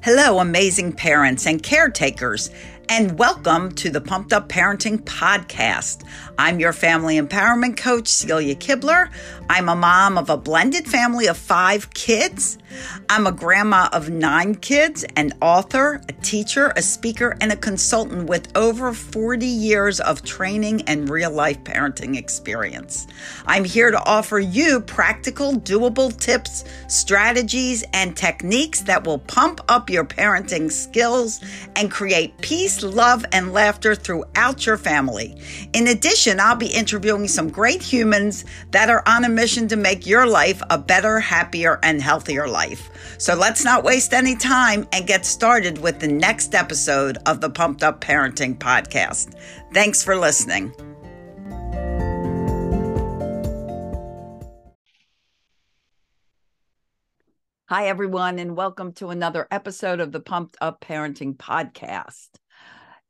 Hello, 0.00 0.38
amazing 0.38 0.92
parents 0.92 1.44
and 1.44 1.60
caretakers, 1.60 2.50
and 2.90 3.18
welcome 3.18 3.70
to 3.72 3.90
the 3.90 4.00
Pumped 4.00 4.32
Up 4.32 4.48
Parenting 4.48 4.98
Podcast. 5.00 6.04
I'm 6.38 6.58
your 6.58 6.72
family 6.72 7.20
empowerment 7.20 7.76
coach, 7.76 8.08
Celia 8.08 8.54
Kibler. 8.54 9.10
I'm 9.50 9.68
a 9.68 9.76
mom 9.76 10.16
of 10.16 10.30
a 10.30 10.38
blended 10.38 10.86
family 10.86 11.26
of 11.26 11.36
five 11.36 11.92
kids. 11.92 12.58
I'm 13.08 13.26
a 13.26 13.32
grandma 13.32 13.88
of 13.92 14.10
nine 14.10 14.54
kids, 14.54 15.04
an 15.16 15.32
author, 15.40 16.00
a 16.08 16.12
teacher, 16.12 16.72
a 16.76 16.82
speaker, 16.82 17.36
and 17.40 17.50
a 17.50 17.56
consultant 17.56 18.28
with 18.28 18.56
over 18.56 18.92
40 18.92 19.46
years 19.46 20.00
of 20.00 20.22
training 20.22 20.82
and 20.82 21.08
real 21.08 21.30
life 21.30 21.62
parenting 21.64 22.16
experience. 22.16 23.06
I'm 23.46 23.64
here 23.64 23.90
to 23.90 24.04
offer 24.04 24.38
you 24.38 24.80
practical, 24.80 25.54
doable 25.54 26.16
tips, 26.18 26.64
strategies, 26.88 27.84
and 27.92 28.16
techniques 28.16 28.82
that 28.82 29.04
will 29.04 29.18
pump 29.18 29.60
up 29.68 29.90
your 29.90 30.04
parenting 30.04 30.70
skills 30.70 31.40
and 31.76 31.90
create 31.90 32.36
peace, 32.38 32.77
love, 32.82 33.24
and 33.32 33.52
laughter 33.52 33.94
throughout 33.94 34.66
your 34.66 34.76
family. 34.76 35.40
In 35.72 35.88
addition, 35.88 36.40
I'll 36.40 36.56
be 36.56 36.66
interviewing 36.66 37.28
some 37.28 37.48
great 37.48 37.82
humans 37.82 38.44
that 38.70 38.90
are 38.90 39.02
on 39.06 39.24
a 39.24 39.28
mission 39.28 39.68
to 39.68 39.76
make 39.76 40.06
your 40.06 40.26
life 40.26 40.62
a 40.70 40.78
better, 40.78 41.20
happier, 41.20 41.78
and 41.82 42.00
healthier 42.02 42.48
life. 42.48 42.90
So 43.18 43.34
let's 43.34 43.64
not 43.64 43.84
waste 43.84 44.12
any 44.12 44.36
time 44.36 44.86
and 44.92 45.06
get 45.06 45.26
started 45.26 45.78
with 45.78 46.00
the 46.00 46.08
next 46.08 46.54
episode 46.54 47.18
of 47.26 47.40
the 47.40 47.50
Pumped 47.50 47.82
Up 47.82 48.00
Parenting 48.00 48.58
Podcast. 48.58 49.34
Thanks 49.72 50.02
for 50.02 50.16
listening. 50.16 50.72
Hi, 57.68 57.88
everyone, 57.88 58.38
and 58.38 58.56
welcome 58.56 58.92
to 58.94 59.10
another 59.10 59.46
episode 59.50 60.00
of 60.00 60.10
the 60.10 60.20
Pumped 60.20 60.56
Up 60.58 60.80
Parenting 60.80 61.36
Podcast. 61.36 62.30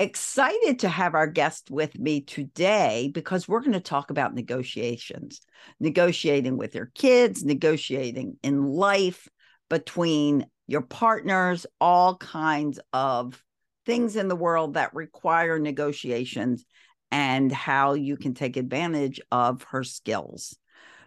Excited 0.00 0.78
to 0.78 0.88
have 0.88 1.16
our 1.16 1.26
guest 1.26 1.72
with 1.72 1.98
me 1.98 2.20
today 2.20 3.10
because 3.12 3.48
we're 3.48 3.58
going 3.58 3.72
to 3.72 3.80
talk 3.80 4.10
about 4.10 4.32
negotiations, 4.32 5.40
negotiating 5.80 6.56
with 6.56 6.76
your 6.76 6.92
kids, 6.94 7.44
negotiating 7.44 8.36
in 8.44 8.62
life 8.62 9.26
between 9.68 10.46
your 10.68 10.82
partners, 10.82 11.66
all 11.80 12.16
kinds 12.16 12.78
of 12.92 13.42
things 13.86 14.14
in 14.14 14.28
the 14.28 14.36
world 14.36 14.74
that 14.74 14.94
require 14.94 15.58
negotiations 15.58 16.64
and 17.10 17.50
how 17.50 17.94
you 17.94 18.16
can 18.16 18.34
take 18.34 18.56
advantage 18.56 19.20
of 19.32 19.64
her 19.64 19.82
skills. 19.82 20.56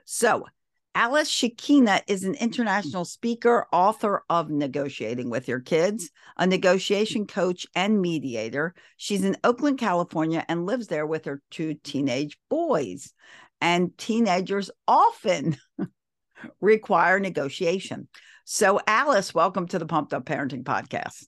So, 0.04 0.48
Alice 0.94 1.32
Shikina 1.32 2.02
is 2.08 2.26
an 2.26 2.36
international 2.36 3.06
speaker, 3.06 3.66
author 3.72 4.26
of 4.30 4.50
Negotiating 4.50 5.30
with 5.30 5.48
Your 5.48 5.62
Kids, 5.62 6.10
a 6.36 6.46
negotiation 6.46 7.26
coach 7.26 7.66
and 7.74 8.02
mediator. 8.02 8.74
She's 8.98 9.24
in 9.24 9.38
Oakland, 9.46 9.78
California, 9.78 10.46
and 10.50 10.66
lives 10.66 10.88
there 10.88 11.06
with 11.06 11.24
her 11.26 11.42
two 11.50 11.76
teenage 11.76 12.38
boys. 12.50 13.14
And 13.62 13.98
teenagers 13.98 14.70
often 14.86 15.56
require 16.62 17.22
negotiation. 17.22 18.10
So, 18.44 18.82
Alice, 18.86 19.34
welcome 19.34 19.68
to 19.68 19.80
the 19.80 19.86
Pumped 19.86 20.14
Up 20.14 20.26
Parenting 20.26 20.64
Podcast. 20.64 21.28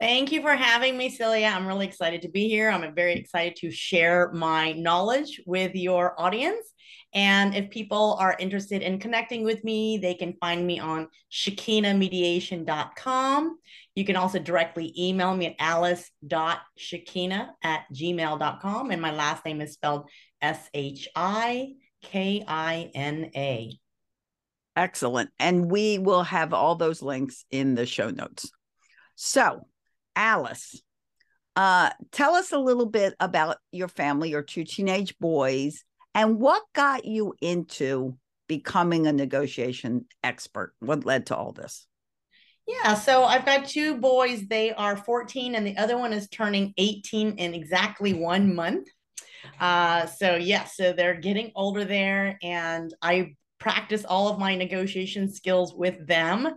Thank 0.00 0.32
you 0.32 0.40
for 0.40 0.56
having 0.56 0.96
me, 0.96 1.10
Celia. 1.10 1.48
I'm 1.48 1.66
really 1.66 1.86
excited 1.86 2.22
to 2.22 2.30
be 2.30 2.48
here. 2.48 2.70
I'm 2.70 2.94
very 2.94 3.16
excited 3.16 3.56
to 3.56 3.70
share 3.70 4.32
my 4.32 4.72
knowledge 4.72 5.42
with 5.44 5.74
your 5.74 6.18
audience. 6.18 6.72
And 7.12 7.54
if 7.54 7.68
people 7.68 8.16
are 8.18 8.34
interested 8.38 8.80
in 8.80 8.98
connecting 8.98 9.44
with 9.44 9.62
me, 9.62 9.98
they 9.98 10.14
can 10.14 10.32
find 10.40 10.66
me 10.66 10.78
on 10.78 11.08
shikinamediation.com. 11.30 13.58
You 13.94 14.04
can 14.06 14.16
also 14.16 14.38
directly 14.38 14.94
email 14.98 15.36
me 15.36 15.48
at 15.48 15.56
alice.shikina 15.58 17.48
at 17.62 17.82
gmail.com. 17.92 18.90
And 18.90 19.02
my 19.02 19.12
last 19.12 19.44
name 19.44 19.60
is 19.60 19.74
spelled 19.74 20.08
S 20.40 20.66
H 20.72 21.10
I 21.14 21.74
K 22.02 22.42
I 22.48 22.90
N 22.94 23.32
A. 23.36 23.78
Excellent. 24.76 25.28
And 25.38 25.70
we 25.70 25.98
will 25.98 26.22
have 26.22 26.54
all 26.54 26.76
those 26.76 27.02
links 27.02 27.44
in 27.50 27.74
the 27.74 27.84
show 27.84 28.08
notes. 28.08 28.50
So, 29.16 29.66
Alice, 30.16 30.82
uh, 31.56 31.90
tell 32.12 32.34
us 32.34 32.52
a 32.52 32.58
little 32.58 32.86
bit 32.86 33.14
about 33.20 33.58
your 33.72 33.88
family, 33.88 34.30
your 34.30 34.42
two 34.42 34.64
teenage 34.64 35.18
boys, 35.18 35.84
and 36.14 36.38
what 36.38 36.62
got 36.74 37.04
you 37.04 37.34
into 37.40 38.16
becoming 38.46 39.06
a 39.06 39.12
negotiation 39.12 40.06
expert? 40.24 40.74
What 40.80 41.04
led 41.04 41.26
to 41.26 41.36
all 41.36 41.52
this? 41.52 41.86
Yeah, 42.66 42.94
so 42.94 43.24
I've 43.24 43.46
got 43.46 43.66
two 43.66 43.96
boys. 43.96 44.46
They 44.46 44.72
are 44.72 44.96
14, 44.96 45.54
and 45.54 45.66
the 45.66 45.76
other 45.76 45.98
one 45.98 46.12
is 46.12 46.28
turning 46.28 46.72
18 46.76 47.32
in 47.38 47.54
exactly 47.54 48.12
one 48.12 48.54
month. 48.54 48.86
Uh, 49.58 50.06
so, 50.06 50.36
yes, 50.36 50.46
yeah, 50.46 50.64
so 50.86 50.92
they're 50.92 51.20
getting 51.20 51.52
older 51.54 51.84
there, 51.84 52.38
and 52.42 52.94
I 53.02 53.34
practice 53.60 54.04
all 54.04 54.28
of 54.28 54.38
my 54.38 54.56
negotiation 54.56 55.32
skills 55.32 55.74
with 55.74 56.06
them. 56.06 56.48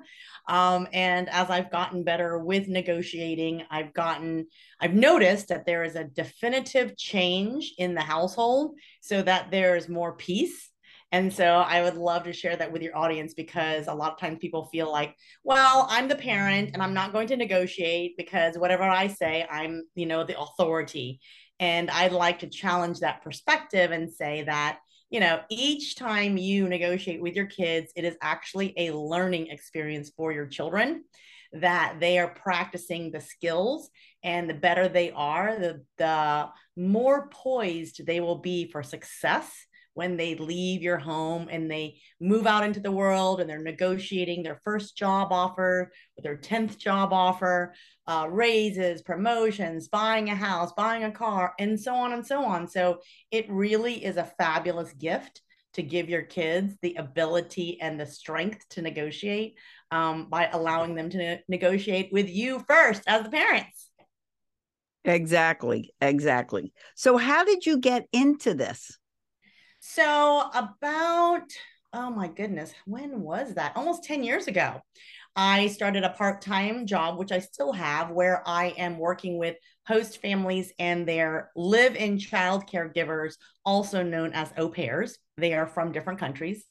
Um, 0.48 0.88
and 0.92 1.30
as 1.30 1.50
I've 1.50 1.72
gotten 1.72 2.04
better 2.04 2.40
with 2.40 2.68
negotiating, 2.68 3.64
I've 3.70 3.94
gotten, 3.94 4.48
I've 4.80 4.94
noticed 4.94 5.50
that 5.50 5.66
there 5.66 5.84
is 5.84 5.96
a 5.96 6.04
definitive 6.04 6.98
change 6.98 7.74
in 7.78 7.94
the 7.94 8.02
household 8.02 8.76
so 9.02 9.22
that 9.22 9.52
there's 9.52 9.88
more 9.88 10.16
peace. 10.16 10.70
And 11.14 11.32
so 11.32 11.46
I 11.46 11.84
would 11.84 11.96
love 11.96 12.24
to 12.24 12.34
share 12.34 12.56
that 12.56 12.72
with 12.72 12.82
your 12.82 12.98
audience 12.98 13.36
because 13.36 13.88
a 13.88 13.94
lot 13.94 14.14
of 14.14 14.20
times 14.20 14.40
people 14.42 14.66
feel 14.66 14.92
like, 14.92 15.16
well, 15.44 15.86
I'm 15.90 16.08
the 16.08 16.16
parent 16.16 16.72
and 16.74 16.82
I'm 16.82 16.96
not 16.96 17.14
going 17.14 17.28
to 17.28 17.38
negotiate 17.38 18.18
because 18.18 18.58
whatever 18.58 18.84
I 18.84 19.08
say, 19.08 19.46
I'm, 19.50 19.84
you 19.94 20.08
know, 20.08 20.24
the 20.24 20.40
authority. 20.40 21.22
And 21.60 21.92
I'd 21.92 22.14
like 22.14 22.40
to 22.40 22.48
challenge 22.48 23.02
that 23.02 23.22
perspective 23.22 23.92
and 23.92 24.12
say 24.12 24.42
that 24.44 24.80
you 25.14 25.20
know, 25.20 25.42
each 25.48 25.96
time 25.96 26.38
you 26.38 26.68
negotiate 26.68 27.22
with 27.22 27.36
your 27.36 27.46
kids, 27.46 27.94
it 27.96 28.04
is 28.04 28.16
actually 28.20 28.74
a 28.78 28.90
learning 28.90 29.46
experience 29.52 30.12
for 30.18 30.32
your 30.32 30.48
children 30.48 31.04
that 31.52 31.98
they 32.00 32.18
are 32.18 32.30
practicing 32.30 33.12
the 33.12 33.22
skills 33.22 33.92
and 34.24 34.50
the 34.50 34.56
better 34.56 34.88
they 34.88 35.12
are, 35.12 35.60
the, 35.60 35.84
the 36.00 36.50
more 36.76 37.30
poised 37.30 38.04
they 38.08 38.22
will 38.22 38.40
be 38.40 38.72
for 38.72 38.82
success 38.82 39.52
when 39.94 40.18
they 40.18 40.34
leave 40.34 40.82
your 40.82 40.98
home 40.98 41.48
and 41.52 41.70
they 41.70 42.00
move 42.20 42.48
out 42.48 42.64
into 42.64 42.80
the 42.80 42.92
world 42.92 43.40
and 43.40 43.48
they're 43.48 43.62
negotiating 43.62 44.42
their 44.42 44.60
first 44.64 44.98
job 44.98 45.32
offer 45.32 45.92
their 46.24 46.38
10th 46.38 46.78
job 46.78 47.14
offer, 47.14 47.76
uh, 48.08 48.28
raises, 48.30 49.02
promotions, 49.02 49.88
buying 49.88 50.30
a 50.30 50.36
house, 50.36 50.72
buying 50.74 51.04
a 51.04 51.12
car, 51.12 51.54
and 51.60 51.80
so 51.80 51.96
on 51.96 52.14
and 52.14 52.26
so 52.26 52.44
on. 52.44 52.68
So 52.68 53.00
it 53.32 53.50
really 53.50 54.04
is 54.04 54.18
a 54.18 54.32
fabulous 54.38 54.92
gift 54.94 55.42
to 55.74 55.82
give 55.82 56.10
your 56.10 56.22
kids 56.22 56.76
the 56.82 56.96
ability 56.96 57.80
and 57.82 58.00
the 58.00 58.06
strength 58.06 58.68
to 58.70 58.82
negotiate 58.82 59.58
um, 59.92 60.30
by 60.30 60.50
allowing 60.52 60.96
them 60.96 61.10
to 61.10 61.18
ne- 61.18 61.44
negotiate 61.48 62.10
with 62.12 62.30
you 62.30 62.64
first 62.68 63.04
as 63.08 63.24
the 63.24 63.30
parents. 63.30 63.90
Exactly. 65.06 65.94
Exactly. 66.00 66.72
So, 66.96 67.18
how 67.18 67.44
did 67.44 67.66
you 67.66 67.80
get 67.80 68.06
into 68.14 68.54
this? 68.54 68.98
So, 69.80 70.50
about, 70.54 71.44
oh 71.92 72.10
my 72.10 72.28
goodness, 72.30 72.74
when 72.86 73.22
was 73.22 73.56
that? 73.56 73.76
Almost 73.76 74.04
10 74.04 74.24
years 74.24 74.48
ago. 74.48 74.82
I 75.36 75.68
started 75.68 76.04
a 76.04 76.10
part 76.10 76.42
time 76.42 76.86
job, 76.86 77.18
which 77.18 77.32
I 77.32 77.40
still 77.40 77.72
have, 77.72 78.12
where 78.12 78.48
I 78.48 78.68
am 78.78 79.00
working 79.00 79.38
with 79.38 79.56
host 79.88 80.22
families 80.22 80.72
and 80.78 81.08
their 81.08 81.52
live 81.56 81.96
in 81.96 82.20
child 82.20 82.68
caregivers, 82.68 83.36
also 83.66 84.04
known 84.04 84.34
as 84.34 84.54
au 84.58 84.70
pairs. 84.70 85.18
They 85.38 85.54
are 85.54 85.68
from 85.68 85.92
different 85.92 86.20
countries. 86.20 86.66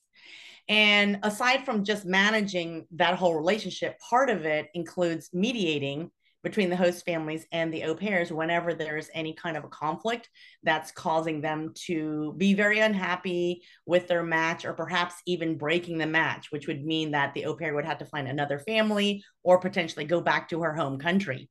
And 0.68 1.18
aside 1.24 1.64
from 1.64 1.84
just 1.84 2.04
managing 2.04 2.86
that 2.92 3.16
whole 3.16 3.34
relationship, 3.34 3.98
part 3.98 4.30
of 4.30 4.44
it 4.44 4.68
includes 4.74 5.30
mediating 5.32 6.10
between 6.42 6.70
the 6.70 6.76
host 6.76 7.04
families 7.04 7.46
and 7.52 7.72
the 7.72 7.84
au 7.84 7.94
pairs 7.94 8.32
whenever 8.32 8.74
there's 8.74 9.08
any 9.14 9.32
kind 9.34 9.56
of 9.56 9.64
a 9.64 9.68
conflict 9.68 10.28
that's 10.62 10.92
causing 10.92 11.40
them 11.40 11.72
to 11.74 12.34
be 12.36 12.54
very 12.54 12.80
unhappy 12.80 13.62
with 13.86 14.08
their 14.08 14.22
match 14.22 14.64
or 14.64 14.72
perhaps 14.72 15.14
even 15.26 15.56
breaking 15.58 15.98
the 15.98 16.06
match, 16.06 16.50
which 16.50 16.66
would 16.66 16.84
mean 16.84 17.12
that 17.12 17.32
the 17.34 17.44
au 17.46 17.54
pair 17.54 17.74
would 17.74 17.84
have 17.84 17.98
to 17.98 18.06
find 18.06 18.28
another 18.28 18.58
family 18.58 19.24
or 19.42 19.58
potentially 19.58 20.04
go 20.04 20.20
back 20.20 20.48
to 20.48 20.62
her 20.62 20.74
home 20.74 20.98
country. 20.98 21.48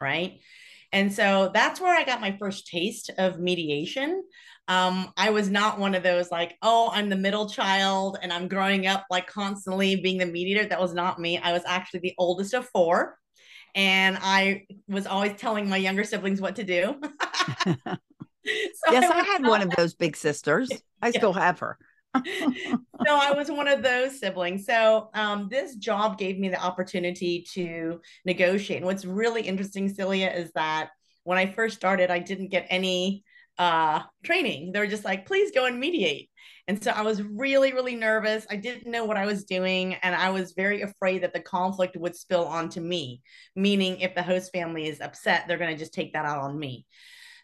Right. 0.00 0.40
And 0.92 1.12
so 1.12 1.50
that's 1.52 1.80
where 1.80 1.94
I 1.94 2.04
got 2.04 2.20
my 2.20 2.36
first 2.38 2.66
taste 2.66 3.10
of 3.18 3.38
mediation. 3.38 4.22
Um, 4.68 5.12
I 5.16 5.30
was 5.30 5.50
not 5.50 5.78
one 5.78 5.94
of 5.94 6.02
those 6.02 6.30
like, 6.30 6.56
oh, 6.62 6.90
I'm 6.92 7.08
the 7.08 7.16
middle 7.16 7.48
child 7.48 8.18
and 8.22 8.32
I'm 8.32 8.48
growing 8.48 8.86
up 8.86 9.04
like 9.10 9.26
constantly 9.26 9.96
being 9.96 10.18
the 10.18 10.26
mediator. 10.26 10.66
That 10.66 10.80
was 10.80 10.94
not 10.94 11.18
me. 11.18 11.38
I 11.38 11.52
was 11.52 11.62
actually 11.66 12.00
the 12.00 12.14
oldest 12.18 12.54
of 12.54 12.68
four 12.68 13.18
and 13.74 14.18
I 14.20 14.66
was 14.88 15.06
always 15.06 15.34
telling 15.38 15.68
my 15.68 15.76
younger 15.76 16.04
siblings 16.04 16.40
what 16.40 16.56
to 16.56 16.64
do. 16.64 17.00
so 17.66 18.92
yes, 18.92 19.10
I, 19.10 19.20
I 19.20 19.24
had 19.24 19.46
one 19.46 19.62
of 19.62 19.70
those 19.70 19.94
big 19.94 20.16
sisters. 20.16 20.70
I 21.02 21.08
yeah. 21.08 21.18
still 21.18 21.32
have 21.32 21.58
her. 21.60 21.78
so 22.16 22.24
I 23.06 23.32
was 23.32 23.50
one 23.50 23.68
of 23.68 23.82
those 23.82 24.18
siblings. 24.18 24.66
So 24.66 25.10
um, 25.14 25.48
this 25.50 25.76
job 25.76 26.18
gave 26.18 26.38
me 26.38 26.48
the 26.48 26.60
opportunity 26.60 27.46
to 27.52 28.00
negotiate. 28.24 28.78
And 28.78 28.86
what's 28.86 29.04
really 29.04 29.42
interesting, 29.42 29.88
Celia, 29.88 30.30
is 30.30 30.50
that 30.52 30.90
when 31.24 31.38
I 31.38 31.46
first 31.46 31.76
started, 31.76 32.10
I 32.10 32.18
didn't 32.18 32.48
get 32.48 32.66
any 32.70 33.24
uh, 33.58 34.02
training. 34.24 34.72
They 34.72 34.78
were 34.78 34.86
just 34.86 35.04
like, 35.04 35.26
please 35.26 35.50
go 35.52 35.66
and 35.66 35.78
mediate. 35.78 36.30
And 36.68 36.82
so 36.82 36.90
I 36.90 37.00
was 37.02 37.22
really, 37.22 37.72
really 37.72 37.96
nervous. 37.96 38.46
I 38.50 38.56
didn't 38.56 38.90
know 38.90 39.06
what 39.06 39.16
I 39.16 39.24
was 39.24 39.44
doing. 39.44 39.94
And 39.94 40.14
I 40.14 40.28
was 40.28 40.52
very 40.52 40.82
afraid 40.82 41.22
that 41.22 41.32
the 41.32 41.40
conflict 41.40 41.96
would 41.96 42.14
spill 42.14 42.44
onto 42.44 42.80
me, 42.80 43.22
meaning 43.56 43.98
if 44.00 44.14
the 44.14 44.22
host 44.22 44.52
family 44.52 44.86
is 44.86 45.00
upset, 45.00 45.48
they're 45.48 45.58
going 45.58 45.74
to 45.74 45.82
just 45.82 45.94
take 45.94 46.12
that 46.12 46.26
out 46.26 46.42
on 46.42 46.58
me. 46.58 46.86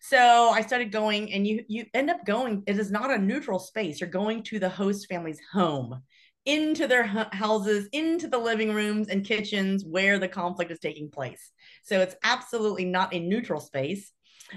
So 0.03 0.50
I 0.50 0.61
started 0.61 0.93
going, 0.93 1.32
and 1.32 1.47
you 1.47 1.65
you 1.67 1.87
end 1.94 2.11
up 2.11 2.26
going. 2.26 2.62
It 2.67 2.79
is 2.79 2.91
not 2.91 3.11
a 3.11 3.17
neutral 3.17 3.59
space. 3.59 4.03
You're 4.03 4.11
going 4.11 4.43
to 4.43 4.59
the 4.59 4.69
host 4.69 5.06
family's 5.09 5.41
home, 5.50 6.03
into 6.44 6.87
their 6.87 7.05
houses, 7.05 7.88
into 7.93 8.29
the 8.29 8.37
living 8.37 8.75
rooms 8.75 9.09
and 9.09 9.25
kitchens 9.25 9.82
where 9.87 10.19
the 10.19 10.29
conflict 10.29 10.71
is 10.71 10.79
taking 10.79 11.11
place. 11.11 11.50
So 11.85 12.00
it's 12.00 12.17
absolutely 12.23 12.85
not 12.85 13.15
a 13.15 13.19
neutral 13.19 13.61
space. 13.61 14.12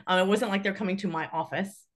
Um, 0.06 0.20
it 0.20 0.28
wasn't 0.28 0.52
like 0.52 0.64
they're 0.64 0.74
coming 0.74 0.98
to 0.98 1.08
my 1.08 1.30
office. 1.32 1.87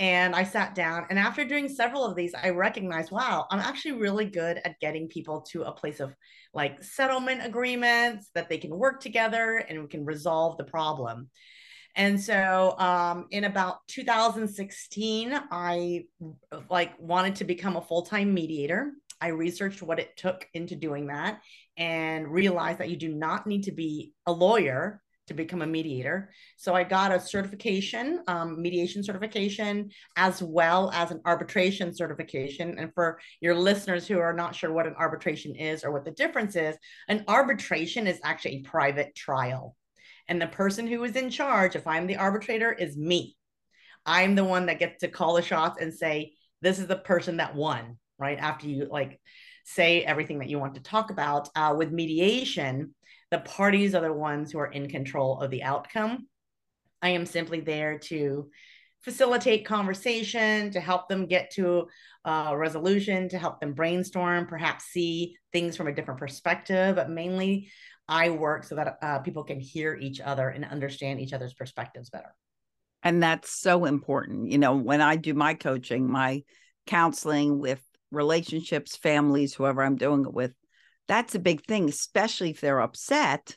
And 0.00 0.34
I 0.34 0.44
sat 0.44 0.74
down, 0.74 1.04
and 1.10 1.18
after 1.18 1.44
doing 1.44 1.68
several 1.68 2.06
of 2.06 2.16
these, 2.16 2.32
I 2.34 2.48
recognized, 2.48 3.12
wow, 3.12 3.46
I'm 3.50 3.60
actually 3.60 3.92
really 3.92 4.24
good 4.24 4.58
at 4.64 4.80
getting 4.80 5.08
people 5.08 5.42
to 5.50 5.64
a 5.64 5.72
place 5.72 6.00
of 6.00 6.14
like 6.54 6.82
settlement 6.82 7.44
agreements 7.44 8.30
that 8.34 8.48
they 8.48 8.56
can 8.56 8.70
work 8.70 9.02
together 9.02 9.58
and 9.58 9.82
we 9.82 9.88
can 9.88 10.06
resolve 10.06 10.56
the 10.56 10.64
problem. 10.64 11.28
And 11.96 12.18
so 12.18 12.76
um, 12.78 13.26
in 13.30 13.44
about 13.44 13.86
2016, 13.88 15.38
I 15.50 16.04
like 16.70 16.98
wanted 16.98 17.36
to 17.36 17.44
become 17.44 17.76
a 17.76 17.82
full-time 17.82 18.32
mediator. 18.32 18.92
I 19.20 19.28
researched 19.28 19.82
what 19.82 19.98
it 19.98 20.16
took 20.16 20.48
into 20.54 20.76
doing 20.76 21.08
that 21.08 21.42
and 21.76 22.26
realized 22.26 22.78
that 22.78 22.88
you 22.88 22.96
do 22.96 23.12
not 23.12 23.46
need 23.46 23.64
to 23.64 23.72
be 23.72 24.14
a 24.24 24.32
lawyer 24.32 25.02
to 25.30 25.34
become 25.34 25.62
a 25.62 25.66
mediator. 25.66 26.32
So 26.56 26.74
I 26.74 26.82
got 26.82 27.12
a 27.12 27.20
certification, 27.20 28.24
um, 28.26 28.60
mediation 28.60 29.04
certification, 29.04 29.90
as 30.16 30.42
well 30.42 30.90
as 30.92 31.12
an 31.12 31.20
arbitration 31.24 31.94
certification. 31.94 32.76
And 32.80 32.92
for 32.92 33.20
your 33.40 33.54
listeners 33.54 34.08
who 34.08 34.18
are 34.18 34.32
not 34.32 34.56
sure 34.56 34.72
what 34.72 34.88
an 34.88 34.96
arbitration 34.98 35.54
is 35.54 35.84
or 35.84 35.92
what 35.92 36.04
the 36.04 36.10
difference 36.10 36.56
is, 36.56 36.76
an 37.06 37.24
arbitration 37.28 38.08
is 38.08 38.18
actually 38.24 38.56
a 38.56 38.68
private 38.68 39.14
trial. 39.14 39.76
And 40.26 40.42
the 40.42 40.48
person 40.48 40.88
who 40.88 41.04
is 41.04 41.14
in 41.14 41.30
charge, 41.30 41.76
if 41.76 41.86
I'm 41.86 42.08
the 42.08 42.16
arbitrator, 42.16 42.72
is 42.72 42.96
me. 42.96 43.36
I'm 44.04 44.34
the 44.34 44.44
one 44.44 44.66
that 44.66 44.80
gets 44.80 44.98
to 45.00 45.08
call 45.08 45.34
the 45.34 45.42
shots 45.42 45.80
and 45.80 45.94
say, 45.94 46.32
this 46.60 46.80
is 46.80 46.88
the 46.88 46.96
person 46.96 47.36
that 47.36 47.54
won, 47.54 47.98
right? 48.18 48.38
After 48.38 48.66
you 48.66 48.88
like 48.90 49.20
say 49.62 50.02
everything 50.02 50.40
that 50.40 50.48
you 50.48 50.58
want 50.58 50.74
to 50.74 50.82
talk 50.82 51.10
about. 51.10 51.48
Uh, 51.54 51.74
with 51.78 51.92
mediation, 51.92 52.94
the 53.30 53.38
parties 53.38 53.94
are 53.94 54.02
the 54.02 54.12
ones 54.12 54.50
who 54.50 54.58
are 54.58 54.70
in 54.70 54.88
control 54.88 55.40
of 55.40 55.50
the 55.50 55.62
outcome. 55.62 56.26
I 57.02 57.10
am 57.10 57.26
simply 57.26 57.60
there 57.60 57.98
to 57.98 58.50
facilitate 59.02 59.64
conversation, 59.64 60.70
to 60.72 60.80
help 60.80 61.08
them 61.08 61.26
get 61.26 61.50
to 61.52 61.86
a 62.24 62.56
resolution, 62.56 63.28
to 63.30 63.38
help 63.38 63.60
them 63.60 63.72
brainstorm, 63.72 64.46
perhaps 64.46 64.84
see 64.86 65.36
things 65.52 65.76
from 65.76 65.86
a 65.86 65.94
different 65.94 66.20
perspective, 66.20 66.96
but 66.96 67.08
mainly 67.08 67.70
I 68.06 68.30
work 68.30 68.64
so 68.64 68.74
that 68.74 68.98
uh, 69.00 69.18
people 69.20 69.44
can 69.44 69.60
hear 69.60 69.94
each 69.94 70.20
other 70.20 70.48
and 70.48 70.64
understand 70.64 71.20
each 71.20 71.32
other's 71.32 71.54
perspectives 71.54 72.10
better. 72.10 72.34
And 73.02 73.22
that's 73.22 73.50
so 73.50 73.86
important. 73.86 74.50
You 74.50 74.58
know, 74.58 74.76
when 74.76 75.00
I 75.00 75.16
do 75.16 75.32
my 75.32 75.54
coaching, 75.54 76.10
my 76.10 76.42
counseling 76.86 77.58
with 77.58 77.80
relationships, 78.10 78.96
families, 78.96 79.54
whoever 79.54 79.82
I'm 79.82 79.96
doing 79.96 80.24
it 80.24 80.34
with, 80.34 80.52
that's 81.10 81.34
a 81.34 81.40
big 81.40 81.64
thing, 81.64 81.88
especially 81.88 82.50
if 82.50 82.60
they're 82.60 82.80
upset. 82.80 83.56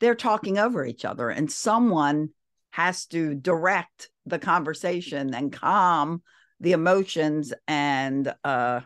They're 0.00 0.16
talking 0.16 0.58
over 0.58 0.84
each 0.84 1.04
other, 1.04 1.30
and 1.30 1.50
someone 1.50 2.30
has 2.72 3.06
to 3.06 3.36
direct 3.36 4.10
the 4.26 4.40
conversation 4.40 5.32
and 5.34 5.52
calm 5.52 6.20
the 6.58 6.72
emotions 6.72 7.52
and 7.68 8.32
uh 8.42 8.80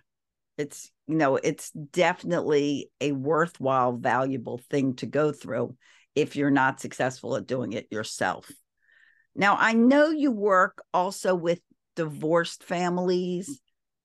it's 0.58 0.90
you 1.06 1.14
know 1.14 1.36
it's 1.36 1.70
definitely 1.70 2.90
a 3.00 3.12
worthwhile 3.12 3.92
valuable 3.92 4.60
thing 4.70 4.94
to 4.94 5.06
go 5.06 5.32
through 5.32 5.74
if 6.14 6.36
you're 6.36 6.50
not 6.50 6.80
successful 6.80 7.36
at 7.36 7.46
doing 7.46 7.72
it 7.72 7.86
yourself 7.90 8.50
now 9.34 9.56
i 9.58 9.72
know 9.72 10.10
you 10.10 10.30
work 10.30 10.82
also 10.92 11.34
with 11.34 11.60
divorced 11.96 12.64
families 12.64 13.60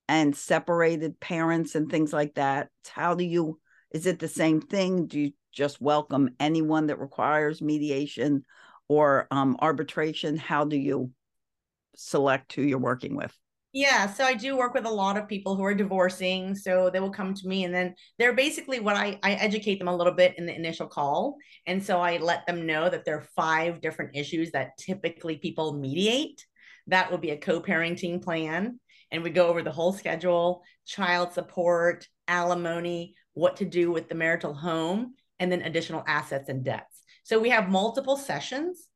and 0.07 0.35
separated 0.35 1.19
parents 1.19 1.75
and 1.75 1.89
things 1.89 2.13
like 2.13 2.35
that 2.35 2.69
how 2.93 3.15
do 3.15 3.23
you 3.23 3.59
is 3.93 4.05
it 4.05 4.19
the 4.19 4.27
same 4.27 4.59
thing 4.59 5.07
do 5.07 5.19
you 5.19 5.31
just 5.51 5.79
welcome 5.79 6.29
anyone 6.39 6.87
that 6.87 6.99
requires 6.99 7.61
mediation 7.61 8.43
or 8.87 9.27
um, 9.31 9.55
arbitration 9.61 10.35
how 10.35 10.65
do 10.65 10.75
you 10.75 11.11
select 11.95 12.53
who 12.53 12.61
you're 12.61 12.79
working 12.79 13.15
with 13.15 13.37
yeah, 13.75 14.05
so 14.05 14.23
I 14.23 14.35
do 14.35 14.55
work 14.55 14.75
with 14.75 14.85
a 14.85 14.91
lot 14.91 15.17
of 15.17 15.27
people 15.27 15.55
who 15.55 15.63
are 15.63 15.73
divorcing. 15.73 16.53
So 16.53 16.91
they 16.91 16.99
will 16.99 17.09
come 17.09 17.33
to 17.33 17.47
me 17.47 17.63
and 17.63 17.73
then 17.73 17.95
they're 18.19 18.33
basically 18.35 18.79
what 18.79 18.95
I, 18.95 19.17
I 19.23 19.33
educate 19.33 19.79
them 19.79 19.87
a 19.87 19.95
little 19.95 20.13
bit 20.13 20.37
in 20.37 20.45
the 20.45 20.55
initial 20.55 20.85
call. 20.85 21.37
And 21.65 21.83
so 21.83 21.99
I 21.99 22.17
let 22.17 22.45
them 22.45 22.67
know 22.67 22.87
that 22.87 23.03
there 23.03 23.17
are 23.17 23.27
five 23.35 23.81
different 23.81 24.15
issues 24.15 24.51
that 24.51 24.77
typically 24.77 25.37
people 25.37 25.73
mediate. 25.73 26.45
That 26.85 27.09
will 27.09 27.17
be 27.17 27.31
a 27.31 27.37
co 27.37 27.61
parenting 27.61 28.21
plan. 28.21 28.79
And 29.11 29.23
we 29.23 29.31
go 29.31 29.47
over 29.47 29.63
the 29.63 29.71
whole 29.71 29.93
schedule, 29.93 30.61
child 30.85 31.33
support, 31.33 32.07
alimony, 32.27 33.15
what 33.33 33.57
to 33.57 33.65
do 33.65 33.91
with 33.91 34.09
the 34.09 34.15
marital 34.15 34.53
home, 34.53 35.13
and 35.39 35.51
then 35.51 35.61
additional 35.61 36.03
assets 36.07 36.49
and 36.49 36.63
debts. 36.63 37.01
So 37.23 37.39
we 37.39 37.49
have 37.49 37.69
multiple 37.69 38.17
sessions 38.17 38.87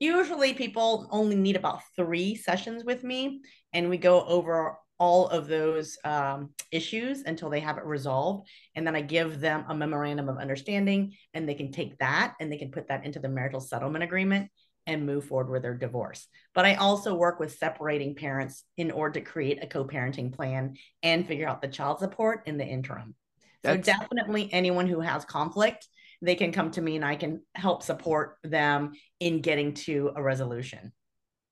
usually 0.00 0.54
people 0.54 1.06
only 1.10 1.36
need 1.36 1.56
about 1.56 1.82
three 1.94 2.34
sessions 2.34 2.84
with 2.84 3.04
me 3.04 3.42
and 3.74 3.88
we 3.88 3.98
go 3.98 4.24
over 4.24 4.78
all 4.98 5.28
of 5.28 5.46
those 5.46 5.96
um, 6.04 6.50
issues 6.70 7.22
until 7.22 7.48
they 7.48 7.60
have 7.60 7.78
it 7.78 7.84
resolved. 7.84 8.48
And 8.74 8.86
then 8.86 8.94
I 8.94 9.00
give 9.00 9.40
them 9.40 9.64
a 9.68 9.74
memorandum 9.74 10.28
of 10.28 10.36
understanding, 10.36 11.14
and 11.32 11.48
they 11.48 11.54
can 11.54 11.72
take 11.72 11.98
that 11.98 12.34
and 12.38 12.52
they 12.52 12.58
can 12.58 12.70
put 12.70 12.88
that 12.88 13.06
into 13.06 13.18
the 13.18 13.28
marital 13.28 13.60
settlement 13.60 14.04
agreement 14.04 14.50
and 14.86 15.06
move 15.06 15.24
forward 15.24 15.50
with 15.50 15.62
their 15.62 15.74
divorce. 15.74 16.26
But 16.54 16.66
I 16.66 16.74
also 16.74 17.14
work 17.14 17.40
with 17.40 17.56
separating 17.56 18.14
parents 18.14 18.62
in 18.76 18.90
order 18.90 19.20
to 19.20 19.26
create 19.26 19.64
a 19.64 19.66
co 19.66 19.86
parenting 19.86 20.34
plan 20.34 20.76
and 21.02 21.26
figure 21.26 21.48
out 21.48 21.62
the 21.62 21.68
child 21.68 22.00
support 22.00 22.42
in 22.46 22.58
the 22.58 22.66
interim. 22.66 23.14
That's- 23.62 23.86
so, 23.86 23.92
definitely 23.92 24.52
anyone 24.52 24.86
who 24.86 25.00
has 25.00 25.24
conflict, 25.24 25.88
they 26.22 26.34
can 26.34 26.52
come 26.52 26.70
to 26.72 26.82
me 26.82 26.96
and 26.96 27.04
I 27.04 27.16
can 27.16 27.42
help 27.54 27.82
support 27.82 28.36
them 28.42 28.92
in 29.20 29.40
getting 29.40 29.74
to 29.74 30.12
a 30.14 30.22
resolution. 30.22 30.92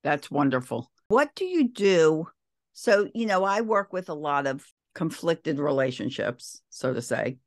That's 0.03 0.29
wonderful. 0.29 0.91
What 1.07 1.33
do 1.35 1.45
you 1.45 1.67
do? 1.67 2.27
So, 2.73 3.09
you 3.13 3.25
know, 3.25 3.43
I 3.43 3.61
work 3.61 3.91
with 3.91 4.09
a 4.09 4.13
lot 4.13 4.47
of 4.47 4.63
conflicted 4.95 5.59
relationships, 5.59 6.61
so 6.69 6.93
to 6.93 7.01
say. 7.01 7.37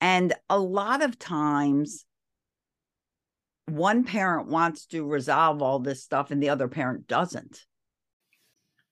And 0.00 0.32
a 0.48 0.58
lot 0.58 1.02
of 1.02 1.18
times, 1.18 2.04
one 3.66 4.04
parent 4.04 4.48
wants 4.48 4.86
to 4.86 5.04
resolve 5.04 5.62
all 5.62 5.78
this 5.78 6.02
stuff 6.02 6.30
and 6.30 6.42
the 6.42 6.48
other 6.48 6.68
parent 6.68 7.06
doesn't. 7.06 7.60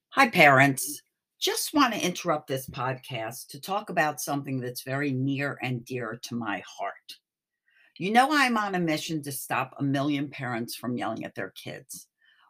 Hi, 0.09 0.29
parents. 0.29 1.01
Just 1.41 1.73
want 1.73 1.91
to 1.95 1.99
interrupt 1.99 2.47
this 2.47 2.69
podcast 2.69 3.47
to 3.47 3.59
talk 3.59 3.89
about 3.89 4.21
something 4.21 4.59
that's 4.59 4.83
very 4.83 5.11
near 5.11 5.57
and 5.63 5.83
dear 5.83 6.19
to 6.21 6.35
my 6.35 6.61
heart. 6.67 7.17
You 7.97 8.11
know, 8.11 8.27
I'm 8.31 8.59
on 8.59 8.75
a 8.75 8.79
mission 8.79 9.23
to 9.23 9.31
stop 9.31 9.73
a 9.79 9.83
million 9.83 10.29
parents 10.29 10.75
from 10.75 10.95
yelling 10.95 11.25
at 11.25 11.33
their 11.33 11.49
kids. 11.49 12.05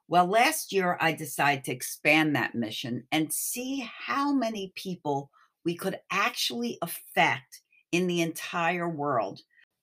Well, 0.09 0.25
last 0.25 0.73
year 0.73 0.97
I 0.99 1.13
decided 1.13 1.63
to 1.63 1.71
expand 1.71 2.35
that 2.35 2.53
mission 2.53 3.05
and 3.13 3.31
see 3.31 3.89
how 3.97 4.33
many 4.33 4.73
people 4.75 5.31
we 5.63 5.73
could 5.73 5.97
actually 6.11 6.77
affect 6.81 7.61
in 7.93 8.07
the 8.07 8.19
entire 8.19 8.89
world. 8.89 9.39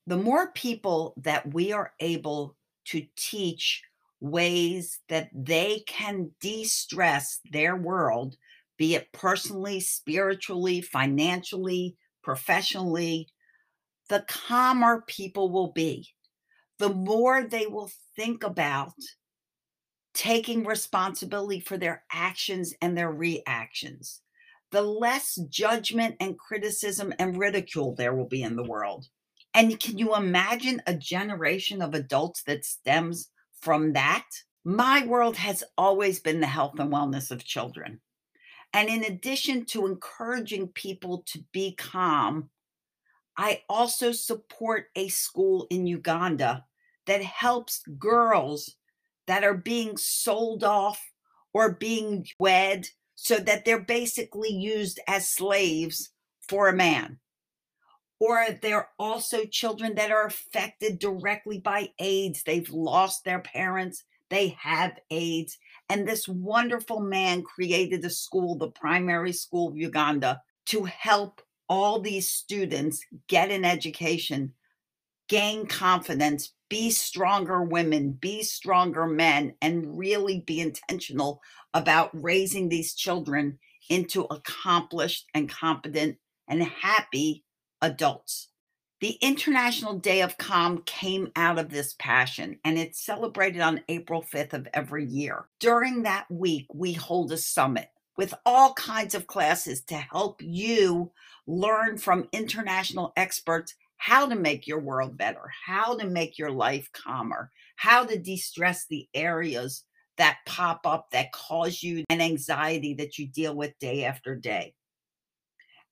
The 0.07 0.19
more 0.19 0.53
people 0.53 1.15
that 1.17 1.55
we 1.55 1.73
are 1.73 1.95
able 2.01 2.57
to 2.89 3.07
teach 3.17 3.83
ways 4.21 5.01
that 5.09 5.31
they 5.33 5.83
can 5.87 6.31
de 6.41 6.65
stress 6.65 7.41
their 7.51 7.75
world, 7.75 8.37
be 8.79 8.95
it 8.95 9.13
personally, 9.13 9.81
spiritually, 9.81 10.81
financially, 10.81 11.97
professionally, 12.23 13.29
the 14.09 14.25
calmer 14.29 15.05
people 15.07 15.51
will 15.51 15.73
be. 15.73 16.09
The 16.79 16.89
more 16.89 17.43
they 17.43 17.67
will 17.67 17.91
think 18.17 18.45
about 18.45 18.95
taking 20.15 20.65
responsibility 20.65 21.61
for 21.61 21.77
their 21.77 22.05
actions 22.13 22.75
and 22.81 22.97
their 22.97 23.11
reactions, 23.11 24.21
the 24.71 24.83
less 24.83 25.39
judgment 25.49 26.17
and 26.21 26.39
criticism 26.39 27.13
and 27.19 27.37
ridicule 27.37 27.95
there 27.95 28.15
will 28.15 28.29
be 28.29 28.43
in 28.43 28.57
the 28.57 28.65
world. 28.65 29.07
And 29.55 29.79
can 29.81 29.99
you 29.99 30.15
imagine 30.15 30.83
a 30.87 30.95
generation 30.95 31.83
of 31.83 31.95
adults 31.95 32.43
that 32.45 32.65
stems 32.65 33.31
from 33.61 33.95
that? 33.95 34.27
My 34.65 35.05
world 35.07 35.37
has 35.37 35.65
always 35.77 36.21
been 36.21 36.41
the 36.41 36.47
health 36.47 36.79
and 36.79 36.93
wellness 36.93 37.31
of 37.31 37.45
children. 37.45 38.01
And 38.73 38.89
in 38.89 39.05
addition 39.05 39.65
to 39.67 39.87
encouraging 39.87 40.69
people 40.69 41.25
to 41.29 41.45
be 41.53 41.75
calm, 41.75 42.51
I 43.37 43.63
also 43.69 44.13
support 44.13 44.87
a 44.97 45.09
school 45.09 45.67
in 45.71 45.87
Uganda 45.87 46.65
that 47.07 47.23
helps 47.23 47.83
girls 47.99 48.75
that 49.27 49.45
are 49.45 49.55
being 49.55 49.97
sold 49.97 50.65
off 50.65 51.01
or 51.55 51.75
being 51.75 52.27
wed 52.39 52.89
so 53.15 53.37
that 53.37 53.65
they're 53.65 53.81
basically 53.81 54.51
used 54.51 55.01
as 55.07 55.29
slaves 55.29 56.11
for 56.49 56.69
a 56.69 56.77
man. 56.77 57.19
Or 58.21 58.47
they're 58.61 58.89
also 58.99 59.45
children 59.45 59.95
that 59.95 60.11
are 60.11 60.27
affected 60.27 60.99
directly 60.99 61.59
by 61.59 61.91
AIDS. 61.99 62.43
They've 62.43 62.69
lost 62.71 63.25
their 63.25 63.41
parents, 63.41 64.03
they 64.31 64.57
have 64.61 64.99
AIDS. 65.11 65.59
And 65.89 66.07
this 66.07 66.29
wonderful 66.29 67.01
man 67.01 67.43
created 67.43 68.05
a 68.05 68.11
school, 68.11 68.57
the 68.57 68.71
primary 68.71 69.33
school 69.33 69.69
of 69.69 69.77
Uganda, 69.77 70.43
to 70.67 70.85
help 70.85 71.41
all 71.69 72.01
these 72.01 72.29
students 72.31 73.01
get 73.27 73.51
an 73.51 73.65
education, 73.65 74.53
gain 75.29 75.67
confidence, 75.67 76.53
be 76.69 76.91
stronger 76.91 77.63
women, 77.63 78.13
be 78.13 78.43
stronger 78.43 79.07
men, 79.07 79.55
and 79.63 79.99
really 79.99 80.41
be 80.41 80.61
intentional 80.61 81.41
about 81.73 82.11
raising 82.13 82.69
these 82.69 82.95
children 82.95 83.59
into 83.89 84.23
accomplished 84.25 85.27
and 85.35 85.49
competent 85.49 86.19
and 86.49 86.63
happy 86.63 87.45
adults. 87.81 88.49
The 89.01 89.17
International 89.21 89.95
Day 89.95 90.23
of 90.23 90.39
Calm 90.39 90.83
came 90.83 91.31
out 91.37 91.57
of 91.57 91.69
this 91.69 91.95
passion 92.01 92.59
and 92.65 92.77
it's 92.77 93.01
celebrated 93.01 93.61
on 93.61 93.85
April 93.89 94.25
5th 94.25 94.55
of 94.55 94.67
every 94.75 95.05
year. 95.05 95.45
During 95.61 96.03
that 96.03 96.29
week, 96.29 96.67
we 96.75 96.95
hold 96.95 97.31
a 97.31 97.37
summit 97.37 97.91
with 98.17 98.35
all 98.45 98.75
kinds 98.75 99.15
of 99.15 99.29
classes 99.29 99.83
to 99.83 99.95
help 99.95 100.43
you 100.43 101.13
learn 101.47 101.99
from 101.99 102.29
international 102.33 103.13
experts 103.17 103.73
how 103.99 104.27
to 104.27 104.35
make 104.35 104.67
your 104.67 104.81
world 104.81 105.17
better, 105.17 105.49
how 105.65 105.97
to 105.97 106.05
make 106.05 106.37
your 106.37 106.51
life 106.51 106.91
calmer, 106.93 107.53
how 107.77 108.05
to 108.05 108.19
de 108.19 108.37
stress 108.37 108.85
the 108.87 109.09
areas 109.15 109.85
that 110.17 110.39
pop 110.45 110.85
up 110.85 111.13
that 111.13 111.31
cause 111.31 111.85
you 111.85 112.03
an 112.11 112.21
anxiety 112.21 112.95
that 112.95 113.17
you 113.17 113.29
deal 113.29 113.55
with 113.55 113.79
day 113.79 114.05
after 114.05 114.35
day. 114.35 114.75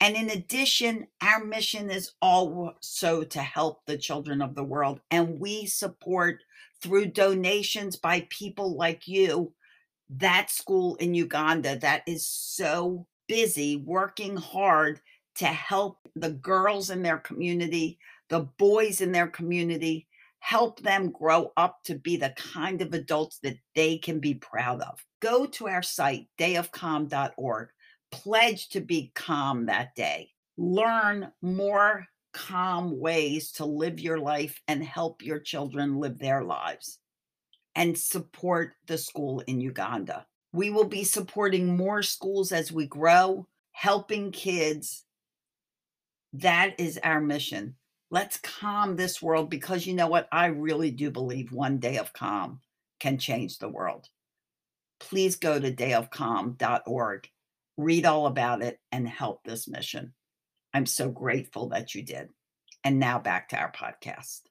And 0.01 0.15
in 0.17 0.31
addition, 0.31 1.07
our 1.23 1.45
mission 1.45 1.91
is 1.91 2.13
also 2.21 3.25
to 3.25 3.41
help 3.41 3.87
the 3.87 3.97
children 3.97 4.43
of 4.43 4.55
the 4.55 4.65
world. 4.65 5.01
And 5.11 5.41
we 5.41 5.67
support 5.67 6.43
through 6.83 7.07
donations 7.07 7.97
by 7.97 8.27
people 8.29 8.77
like 8.77 9.09
you 9.09 9.53
that 10.11 10.51
school 10.51 10.97
in 10.97 11.15
Uganda 11.15 11.79
that 11.79 12.03
is 12.07 12.27
so 12.27 13.07
busy 13.27 13.77
working 13.77 14.37
hard 14.37 15.01
to 15.37 15.47
help 15.47 15.99
the 16.15 16.31
girls 16.31 16.91
in 16.91 17.03
their 17.03 17.19
community, 17.19 17.99
the 18.29 18.41
boys 18.41 19.01
in 19.01 19.13
their 19.13 19.27
community, 19.27 20.07
help 20.39 20.81
them 20.81 21.11
grow 21.11 21.53
up 21.57 21.83
to 21.85 21.95
be 21.97 22.17
the 22.17 22.35
kind 22.37 22.81
of 22.81 22.95
adults 22.95 23.39
that 23.43 23.57
they 23.75 23.99
can 23.99 24.21
be 24.21 24.35
proud 24.35 24.81
of. 24.81 25.05
Go 25.21 25.47
to 25.47 25.67
our 25.67 25.83
site, 25.83 26.29
dayofcalm.org 26.39 27.69
pledge 28.17 28.71
to 28.71 28.81
be 28.81 29.13
calm 29.15 29.67
that 29.67 29.95
day. 29.95 30.31
Learn 30.57 31.31
more 31.43 32.07
calm 32.33 32.99
ways 32.99 33.53
to 33.53 33.65
live 33.65 34.01
your 34.01 34.19
life 34.19 34.61
and 34.69 34.83
help 34.83 35.23
your 35.23 35.39
children 35.39 36.01
live 36.01 36.19
their 36.19 36.43
lives. 36.43 36.99
And 37.75 37.97
support 37.97 38.73
the 38.87 38.97
school 38.97 39.41
in 39.41 39.61
Uganda. 39.61 40.27
We 40.53 40.71
will 40.71 40.87
be 40.87 41.05
supporting 41.05 41.77
more 41.77 42.03
schools 42.03 42.51
as 42.53 42.73
we 42.73 42.87
grow, 42.87 43.47
helping 43.73 44.33
kids. 44.33 45.05
That 46.33 46.81
is 46.81 46.99
our 47.05 47.21
mission. 47.21 47.75
Let's 48.11 48.39
calm 48.39 48.97
this 48.97 49.21
world 49.21 49.51
because 49.51 49.87
you 49.87 49.93
know 49.93 50.09
what? 50.09 50.27
I 50.33 50.47
really 50.47 50.91
do 50.91 51.11
believe 51.11 51.53
one 51.53 51.77
day 51.79 51.99
of 51.99 52.15
calm 52.15 52.61
can 52.99 53.19
change 53.19 53.59
the 53.59 53.69
world. 53.69 54.09
Please 54.99 55.37
go 55.37 55.61
to 55.61 55.71
dayofcalm.org 55.71 57.29
read 57.77 58.07
all 58.07 58.27
about 58.27 58.63
it, 58.63 58.79
and 58.93 59.07
help 59.07 59.45
this 59.45 59.69
mission. 59.69 60.15
I'm 60.73 60.87
so 60.87 61.09
grateful 61.09 61.71
that 61.71 61.95
you 61.95 62.03
did. 62.03 62.29
And 62.85 62.99
now 62.99 63.19
back 63.19 63.49
to 63.49 63.57
our 63.57 63.73
podcast. 63.73 64.43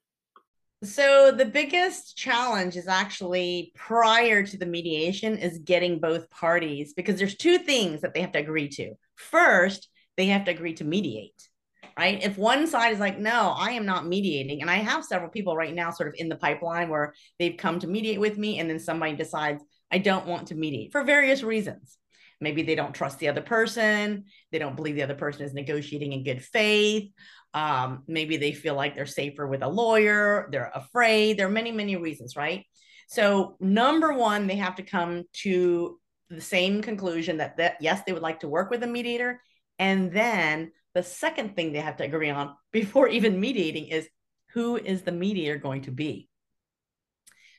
So 0.84 1.32
the 1.32 1.46
biggest 1.46 2.18
challenge 2.18 2.76
is 2.76 2.88
actually 2.88 3.72
prior 3.76 4.44
to 4.44 4.58
the 4.58 4.66
mediation 4.66 5.38
is 5.38 5.60
getting 5.60 6.00
both 6.00 6.30
parties 6.30 6.94
because 6.94 7.18
there's 7.18 7.38
two 7.38 7.58
things 7.58 8.02
that 8.02 8.14
they 8.14 8.22
have 8.22 8.34
to 8.34 8.40
agree 8.40 8.68
to. 8.70 8.94
First, 9.16 9.90
they 10.18 10.28
have 10.28 10.46
to 10.46 10.52
agree 10.52 10.74
to 10.76 10.84
mediate. 10.84 11.50
Right? 11.98 12.22
If 12.22 12.38
one 12.38 12.68
side 12.68 12.92
is 12.92 13.00
like, 13.00 13.18
"No, 13.18 13.56
I 13.58 13.72
am 13.72 13.86
not 13.86 14.06
mediating." 14.06 14.62
And 14.62 14.70
I 14.70 14.76
have 14.76 15.06
several 15.06 15.30
people 15.30 15.56
right 15.56 15.74
now 15.74 15.92
sort 15.92 16.10
of 16.10 16.16
in 16.18 16.28
the 16.28 16.36
pipeline 16.36 16.90
where 16.90 17.14
they've 17.40 17.56
come 17.56 17.80
to 17.80 17.88
mediate 17.88 18.20
with 18.20 18.38
me 18.38 18.60
and 18.60 18.70
then 18.70 18.80
somebody 18.80 19.16
decides, 19.16 19.64
"I 19.90 20.00
don't 20.00 20.28
want 20.28 20.48
to 20.48 20.56
mediate" 20.56 20.92
for 20.92 21.04
various 21.04 21.42
reasons. 21.42 21.98
Maybe 22.42 22.64
they 22.64 22.76
don't 22.76 22.94
trust 22.94 23.20
the 23.20 23.30
other 23.30 23.42
person. 23.42 24.26
They 24.52 24.60
don't 24.60 24.76
believe 24.76 24.96
the 24.96 25.04
other 25.04 25.16
person 25.16 25.44
is 25.44 25.54
negotiating 25.54 26.14
in 26.14 26.24
good 26.24 26.44
faith. 26.44 27.12
Um, 27.54 28.04
maybe 28.08 28.38
they 28.38 28.52
feel 28.52 28.76
like 28.76 28.96
they're 28.96 29.06
safer 29.06 29.48
with 29.48 29.64
a 29.64 29.70
lawyer. 29.70 30.50
They're 30.52 30.72
afraid. 30.74 31.38
There 31.38 31.48
are 31.48 31.52
many, 31.52 31.72
many 31.72 31.96
reasons, 31.96 32.36
right? 32.36 32.66
So, 33.08 33.56
number 33.60 34.14
one, 34.14 34.48
they 34.48 34.58
have 34.58 34.76
to 34.76 34.84
come 34.84 35.24
to 35.44 36.00
the 36.30 36.42
same 36.42 36.82
conclusion 36.82 37.38
that, 37.38 37.58
that 37.58 37.78
yes, 37.80 38.02
they 38.06 38.14
would 38.14 38.22
like 38.22 38.42
to 38.42 38.48
work 38.48 38.70
with 38.70 38.84
a 38.84 38.88
mediator. 38.88 39.42
And 39.80 40.12
then 40.12 40.72
the 40.94 41.04
second 41.04 41.56
thing 41.56 41.72
they 41.72 41.80
have 41.80 41.98
to 41.98 42.04
agree 42.04 42.30
on 42.30 42.56
before 42.72 43.08
even 43.08 43.40
mediating 43.40 43.88
is 43.88 44.08
who 44.54 44.78
is 44.78 45.04
the 45.04 45.12
mediator 45.12 45.58
going 45.58 45.84
to 45.84 45.92
be? 45.92 46.30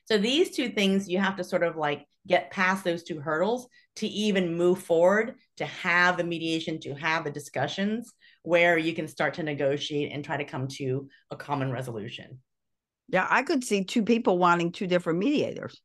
So, 0.07 0.19
these 0.19 0.51
two 0.51 0.71
things 0.71 1.09
you 1.09 1.19
have 1.19 1.37
to 1.37 1.45
sort 1.45 1.63
of 1.63 1.77
like 1.77 2.07
get 2.27 2.51
past 2.51 2.85
those 2.85 3.03
two 3.03 3.21
hurdles 3.21 3.69
to 3.97 4.07
even 4.07 4.57
move 4.57 4.83
forward, 4.83 5.35
to 5.57 5.67
have 5.67 6.17
the 6.17 6.25
mediation, 6.25 6.81
to 6.81 6.95
have 6.95 7.25
the 7.25 7.31
discussions 7.31 8.13
where 8.43 8.79
you 8.79 8.93
can 8.93 9.09
start 9.09 9.35
to 9.35 9.43
negotiate 9.43 10.13
and 10.13 10.25
try 10.25 10.37
to 10.37 10.45
come 10.45 10.69
to 10.69 11.09
a 11.31 11.37
common 11.37 11.71
resolution. 11.71 12.39
Yeah, 13.09 13.27
I 13.29 13.43
could 13.43 13.65
see 13.65 13.85
two 13.85 14.03
people 14.03 14.39
wanting 14.39 14.73
two 14.73 14.87
different 14.87 15.19
mediators. 15.19 15.81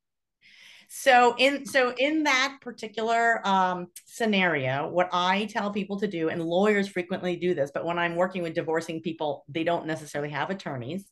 So 0.93 1.35
in 1.37 1.65
so 1.65 1.93
in 1.97 2.23
that 2.23 2.57
particular 2.59 3.47
um, 3.47 3.87
scenario, 4.07 4.89
what 4.89 5.07
I 5.13 5.45
tell 5.45 5.71
people 5.71 5.97
to 6.01 6.07
do, 6.07 6.27
and 6.27 6.43
lawyers 6.43 6.89
frequently 6.89 7.37
do 7.37 7.53
this, 7.53 7.71
but 7.73 7.85
when 7.85 7.97
I'm 7.97 8.17
working 8.17 8.43
with 8.43 8.55
divorcing 8.55 9.01
people, 9.01 9.45
they 9.47 9.63
don't 9.63 9.85
necessarily 9.85 10.31
have 10.31 10.49
attorneys. 10.49 11.05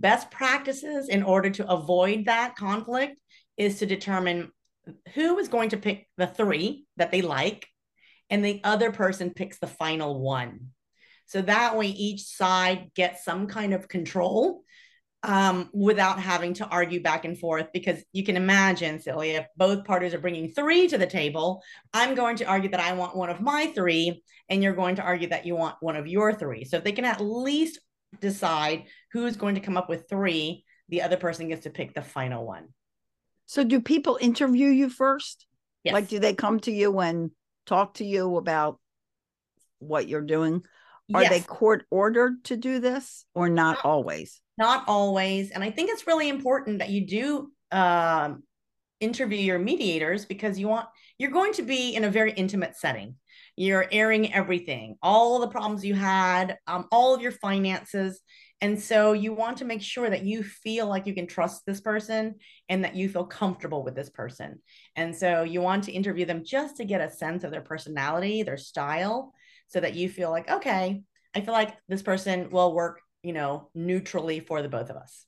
Best 0.00 0.30
practices 0.30 1.08
in 1.08 1.22
order 1.22 1.50
to 1.50 1.70
avoid 1.70 2.24
that 2.24 2.56
conflict 2.56 3.16
is 3.56 3.78
to 3.78 3.86
determine 3.86 4.50
who 5.14 5.38
is 5.38 5.48
going 5.48 5.68
to 5.68 5.76
pick 5.76 6.08
the 6.16 6.26
three 6.26 6.86
that 6.96 7.12
they 7.12 7.20
like, 7.20 7.66
and 8.30 8.42
the 8.42 8.60
other 8.64 8.92
person 8.92 9.34
picks 9.34 9.58
the 9.58 9.66
final 9.66 10.18
one. 10.18 10.68
So 11.26 11.42
that 11.42 11.76
way, 11.76 11.88
each 11.88 12.22
side 12.22 12.90
gets 12.94 13.24
some 13.24 13.46
kind 13.46 13.74
of 13.74 13.88
control 13.88 14.64
um, 15.22 15.68
without 15.74 16.18
having 16.18 16.54
to 16.54 16.66
argue 16.66 17.02
back 17.02 17.26
and 17.26 17.38
forth. 17.38 17.66
Because 17.72 18.02
you 18.12 18.24
can 18.24 18.36
imagine, 18.36 19.00
Celia, 19.00 19.40
if 19.40 19.46
both 19.56 19.84
parties 19.84 20.14
are 20.14 20.18
bringing 20.18 20.50
three 20.50 20.88
to 20.88 20.96
the 20.96 21.06
table, 21.06 21.62
I'm 21.92 22.14
going 22.14 22.36
to 22.36 22.46
argue 22.46 22.70
that 22.70 22.80
I 22.80 22.94
want 22.94 23.16
one 23.16 23.30
of 23.30 23.40
my 23.40 23.66
three, 23.74 24.24
and 24.48 24.62
you're 24.62 24.72
going 24.72 24.96
to 24.96 25.02
argue 25.02 25.28
that 25.28 25.44
you 25.44 25.54
want 25.56 25.76
one 25.80 25.96
of 25.96 26.08
your 26.08 26.32
three. 26.32 26.64
So 26.64 26.78
if 26.78 26.84
they 26.84 26.92
can 26.92 27.04
at 27.04 27.20
least 27.20 27.78
decide 28.20 28.84
who's 29.12 29.36
going 29.36 29.54
to 29.54 29.60
come 29.60 29.76
up 29.76 29.88
with 29.88 30.08
three, 30.08 30.64
the 30.88 31.02
other 31.02 31.16
person 31.16 31.48
gets 31.48 31.64
to 31.64 31.70
pick 31.70 31.94
the 31.94 32.02
final 32.02 32.46
one. 32.46 32.68
So 33.46 33.64
do 33.64 33.80
people 33.80 34.18
interview 34.20 34.68
you 34.68 34.88
first? 34.88 35.46
Yes. 35.84 35.94
Like 35.94 36.08
do 36.08 36.18
they 36.18 36.34
come 36.34 36.60
to 36.60 36.72
you 36.72 36.98
and 37.00 37.30
talk 37.66 37.94
to 37.94 38.04
you 38.04 38.36
about 38.36 38.78
what 39.78 40.08
you're 40.08 40.20
doing? 40.20 40.62
Are 41.12 41.22
yes. 41.22 41.30
they 41.30 41.40
court 41.40 41.84
ordered 41.90 42.44
to 42.44 42.56
do 42.56 42.78
this 42.78 43.24
or 43.34 43.48
not, 43.48 43.78
not 43.78 43.84
always? 43.84 44.40
Not 44.58 44.84
always. 44.86 45.50
And 45.50 45.64
I 45.64 45.70
think 45.70 45.90
it's 45.90 46.06
really 46.06 46.28
important 46.28 46.78
that 46.78 46.90
you 46.90 47.06
do 47.06 47.50
um, 47.72 48.44
interview 49.00 49.38
your 49.38 49.58
mediators 49.58 50.24
because 50.24 50.58
you 50.58 50.68
want 50.68 50.86
you're 51.18 51.30
going 51.30 51.52
to 51.54 51.62
be 51.62 51.94
in 51.94 52.04
a 52.04 52.10
very 52.10 52.32
intimate 52.32 52.76
setting. 52.76 53.16
You're 53.60 53.84
airing 53.92 54.32
everything, 54.32 54.96
all 55.02 55.38
the 55.38 55.48
problems 55.48 55.84
you 55.84 55.94
had, 55.94 56.56
um, 56.66 56.86
all 56.90 57.14
of 57.14 57.20
your 57.20 57.30
finances. 57.30 58.22
And 58.62 58.80
so 58.80 59.12
you 59.12 59.34
want 59.34 59.58
to 59.58 59.66
make 59.66 59.82
sure 59.82 60.08
that 60.08 60.24
you 60.24 60.42
feel 60.42 60.86
like 60.86 61.06
you 61.06 61.12
can 61.12 61.26
trust 61.26 61.66
this 61.66 61.82
person 61.82 62.36
and 62.70 62.84
that 62.84 62.96
you 62.96 63.06
feel 63.10 63.26
comfortable 63.26 63.84
with 63.84 63.94
this 63.94 64.08
person. 64.08 64.62
And 64.96 65.14
so 65.14 65.42
you 65.42 65.60
want 65.60 65.84
to 65.84 65.92
interview 65.92 66.24
them 66.24 66.42
just 66.42 66.78
to 66.78 66.86
get 66.86 67.02
a 67.02 67.10
sense 67.10 67.44
of 67.44 67.50
their 67.50 67.60
personality, 67.60 68.42
their 68.42 68.56
style, 68.56 69.34
so 69.68 69.78
that 69.78 69.94
you 69.94 70.08
feel 70.08 70.30
like, 70.30 70.50
okay, 70.50 71.02
I 71.34 71.42
feel 71.42 71.52
like 71.52 71.76
this 71.86 72.00
person 72.00 72.48
will 72.48 72.72
work, 72.72 73.02
you 73.22 73.34
know, 73.34 73.68
neutrally 73.74 74.40
for 74.40 74.62
the 74.62 74.70
both 74.70 74.88
of 74.88 74.96
us. 74.96 75.26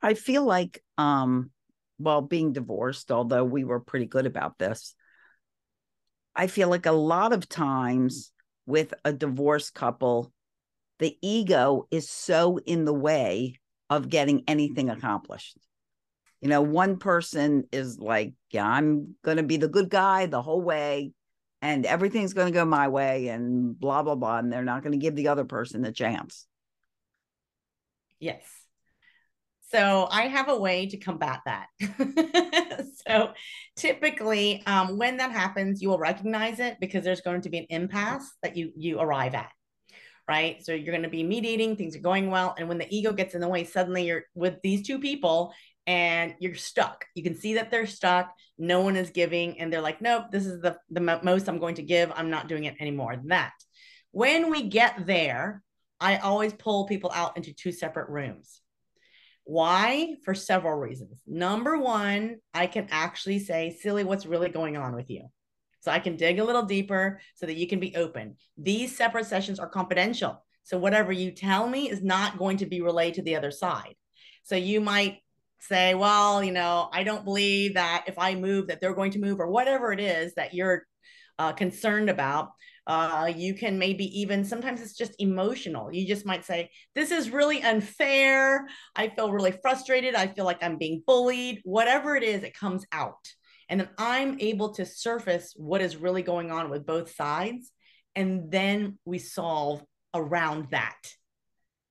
I 0.00 0.14
feel 0.14 0.44
like, 0.44 0.80
um, 0.98 1.50
well, 1.98 2.22
being 2.22 2.52
divorced, 2.52 3.10
although 3.10 3.42
we 3.42 3.64
were 3.64 3.80
pretty 3.80 4.06
good 4.06 4.26
about 4.26 4.56
this, 4.56 4.94
I 6.36 6.46
feel 6.46 6.68
like 6.68 6.86
a 6.86 6.92
lot 6.92 7.32
of 7.32 7.48
times 7.48 8.32
with 8.66 8.94
a 9.04 9.12
divorced 9.12 9.74
couple, 9.74 10.32
the 10.98 11.16
ego 11.22 11.86
is 11.90 12.08
so 12.08 12.58
in 12.58 12.84
the 12.84 12.94
way 12.94 13.60
of 13.90 14.08
getting 14.08 14.44
anything 14.48 14.86
mm-hmm. 14.86 14.98
accomplished. 14.98 15.56
You 16.40 16.48
know, 16.48 16.62
one 16.62 16.98
person 16.98 17.64
is 17.72 17.98
like, 17.98 18.34
yeah, 18.50 18.66
I'm 18.66 19.16
going 19.24 19.38
to 19.38 19.42
be 19.42 19.56
the 19.56 19.68
good 19.68 19.88
guy 19.88 20.26
the 20.26 20.42
whole 20.42 20.60
way 20.60 21.12
and 21.62 21.86
everything's 21.86 22.34
going 22.34 22.52
to 22.52 22.52
go 22.52 22.66
my 22.66 22.88
way 22.88 23.28
and 23.28 23.78
blah, 23.78 24.02
blah, 24.02 24.14
blah. 24.14 24.38
And 24.38 24.52
they're 24.52 24.62
not 24.62 24.82
going 24.82 24.92
to 24.92 24.98
give 24.98 25.16
the 25.16 25.28
other 25.28 25.46
person 25.46 25.84
a 25.86 25.92
chance. 25.92 26.46
Yes. 28.20 28.42
So 29.74 30.06
I 30.08 30.28
have 30.28 30.48
a 30.48 30.56
way 30.56 30.86
to 30.86 30.96
combat 30.96 31.40
that. 31.46 31.66
so 33.08 33.32
typically, 33.74 34.62
um, 34.66 34.98
when 34.98 35.16
that 35.16 35.32
happens, 35.32 35.82
you 35.82 35.88
will 35.88 35.98
recognize 35.98 36.60
it 36.60 36.76
because 36.80 37.02
there's 37.02 37.22
going 37.22 37.40
to 37.40 37.50
be 37.50 37.58
an 37.58 37.66
impasse 37.70 38.30
that 38.44 38.56
you 38.56 38.70
you 38.76 39.00
arrive 39.00 39.34
at, 39.34 39.50
right? 40.28 40.64
So 40.64 40.74
you're 40.74 40.92
going 40.92 41.02
to 41.02 41.08
be 41.08 41.24
mediating, 41.24 41.74
things 41.74 41.96
are 41.96 42.00
going 42.00 42.30
well, 42.30 42.54
and 42.56 42.68
when 42.68 42.78
the 42.78 42.86
ego 42.88 43.12
gets 43.12 43.34
in 43.34 43.40
the 43.40 43.48
way, 43.48 43.64
suddenly 43.64 44.06
you're 44.06 44.22
with 44.36 44.62
these 44.62 44.86
two 44.86 45.00
people 45.00 45.52
and 45.88 46.36
you're 46.38 46.54
stuck. 46.54 47.04
You 47.16 47.24
can 47.24 47.34
see 47.34 47.54
that 47.54 47.72
they're 47.72 47.88
stuck. 47.88 48.32
No 48.56 48.80
one 48.80 48.94
is 48.94 49.10
giving, 49.10 49.58
and 49.58 49.72
they're 49.72 49.80
like, 49.80 50.00
"Nope, 50.00 50.26
this 50.30 50.46
is 50.46 50.60
the 50.62 50.78
the 50.88 51.00
most 51.00 51.48
I'm 51.48 51.58
going 51.58 51.74
to 51.74 51.82
give. 51.82 52.12
I'm 52.14 52.30
not 52.30 52.46
doing 52.46 52.62
it 52.62 52.76
anymore." 52.78 53.16
That 53.24 53.54
when 54.12 54.52
we 54.52 54.68
get 54.68 55.04
there, 55.04 55.64
I 55.98 56.18
always 56.18 56.52
pull 56.52 56.86
people 56.86 57.10
out 57.12 57.36
into 57.36 57.52
two 57.52 57.72
separate 57.72 58.08
rooms 58.08 58.60
why? 59.44 60.16
For 60.24 60.34
several 60.34 60.78
reasons. 60.78 61.20
Number 61.26 61.78
one, 61.78 62.36
I 62.52 62.66
can 62.66 62.88
actually 62.90 63.38
say, 63.38 63.76
Celia, 63.80 64.06
what's 64.06 64.26
really 64.26 64.48
going 64.48 64.76
on 64.76 64.94
with 64.94 65.10
you? 65.10 65.28
So 65.80 65.90
I 65.90 65.98
can 65.98 66.16
dig 66.16 66.38
a 66.38 66.44
little 66.44 66.62
deeper 66.62 67.20
so 67.34 67.44
that 67.46 67.56
you 67.56 67.66
can 67.66 67.78
be 67.78 67.94
open. 67.94 68.36
These 68.56 68.96
separate 68.96 69.26
sessions 69.26 69.58
are 69.58 69.68
confidential. 69.68 70.42
So 70.62 70.78
whatever 70.78 71.12
you 71.12 71.30
tell 71.30 71.68
me 71.68 71.90
is 71.90 72.02
not 72.02 72.38
going 72.38 72.56
to 72.58 72.66
be 72.66 72.80
relayed 72.80 73.14
to 73.14 73.22
the 73.22 73.36
other 73.36 73.50
side. 73.50 73.94
So 74.44 74.56
you 74.56 74.80
might 74.80 75.18
say, 75.60 75.94
well, 75.94 76.42
you 76.42 76.52
know, 76.52 76.88
I 76.92 77.04
don't 77.04 77.24
believe 77.24 77.74
that 77.74 78.04
if 78.06 78.18
I 78.18 78.34
move 78.34 78.68
that 78.68 78.80
they're 78.80 78.94
going 78.94 79.12
to 79.12 79.18
move 79.18 79.40
or 79.40 79.50
whatever 79.50 79.92
it 79.92 80.00
is 80.00 80.34
that 80.34 80.54
you're 80.54 80.86
uh, 81.38 81.52
concerned 81.52 82.08
about. 82.08 82.50
Uh, 82.86 83.32
you 83.34 83.54
can 83.54 83.78
maybe 83.78 84.20
even 84.20 84.44
sometimes 84.44 84.82
it's 84.82 84.96
just 84.96 85.14
emotional. 85.18 85.92
You 85.92 86.06
just 86.06 86.26
might 86.26 86.44
say, 86.44 86.70
This 86.94 87.10
is 87.10 87.30
really 87.30 87.62
unfair. 87.62 88.66
I 88.94 89.08
feel 89.08 89.32
really 89.32 89.52
frustrated. 89.52 90.14
I 90.14 90.26
feel 90.26 90.44
like 90.44 90.62
I'm 90.62 90.76
being 90.76 91.02
bullied. 91.06 91.60
Whatever 91.64 92.16
it 92.16 92.22
is, 92.22 92.42
it 92.42 92.56
comes 92.56 92.84
out. 92.92 93.26
And 93.68 93.80
then 93.80 93.88
I'm 93.96 94.38
able 94.40 94.74
to 94.74 94.84
surface 94.84 95.54
what 95.56 95.80
is 95.80 95.96
really 95.96 96.22
going 96.22 96.50
on 96.50 96.68
with 96.68 96.84
both 96.86 97.14
sides. 97.14 97.70
And 98.14 98.50
then 98.50 98.98
we 99.04 99.18
solve 99.18 99.82
around 100.12 100.68
that. 100.70 101.00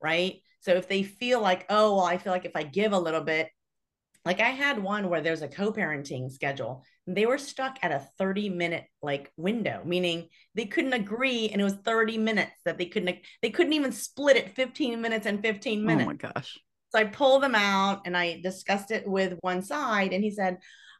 Right. 0.01 0.41
So 0.59 0.73
if 0.75 0.87
they 0.87 1.03
feel 1.03 1.41
like, 1.41 1.65
oh, 1.69 1.95
well, 1.95 2.05
I 2.05 2.17
feel 2.17 2.31
like 2.31 2.45
if 2.45 2.55
I 2.55 2.63
give 2.63 2.93
a 2.93 2.99
little 2.99 3.21
bit, 3.21 3.49
like 4.25 4.39
I 4.39 4.49
had 4.49 4.81
one 4.81 5.09
where 5.09 5.21
there's 5.21 5.41
a 5.41 5.47
co-parenting 5.47 6.31
schedule. 6.31 6.83
They 7.05 7.25
were 7.25 7.37
stuck 7.37 7.77
at 7.81 7.91
a 7.91 8.07
30 8.17 8.49
minute 8.49 8.85
like 9.01 9.31
window, 9.35 9.81
meaning 9.85 10.29
they 10.55 10.65
couldn't 10.65 10.93
agree 10.93 11.49
and 11.49 11.59
it 11.59 11.63
was 11.63 11.73
30 11.73 12.17
minutes 12.17 12.53
that 12.65 12.77
they 12.77 12.85
couldn't 12.85 13.17
they 13.41 13.49
couldn't 13.49 13.73
even 13.73 13.91
split 13.91 14.37
it 14.37 14.55
15 14.55 15.01
minutes 15.01 15.25
and 15.25 15.41
15 15.41 15.85
minutes. 15.85 16.03
Oh 16.03 16.07
my 16.07 16.31
gosh. 16.33 16.57
So 16.89 16.99
I 16.99 17.05
pulled 17.05 17.43
them 17.43 17.55
out 17.55 18.03
and 18.05 18.15
I 18.15 18.39
discussed 18.41 18.91
it 18.91 19.07
with 19.07 19.37
one 19.41 19.63
side 19.63 20.13
and 20.13 20.23
he 20.23 20.31
said, 20.31 20.59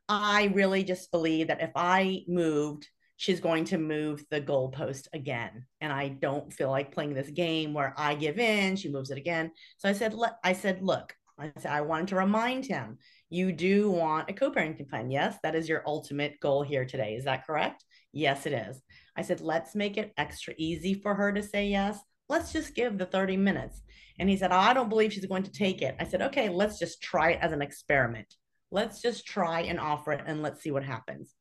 "I 0.09 0.51
really 0.53 0.83
just 0.83 1.11
believe 1.11 1.47
that 1.47 1.61
if 1.61 1.71
I 1.75 2.23
moved 2.27 2.87
she's 3.23 3.39
going 3.39 3.63
to 3.63 3.77
move 3.77 4.21
the 4.29 4.41
goalpost 4.41 5.07
again. 5.13 5.65
And 5.79 5.93
I 5.93 6.09
don't 6.09 6.51
feel 6.51 6.69
like 6.69 6.93
playing 6.93 7.13
this 7.13 7.29
game 7.29 7.73
where 7.73 7.93
I 7.97 8.15
give 8.15 8.37
in, 8.37 8.75
she 8.75 8.91
moves 8.91 9.11
it 9.11 9.17
again. 9.17 9.51
So 9.77 9.87
I 9.87 9.93
said, 9.93 10.13
I 10.43 10.51
said, 10.51 10.81
look, 10.81 11.13
I 11.39 11.51
said, 11.57 11.71
I 11.71 11.81
wanted 11.81 12.09
to 12.09 12.17
remind 12.17 12.65
him, 12.65 12.97
you 13.33 13.51
do 13.51 13.89
want 13.89 14.29
a 14.29 14.33
co-parenting 14.33 14.87
plan. 14.87 15.09
Yes, 15.09 15.37
that 15.41 15.55
is 15.55 15.67
your 15.67 15.81
ultimate 15.87 16.39
goal 16.39 16.61
here 16.61 16.85
today. 16.85 17.15
Is 17.15 17.25
that 17.25 17.47
correct? 17.47 17.83
Yes, 18.11 18.45
it 18.45 18.53
is. 18.53 18.79
I 19.17 19.23
said, 19.23 19.41
let's 19.41 19.73
make 19.73 19.97
it 19.97 20.13
extra 20.17 20.53
easy 20.57 20.93
for 20.93 21.15
her 21.15 21.33
to 21.33 21.41
say 21.41 21.67
yes. 21.67 21.99
Let's 22.29 22.53
just 22.53 22.75
give 22.75 22.97
the 22.97 23.07
30 23.07 23.37
minutes. 23.37 23.81
And 24.19 24.29
he 24.29 24.37
said, 24.37 24.51
I 24.51 24.73
don't 24.75 24.87
believe 24.87 25.13
she's 25.13 25.25
going 25.25 25.43
to 25.43 25.51
take 25.51 25.81
it. 25.81 25.95
I 25.99 26.03
said, 26.03 26.21
okay, 26.21 26.47
let's 26.49 26.77
just 26.77 27.01
try 27.01 27.31
it 27.31 27.39
as 27.41 27.51
an 27.51 27.63
experiment. 27.63 28.31
Let's 28.69 29.01
just 29.01 29.25
try 29.25 29.61
and 29.61 29.79
offer 29.79 30.11
it 30.11 30.23
and 30.27 30.43
let's 30.43 30.61
see 30.61 30.71
what 30.71 30.83
happens. 30.83 31.33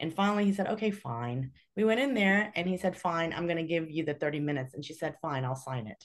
And 0.00 0.12
finally, 0.12 0.44
he 0.44 0.52
said, 0.52 0.68
okay, 0.68 0.90
fine. 0.90 1.52
We 1.76 1.84
went 1.84 2.00
in 2.00 2.12
there 2.12 2.52
and 2.56 2.68
he 2.68 2.76
said, 2.76 2.94
fine, 2.94 3.32
I'm 3.32 3.46
going 3.46 3.56
to 3.56 3.62
give 3.62 3.90
you 3.90 4.04
the 4.04 4.14
30 4.14 4.40
minutes. 4.40 4.74
And 4.74 4.84
she 4.84 4.92
said, 4.92 5.16
fine, 5.22 5.46
I'll 5.46 5.56
sign 5.56 5.86
it 5.86 6.04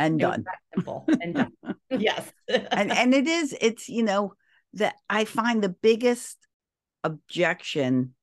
and 0.00 0.18
done. 0.18 0.44
Simple 0.74 1.04
and 1.20 1.34
done. 1.34 1.52
yes. 1.90 2.32
and 2.48 2.90
and 2.90 3.14
it 3.14 3.28
is. 3.28 3.54
It's 3.60 3.88
you 3.88 4.02
know 4.02 4.34
that 4.74 4.94
I 5.08 5.24
find 5.24 5.62
the 5.62 5.68
biggest 5.68 6.38
objection 7.04 8.14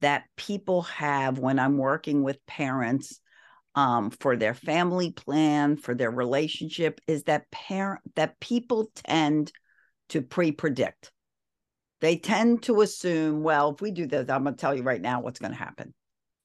that 0.00 0.24
people 0.36 0.82
have 0.82 1.38
when 1.38 1.58
I'm 1.58 1.76
working 1.76 2.22
with 2.22 2.44
parents 2.46 3.20
um, 3.74 4.10
for 4.10 4.36
their 4.36 4.54
family 4.54 5.12
plan, 5.12 5.76
for 5.76 5.94
their 5.94 6.10
relationship, 6.10 7.00
is 7.06 7.24
that 7.24 7.50
parent 7.50 8.00
that 8.16 8.40
people 8.40 8.90
tend 8.94 9.52
to 10.10 10.22
pre-predict. 10.22 11.12
They 12.00 12.16
tend 12.16 12.62
to 12.64 12.80
assume, 12.80 13.42
well, 13.42 13.74
if 13.74 13.80
we 13.80 13.90
do 13.90 14.06
this, 14.06 14.30
I'm 14.30 14.44
going 14.44 14.54
to 14.54 14.60
tell 14.60 14.74
you 14.74 14.82
right 14.82 15.00
now 15.00 15.20
what's 15.20 15.40
going 15.40 15.52
to 15.52 15.58
happen. 15.58 15.92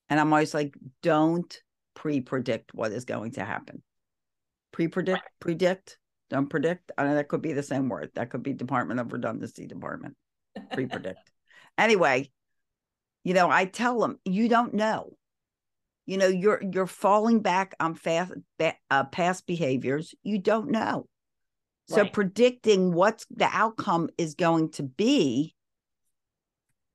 And 0.10 0.20
I'm 0.20 0.34
always 0.34 0.54
like, 0.54 0.74
don't 1.02 1.56
pre-predict 1.96 2.74
what 2.74 2.92
is 2.92 3.06
going 3.06 3.34
to 3.34 3.46
happen 3.46 3.84
pre-predict 4.74 5.24
predict 5.40 5.98
don't 6.30 6.50
predict. 6.50 6.92
I 6.98 7.04
know 7.04 7.16
that 7.16 7.28
could 7.28 7.44
be 7.44 7.54
the 7.54 7.62
same 7.62 7.90
word. 7.90 8.10
That 8.16 8.32
could 8.32 8.42
be 8.42 8.54
department 8.54 9.00
of 9.00 9.14
redundancy 9.14 9.68
department. 9.68 10.16
Pre-predict. 10.74 11.20
Anyway 11.76 12.30
you 13.24 13.34
know 13.34 13.50
i 13.50 13.66
tell 13.66 14.00
them 14.00 14.20
you 14.26 14.48
don't 14.48 14.74
know. 14.74 15.14
You 16.06 16.18
know 16.18 16.28
you're 16.28 16.62
you're 16.62 16.86
falling 16.86 17.40
back 17.40 17.74
on 17.80 17.96
fast 17.96 18.34
uh, 18.92 19.04
past 19.06 19.48
behaviors. 19.48 20.14
You 20.22 20.38
don't 20.38 20.70
know. 20.70 21.08
So 21.88 22.02
right. 22.02 22.14
predicting 22.14 22.94
what 22.94 23.26
the 23.30 23.50
outcome 23.52 24.10
is 24.18 24.36
going 24.36 24.72
to 24.72 24.84
be 24.84 25.56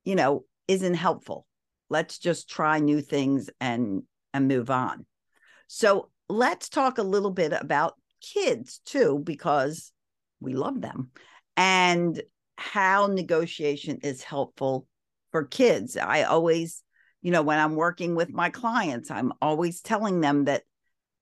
you 0.05 0.15
know 0.15 0.45
isn't 0.69 0.95
helpful. 0.95 1.47
Let's 1.91 2.19
just 2.19 2.49
try 2.49 2.79
new 2.79 3.01
things 3.01 3.51
and 3.61 4.03
and 4.35 4.47
move 4.47 4.71
on. 4.71 5.07
So 5.67 6.11
let's 6.29 6.69
talk 6.69 6.99
a 6.99 7.03
little 7.03 7.31
bit 7.31 7.53
about 7.53 7.95
kids 8.21 8.81
too, 8.85 9.21
because 9.23 9.93
we 10.41 10.55
love 10.55 10.81
them 10.81 11.11
and 11.57 12.23
how 12.57 13.07
negotiation 13.07 13.99
is 14.03 14.23
helpful 14.23 14.87
for 15.31 15.45
kids. 15.45 15.97
I 15.97 16.23
always, 16.23 16.83
you 17.23 17.31
know, 17.31 17.43
when 17.43 17.59
I'm 17.59 17.77
working 17.77 18.15
with 18.15 18.31
my 18.31 18.51
clients, 18.51 19.11
I'm 19.11 19.33
always 19.41 19.81
telling 19.81 20.21
them 20.21 20.45
that 20.45 20.63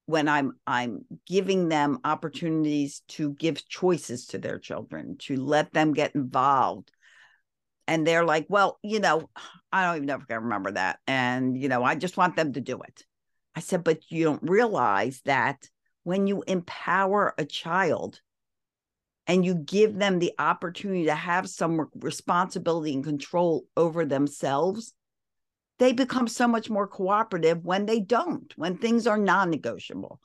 when 0.06 0.28
I'm 0.28 0.52
I'm 0.66 1.04
giving 1.26 1.68
them 1.68 1.98
opportunities 2.04 3.02
to 3.08 3.32
give 3.34 3.66
choices 3.68 4.26
to 4.28 4.38
their 4.38 4.58
children, 4.58 5.16
to 5.22 5.36
let 5.36 5.72
them 5.72 5.92
get 5.92 6.14
involved. 6.14 6.90
And 7.88 8.06
they're 8.06 8.24
like, 8.24 8.46
well, 8.48 8.78
you 8.82 9.00
know, 9.00 9.28
I 9.72 9.84
don't 9.84 9.96
even 9.96 10.06
know 10.06 10.16
if 10.16 10.22
I 10.22 10.34
can 10.34 10.44
remember 10.44 10.72
that. 10.72 10.98
And, 11.06 11.56
you 11.56 11.68
know, 11.68 11.82
I 11.84 11.94
just 11.94 12.16
want 12.16 12.36
them 12.36 12.52
to 12.52 12.60
do 12.60 12.80
it. 12.82 13.04
I 13.56 13.60
said, 13.60 13.82
but 13.82 14.10
you 14.10 14.24
don't 14.24 14.42
realize 14.42 15.22
that 15.24 15.68
when 16.04 16.26
you 16.26 16.44
empower 16.46 17.34
a 17.38 17.44
child 17.46 18.20
and 19.26 19.44
you 19.44 19.54
give 19.54 19.98
them 19.98 20.18
the 20.18 20.34
opportunity 20.38 21.06
to 21.06 21.14
have 21.14 21.48
some 21.48 21.88
responsibility 21.96 22.92
and 22.92 23.02
control 23.02 23.64
over 23.74 24.04
themselves, 24.04 24.92
they 25.78 25.92
become 25.92 26.28
so 26.28 26.46
much 26.46 26.68
more 26.68 26.86
cooperative 26.86 27.64
when 27.64 27.86
they 27.86 27.98
don't, 27.98 28.52
when 28.56 28.76
things 28.76 29.06
are 29.06 29.18
non 29.18 29.50
negotiable. 29.50 30.20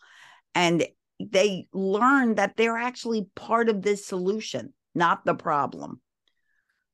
And 0.54 0.86
they 1.20 1.68
learn 1.74 2.36
that 2.36 2.58
they're 2.58 2.78
actually 2.78 3.28
part 3.36 3.70
of 3.70 3.82
this 3.82 4.06
solution, 4.06 4.74
not 4.94 5.26
the 5.26 5.36
problem. 5.36 6.02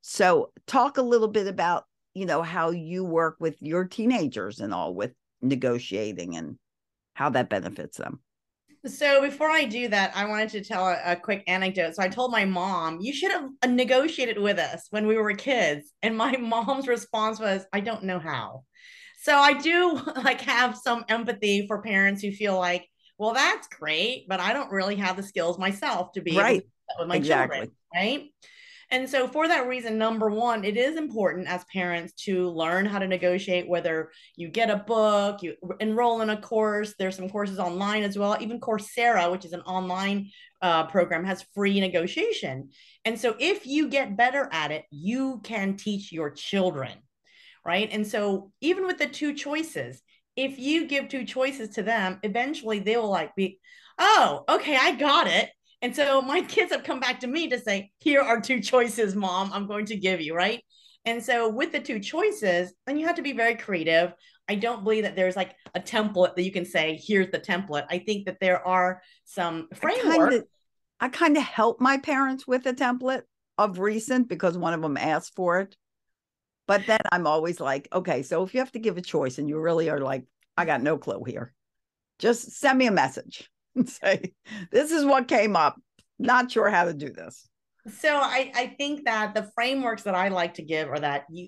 So, 0.02 0.52
talk 0.68 0.98
a 0.98 1.02
little 1.02 1.28
bit 1.28 1.48
about, 1.48 1.86
you 2.14 2.26
know, 2.26 2.44
how 2.44 2.70
you 2.70 3.04
work 3.04 3.38
with 3.40 3.56
your 3.60 3.86
teenagers 3.86 4.60
and 4.60 4.74
all 4.74 4.94
with 4.94 5.12
negotiating 5.42 6.36
and 6.36 6.58
how 7.14 7.30
that 7.32 7.50
benefits 7.50 7.98
them. 7.98 8.20
So 8.86 9.22
before 9.22 9.50
I 9.50 9.66
do 9.66 9.88
that, 9.90 10.16
I 10.16 10.26
wanted 10.26 10.50
to 10.50 10.64
tell 10.64 10.88
a, 10.88 10.98
a, 11.06 11.16
quick 11.16 11.44
anecdote. 11.48 11.96
So 11.96 12.04
I 12.04 12.08
told 12.08 12.32
my 12.32 12.46
mom, 12.46 13.00
"You 13.02 13.14
should 13.14 13.32
have 13.32 13.50
uh, 13.62 13.68
negotiated 13.68 14.38
with 14.38 14.60
us 14.60 14.88
when 14.92 15.08
we 15.08 15.18
were 15.18 15.34
kids." 15.34 15.92
And 16.04 16.16
my 16.16 16.38
mom's 16.38 16.88
response 16.88 17.40
was, 17.40 17.66
"I 17.74 17.80
don't 17.80 18.04
know 18.04 18.20
how." 18.20 18.64
So 19.22 19.36
I 19.36 19.54
do 19.54 20.00
like 20.24 20.42
have 20.42 20.78
some 20.78 21.06
empathy 21.10 21.66
for 21.68 21.82
parents 21.82 22.22
who 22.22 22.32
feel 22.32 22.58
like, 22.58 22.88
"Well, 23.18 23.34
that's 23.34 23.68
great, 23.68 24.26
but 24.30 24.40
I 24.40 24.54
don't 24.54 24.72
really 24.72 24.96
have 24.98 25.18
the 25.18 25.24
skills 25.24 25.58
myself 25.58 26.12
to 26.14 26.22
be 26.22 26.38
right 26.38 26.64
with 27.00 27.08
my 27.08 27.16
exactly. 27.16 27.58
children." 27.58 27.76
Right? 27.94 28.30
And 28.90 29.10
so, 29.10 29.28
for 29.28 29.48
that 29.48 29.68
reason, 29.68 29.98
number 29.98 30.30
one, 30.30 30.64
it 30.64 30.78
is 30.78 30.96
important 30.96 31.48
as 31.48 31.66
parents 31.66 32.14
to 32.24 32.50
learn 32.50 32.86
how 32.86 33.00
to 33.00 33.08
negotiate, 33.08 33.68
whether 33.68 34.12
you 34.38 34.48
get 34.48 34.70
a 34.70 34.78
book, 34.78 35.44
you 35.44 35.56
enroll 35.82 36.22
in 36.22 36.30
a 36.30 36.40
course. 36.40 36.94
There's 36.98 37.18
some 37.18 37.30
courses 37.30 37.60
online 37.60 38.04
as 38.04 38.18
well. 38.18 38.38
Even 38.40 38.62
Coursera, 38.62 39.30
which 39.30 39.44
is 39.44 39.52
an 39.52 39.62
online 39.62 40.30
uh, 40.62 40.86
program, 40.86 41.26
has 41.26 41.46
free 41.54 41.82
negotiation. 41.82 42.70
And 43.04 43.20
so, 43.20 43.36
if 43.40 43.68
you 43.68 43.90
get 43.90 44.16
better 44.16 44.48
at 44.54 44.72
it, 44.72 44.86
you 44.90 45.42
can 45.44 45.76
teach 45.76 46.14
your 46.14 46.32
children, 46.32 46.94
right? 47.66 47.90
And 47.92 48.08
so, 48.08 48.52
even 48.62 48.88
with 48.88 49.00
the 49.00 49.08
two 49.08 49.34
choices, 49.34 50.02
if 50.38 50.58
you 50.58 50.88
give 50.88 51.10
two 51.10 51.26
choices 51.26 51.70
to 51.72 51.84
them, 51.84 52.20
eventually 52.24 52.80
they 52.80 52.96
will 52.96 53.10
like 53.10 53.36
be, 53.36 53.60
oh, 54.00 54.46
okay, 54.48 54.78
I 54.78 54.94
got 54.94 55.28
it 55.28 55.50
and 55.82 55.96
so 55.96 56.22
my 56.22 56.42
kids 56.42 56.72
have 56.72 56.84
come 56.84 57.00
back 57.00 57.20
to 57.20 57.28
me 57.28 57.50
to 57.50 57.60
say, 57.60 57.92
here 58.00 58.22
are 58.22 58.42
two 58.42 58.60
choices, 58.60 59.16
mom, 59.16 59.52
I'm 59.54 59.68
going 59.68 59.86
to 59.88 59.96
give 59.96 60.22
you, 60.22 60.36
right? 60.36 60.62
And 61.06 61.24
so 61.24 61.50
with 61.50 61.72
the 61.72 61.80
two 61.80 62.00
choices, 62.00 62.74
then 62.86 62.98
you 62.98 63.06
have 63.06 63.16
to 63.16 63.22
be 63.22 63.34
very 63.34 63.56
creative. 63.56 64.14
I 64.50 64.56
don't 64.56 64.84
believe 64.84 65.04
that 65.04 65.16
there's 65.16 65.36
like 65.36 65.56
a 65.76 65.80
template 65.80 66.36
that 66.36 66.44
you 66.44 66.52
can 66.52 66.66
say, 66.66 67.00
here's 67.02 67.32
the 67.32 67.40
template. 67.40 67.86
I 67.90 68.00
think 68.00 68.26
that 68.26 68.40
there 68.40 68.66
are 68.66 69.02
some 69.24 69.68
framework. 69.74 70.46
I 71.00 71.10
kind 71.10 71.38
of 71.38 71.44
help 71.44 71.80
my 71.80 71.98
parents 71.98 72.48
with 72.48 72.66
a 72.66 72.74
template 72.74 73.22
of 73.58 73.80
recent 73.80 74.28
because 74.28 74.58
one 74.58 74.74
of 74.74 74.82
them 74.82 74.98
asked 74.98 75.36
for 75.36 75.60
it. 75.60 75.76
But 76.68 76.86
then 76.88 77.00
I'm 77.12 77.28
always 77.28 77.60
like, 77.60 77.88
okay, 77.94 78.24
so 78.24 78.44
if 78.44 78.54
you 78.54 78.60
have 78.60 78.72
to 78.74 78.80
give 78.80 78.98
a 78.98 79.02
choice 79.02 79.38
and 79.38 79.48
you 79.48 79.60
really 79.60 79.90
are 79.90 80.00
like, 80.00 80.26
I 80.58 80.66
got 80.66 80.82
no 80.82 80.98
clue 80.98 81.24
here, 81.24 81.54
just 82.20 82.52
send 82.52 82.80
me 82.80 82.88
a 82.88 82.92
message 82.92 83.50
and 83.88 83.90
say, 83.90 84.34
this 84.72 84.92
is 84.92 85.06
what 85.06 85.28
came 85.28 85.56
up. 85.56 85.80
Not 86.20 86.52
sure 86.52 86.70
how 86.70 86.86
to 86.86 86.94
do 86.94 87.10
this. 87.12 87.48
So 88.00 88.18
I, 88.18 88.52
I 88.56 88.68
think 88.78 89.06
that 89.06 89.34
the 89.34 89.50
frameworks 89.56 90.04
that 90.04 90.16
I 90.16 90.28
like 90.28 90.56
to 90.56 90.62
give 90.62 90.90
are 90.90 91.00
that 91.00 91.26
you 91.30 91.48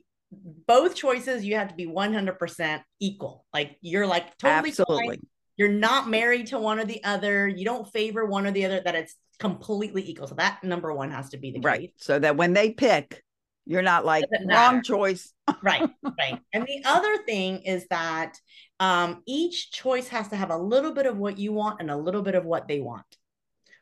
both 0.68 0.96
choices 0.96 1.44
you 1.44 1.56
have 1.56 1.70
to 1.70 1.76
be 1.76 1.88
100% 1.88 2.82
equal. 3.00 3.46
Like 3.54 3.78
you're 3.82 4.08
like 4.08 4.38
totally 4.38 4.70
Absolutely. 4.70 5.08
Fine. 5.08 5.28
You're 5.58 5.70
not 5.70 6.08
married 6.08 6.48
to 6.48 6.60
one 6.60 6.80
or 6.80 6.86
the 6.86 7.04
other. 7.04 7.48
You 7.48 7.66
don't 7.66 7.92
favor 7.92 8.26
one 8.26 8.46
or 8.46 8.52
the 8.52 8.64
other, 8.66 8.82
that 8.86 8.96
it's 8.96 9.16
completely 9.40 10.08
equal. 10.08 10.28
So 10.28 10.36
that 10.36 10.64
number 10.64 10.94
one 10.94 11.12
has 11.12 11.30
to 11.30 11.38
be 11.38 11.52
the 11.52 11.60
case. 11.60 11.66
Right. 11.66 11.94
So 11.98 12.20
that 12.20 12.38
when 12.38 12.54
they 12.54 12.72
pick, 12.72 13.22
you're 13.66 13.82
not 13.82 14.06
like 14.06 14.24
wrong 14.46 14.82
choice. 14.84 15.34
right. 15.62 15.90
Right. 16.04 16.40
And 16.54 16.66
the 16.66 16.84
other 16.86 17.18
thing 17.24 17.64
is 17.64 17.86
that 17.90 18.38
um, 18.80 19.24
each 19.26 19.72
choice 19.72 20.08
has 20.10 20.30
to 20.30 20.36
have 20.36 20.52
a 20.52 20.58
little 20.58 20.94
bit 20.94 21.06
of 21.06 21.18
what 21.18 21.38
you 21.38 21.52
want 21.52 21.82
and 21.82 21.92
a 21.92 21.98
little 21.98 22.22
bit 22.22 22.36
of 22.36 22.46
what 22.46 22.68
they 22.68 22.80
want, 22.80 23.06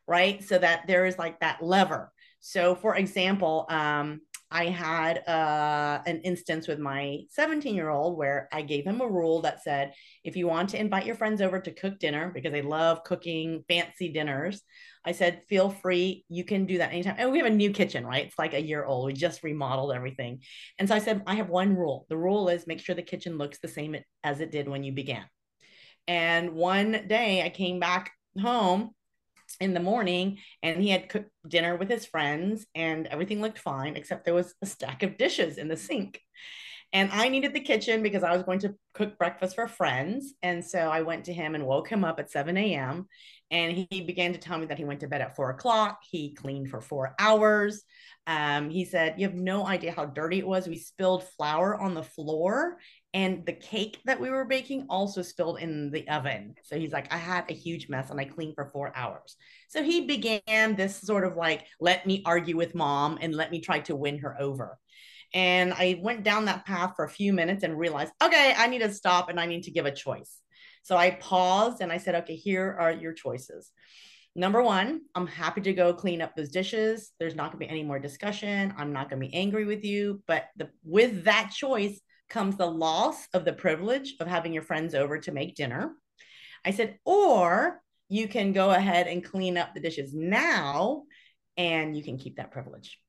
right? 0.08 0.44
So 0.44 0.58
that 0.58 0.88
there 0.88 1.06
is 1.06 1.18
like 1.18 1.40
that 1.40 1.62
lever. 1.62 2.12
So, 2.40 2.76
for 2.76 2.96
example, 2.96 3.66
um, 3.70 4.22
I 4.50 4.66
had 4.66 5.28
uh, 5.28 6.02
an 6.06 6.22
instance 6.22 6.68
with 6.68 6.80
my 6.80 7.22
17 7.32 7.76
year 7.76 7.90
old 7.90 8.18
where 8.18 8.48
I 8.54 8.62
gave 8.62 8.86
him 8.86 9.02
a 9.02 9.08
rule 9.08 9.42
that 9.42 9.62
said 9.62 9.94
if 10.24 10.38
you 10.38 10.48
want 10.48 10.70
to 10.70 10.80
invite 10.80 11.06
your 11.06 11.16
friends 11.16 11.42
over 11.42 11.60
to 11.60 11.72
cook 11.72 12.00
dinner 12.00 12.32
because 12.34 12.54
they 12.54 12.62
love 12.62 13.04
cooking 13.04 13.66
fancy 13.68 14.10
dinners, 14.10 14.62
I 15.08 15.14
said, 15.14 15.44
feel 15.48 15.70
free. 15.70 16.26
You 16.28 16.44
can 16.44 16.66
do 16.66 16.80
that 16.80 16.92
anytime. 16.92 17.16
And 17.18 17.32
we 17.32 17.38
have 17.38 17.48
a 17.48 17.50
new 17.50 17.72
kitchen, 17.72 18.06
right? 18.06 18.26
It's 18.26 18.38
like 18.38 18.54
a 18.54 18.62
year 18.62 18.84
old. 18.84 19.06
We 19.06 19.14
just 19.14 19.42
remodeled 19.42 19.94
everything. 19.94 20.42
And 20.78 20.90
so 20.90 20.96
I 20.96 21.00
said, 21.00 21.24
I 21.26 21.36
have 21.36 21.48
one 21.48 21.78
rule. 21.78 22.06
The 22.10 22.18
rule 22.18 22.50
is 22.50 22.68
make 22.68 22.82
sure 22.82 22.94
the 22.94 23.02
kitchen 23.02 23.38
looks 23.38 23.60
the 23.60 23.70
same 23.70 23.96
as 24.26 24.42
it 24.42 24.52
did 24.52 24.68
when 24.68 24.84
you 24.84 24.92
began. 24.92 25.24
And 26.10 26.56
one 26.56 27.06
day 27.08 27.42
I 27.42 27.50
came 27.50 27.80
back 27.80 28.12
home 28.38 28.92
in 29.62 29.74
the 29.74 29.80
morning 29.80 30.40
and 30.62 30.82
he 30.82 30.90
had 30.90 31.08
cooked 31.08 31.32
dinner 31.48 31.78
with 31.78 31.90
his 31.90 32.06
friends 32.06 32.66
and 32.76 33.08
everything 33.08 33.42
looked 33.42 33.60
fine, 33.60 33.96
except 33.96 34.26
there 34.26 34.34
was 34.34 34.54
a 34.62 34.66
stack 34.66 35.04
of 35.04 35.18
dishes 35.18 35.58
in 35.58 35.70
the 35.70 35.78
sink. 35.78 36.20
And 36.94 37.12
I 37.12 37.30
needed 37.30 37.54
the 37.54 37.60
kitchen 37.60 38.02
because 38.02 38.24
I 38.24 38.34
was 38.34 38.44
going 38.44 38.60
to 38.60 38.74
cook 38.94 39.18
breakfast 39.18 39.56
for 39.56 39.68
friends. 39.68 40.34
And 40.42 40.64
so 40.64 40.80
I 40.80 41.02
went 41.02 41.26
to 41.26 41.34
him 41.34 41.54
and 41.54 41.66
woke 41.66 41.90
him 41.90 42.04
up 42.04 42.20
at 42.20 42.32
7 42.32 42.56
a.m. 42.56 43.08
And 43.52 43.88
he 43.90 44.02
began 44.02 44.34
to 44.34 44.40
tell 44.40 44.58
me 44.58 44.66
that 44.68 44.78
he 44.78 44.86
went 44.86 45.02
to 45.02 45.08
bed 45.08 45.22
at 45.22 45.36
four 45.36 45.50
o'clock. 45.50 46.00
He 46.10 46.34
cleaned 46.34 46.70
for 46.70 46.82
four 46.82 47.16
hours. 47.20 47.84
Um, 48.26 48.70
he 48.70 48.84
said, 48.84 49.16
You 49.18 49.28
have 49.28 49.36
no 49.36 49.66
idea 49.66 49.94
how 49.94 50.06
dirty 50.06 50.40
it 50.40 50.48
was. 50.48 50.68
We 50.68 50.78
spilled 50.78 51.24
flour 51.38 51.80
on 51.80 51.94
the 51.94 52.04
floor, 52.04 52.78
and 53.14 53.46
the 53.46 53.54
cake 53.54 54.00
that 54.06 54.20
we 54.20 54.30
were 54.30 54.46
baking 54.46 54.86
also 54.90 55.22
spilled 55.22 55.60
in 55.60 55.92
the 55.92 56.08
oven. 56.10 56.56
So 56.64 56.78
he's 56.78 56.92
like, 56.92 57.12
I 57.12 57.18
had 57.18 57.50
a 57.50 57.54
huge 57.54 57.88
mess 57.88 58.10
and 58.10 58.20
I 58.20 58.26
cleaned 58.26 58.56
for 58.56 58.66
four 58.66 58.92
hours. 58.96 59.38
So 59.70 59.82
he 59.82 60.06
began 60.06 60.76
this 60.76 61.02
sort 61.02 61.24
of 61.24 61.38
like, 61.38 61.66
let 61.80 62.06
me 62.06 62.22
argue 62.26 62.58
with 62.58 62.76
mom 62.76 63.18
and 63.22 63.34
let 63.34 63.50
me 63.50 63.62
try 63.62 63.80
to 63.82 63.96
win 63.96 64.20
her 64.20 64.40
over. 64.40 64.78
And 65.34 65.74
I 65.74 66.00
went 66.02 66.24
down 66.24 66.46
that 66.46 66.66
path 66.66 66.94
for 66.96 67.06
a 67.06 67.10
few 67.10 67.34
minutes 67.34 67.64
and 67.64 67.78
realized, 67.78 68.14
okay, 68.24 68.54
I 68.58 68.68
need 68.68 68.80
to 68.80 68.94
stop 68.94 69.30
and 69.30 69.40
I 69.40 69.46
need 69.46 69.64
to 69.64 69.72
give 69.72 69.86
a 69.86 69.92
choice. 69.92 70.40
So 70.84 70.96
I 70.96 71.12
paused 71.12 71.82
and 71.82 71.92
I 71.92 71.98
said, 71.98 72.16
okay, 72.16 72.36
here 72.36 72.76
are 72.80 72.92
your 72.92 73.14
choices. 73.14 73.72
Number 74.36 74.62
one, 74.62 75.02
I'm 75.16 75.28
happy 75.28 75.62
to 75.62 75.74
go 75.74 75.94
clean 75.94 76.22
up 76.22 76.36
those 76.36 76.50
dishes. 76.50 77.12
There's 77.20 77.36
not 77.36 77.52
going 77.52 77.60
to 77.60 77.66
be 77.66 77.70
any 77.70 77.84
more 77.84 78.00
discussion. 78.00 78.74
I'm 78.78 78.94
not 78.94 79.10
going 79.10 79.22
to 79.22 79.28
be 79.28 79.34
angry 79.34 79.66
with 79.66 79.84
you. 79.84 80.22
But 80.28 80.46
the, 80.56 80.70
with 80.84 81.24
that 81.26 81.52
choice 81.54 82.00
comes 82.30 82.56
the 82.56 82.70
loss 82.70 83.28
of 83.34 83.46
the 83.46 83.54
privilege 83.54 84.16
of 84.20 84.28
having 84.28 84.54
your 84.54 84.64
friends 84.64 84.94
over 84.94 85.18
to 85.20 85.32
make 85.32 85.56
dinner. 85.56 85.94
I 86.64 86.72
said, 86.72 87.00
or 87.04 87.82
you 88.10 88.28
can 88.28 88.54
go 88.54 88.70
ahead 88.70 89.08
and 89.08 89.24
clean 89.24 89.58
up 89.58 89.74
the 89.74 89.82
dishes 89.82 90.14
now 90.14 91.04
and 91.58 91.98
you 91.98 92.04
can 92.04 92.18
keep 92.18 92.38
that 92.38 92.52
privilege 92.52 93.00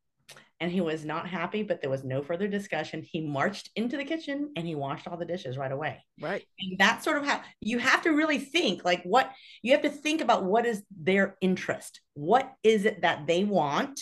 and 0.60 0.72
he 0.72 0.80
was 0.80 1.04
not 1.04 1.28
happy, 1.28 1.62
but 1.62 1.80
there 1.80 1.90
was 1.90 2.02
no 2.02 2.20
further 2.20 2.48
discussion. 2.48 3.02
He 3.02 3.20
marched 3.20 3.70
into 3.76 3.96
the 3.96 4.04
kitchen 4.04 4.52
and 4.56 4.66
he 4.66 4.74
washed 4.74 5.06
all 5.06 5.16
the 5.16 5.24
dishes 5.24 5.56
right 5.56 5.70
away. 5.70 6.04
Right. 6.20 6.44
And 6.58 6.78
that's 6.78 7.04
sort 7.04 7.18
of 7.18 7.26
how 7.26 7.42
you 7.60 7.78
have 7.78 8.02
to 8.02 8.10
really 8.10 8.38
think 8.38 8.84
like 8.84 9.02
what 9.04 9.32
you 9.62 9.72
have 9.72 9.82
to 9.82 9.90
think 9.90 10.20
about 10.20 10.44
what 10.44 10.66
is 10.66 10.82
their 11.00 11.36
interest? 11.40 12.00
What 12.14 12.52
is 12.64 12.84
it 12.86 13.02
that 13.02 13.26
they 13.26 13.44
want 13.44 14.00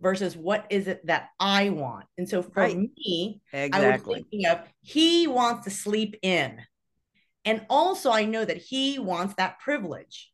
versus 0.00 0.36
what 0.36 0.66
is 0.68 0.88
it 0.88 1.06
that 1.06 1.28
I 1.38 1.70
want? 1.70 2.06
And 2.18 2.28
so 2.28 2.42
for 2.42 2.62
right. 2.62 2.76
me, 2.76 3.40
exactly. 3.52 3.80
I 3.80 3.92
was 3.92 4.02
thinking 4.02 4.46
of 4.46 4.60
he 4.80 5.28
wants 5.28 5.64
to 5.64 5.70
sleep 5.70 6.16
in. 6.22 6.60
And 7.44 7.64
also 7.70 8.10
I 8.10 8.24
know 8.24 8.44
that 8.44 8.56
he 8.56 8.98
wants 8.98 9.34
that 9.36 9.60
privilege. 9.60 10.32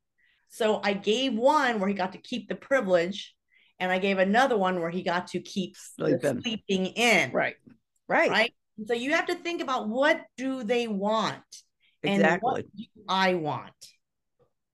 So 0.48 0.80
I 0.82 0.94
gave 0.94 1.34
one 1.34 1.80
where 1.80 1.88
he 1.88 1.94
got 1.94 2.12
to 2.12 2.18
keep 2.18 2.48
the 2.48 2.54
privilege 2.54 3.34
and 3.80 3.90
I 3.90 3.98
gave 3.98 4.18
another 4.18 4.56
one 4.56 4.80
where 4.80 4.90
he 4.90 5.02
got 5.02 5.28
to 5.28 5.40
keep 5.40 5.74
sleeping, 5.76 6.42
sleeping 6.42 6.86
in. 6.86 7.32
Right. 7.32 7.56
Right. 8.06 8.30
Right. 8.30 8.54
So 8.86 8.94
you 8.94 9.12
have 9.12 9.26
to 9.26 9.34
think 9.34 9.62
about 9.62 9.88
what 9.88 10.20
do 10.36 10.62
they 10.62 10.86
want? 10.86 11.42
Exactly. 12.02 12.64
I 13.08 13.34
want. 13.34 13.72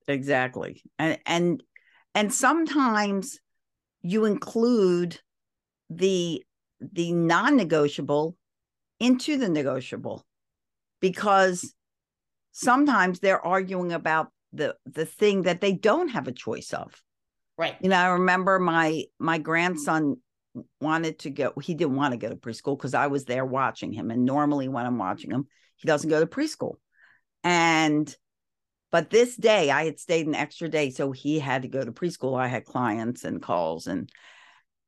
Exactly. 0.09 0.83
And 0.99 1.19
and 1.25 1.63
and 2.15 2.33
sometimes 2.33 3.39
you 4.03 4.25
include 4.25 5.21
the 5.89 6.45
the 6.81 7.13
non-negotiable 7.13 8.37
into 9.01 9.39
the 9.39 9.49
negotiable 9.49 10.25
because 11.01 11.75
sometimes 12.53 13.21
they're 13.21 13.45
arguing 13.45 13.93
about 13.93 14.29
the 14.53 14.77
the 14.87 15.07
thing 15.07 15.43
that 15.43 15.61
they 15.61 15.73
don't 15.73 16.09
have 16.09 16.29
a 16.29 16.33
choice 16.33 16.73
of 16.73 17.03
Right. 17.59 17.77
You 17.81 17.89
know, 17.89 17.97
I 17.97 18.09
remember 18.09 18.59
my 18.59 19.05
my 19.19 19.37
mm-hmm. 19.37 19.43
grandson 19.43 20.17
wanted 20.81 21.19
to 21.21 21.31
go. 21.31 21.53
He 21.63 21.75
didn't 21.75 21.97
want 21.97 22.13
to 22.13 22.19
go 22.19 22.29
to 22.29 22.37
preschool 22.37 22.77
because 22.77 22.95
I 22.95 23.07
was 23.09 23.25
there 23.25 23.45
watching 23.45 23.93
him. 23.93 24.11
And 24.11 24.25
normally 24.25 24.69
when 24.69 24.87
I'm 24.87 24.99
watching 24.99 25.31
him, 25.31 25.47
he 25.77 25.87
doesn't 25.87 26.11
go 26.11 26.21
to 26.21 26.27
preschool. 26.27 26.77
And 27.45 28.15
but 28.91 29.11
this 29.11 29.37
day 29.37 29.71
I 29.71 29.85
had 29.85 29.99
stayed 29.99 30.27
an 30.27 30.35
extra 30.35 30.69
day, 30.69 30.91
so 30.91 31.13
he 31.13 31.39
had 31.39 31.63
to 31.63 31.69
go 31.69 31.85
to 31.85 31.93
preschool. 31.93 32.39
I 32.39 32.47
had 32.47 32.65
clients 32.65 33.25
and 33.25 33.43
calls 33.43 33.87
and 33.87 34.11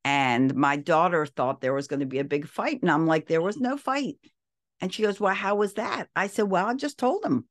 and 0.05 0.55
my 0.55 0.77
daughter 0.77 1.25
thought 1.25 1.61
there 1.61 1.73
was 1.73 1.87
going 1.87 1.99
to 1.99 2.05
be 2.05 2.19
a 2.19 2.23
big 2.23 2.47
fight. 2.47 2.81
And 2.81 2.89
I'm 2.89 3.05
like, 3.05 3.27
there 3.27 3.41
was 3.41 3.57
no 3.57 3.77
fight. 3.77 4.17
And 4.79 4.93
she 4.93 5.03
goes, 5.03 5.19
Well, 5.19 5.33
how 5.33 5.55
was 5.55 5.73
that? 5.73 6.07
I 6.15 6.27
said, 6.27 6.43
Well, 6.43 6.65
I 6.65 6.73
just 6.75 6.97
told 6.97 7.25
him. 7.25 7.45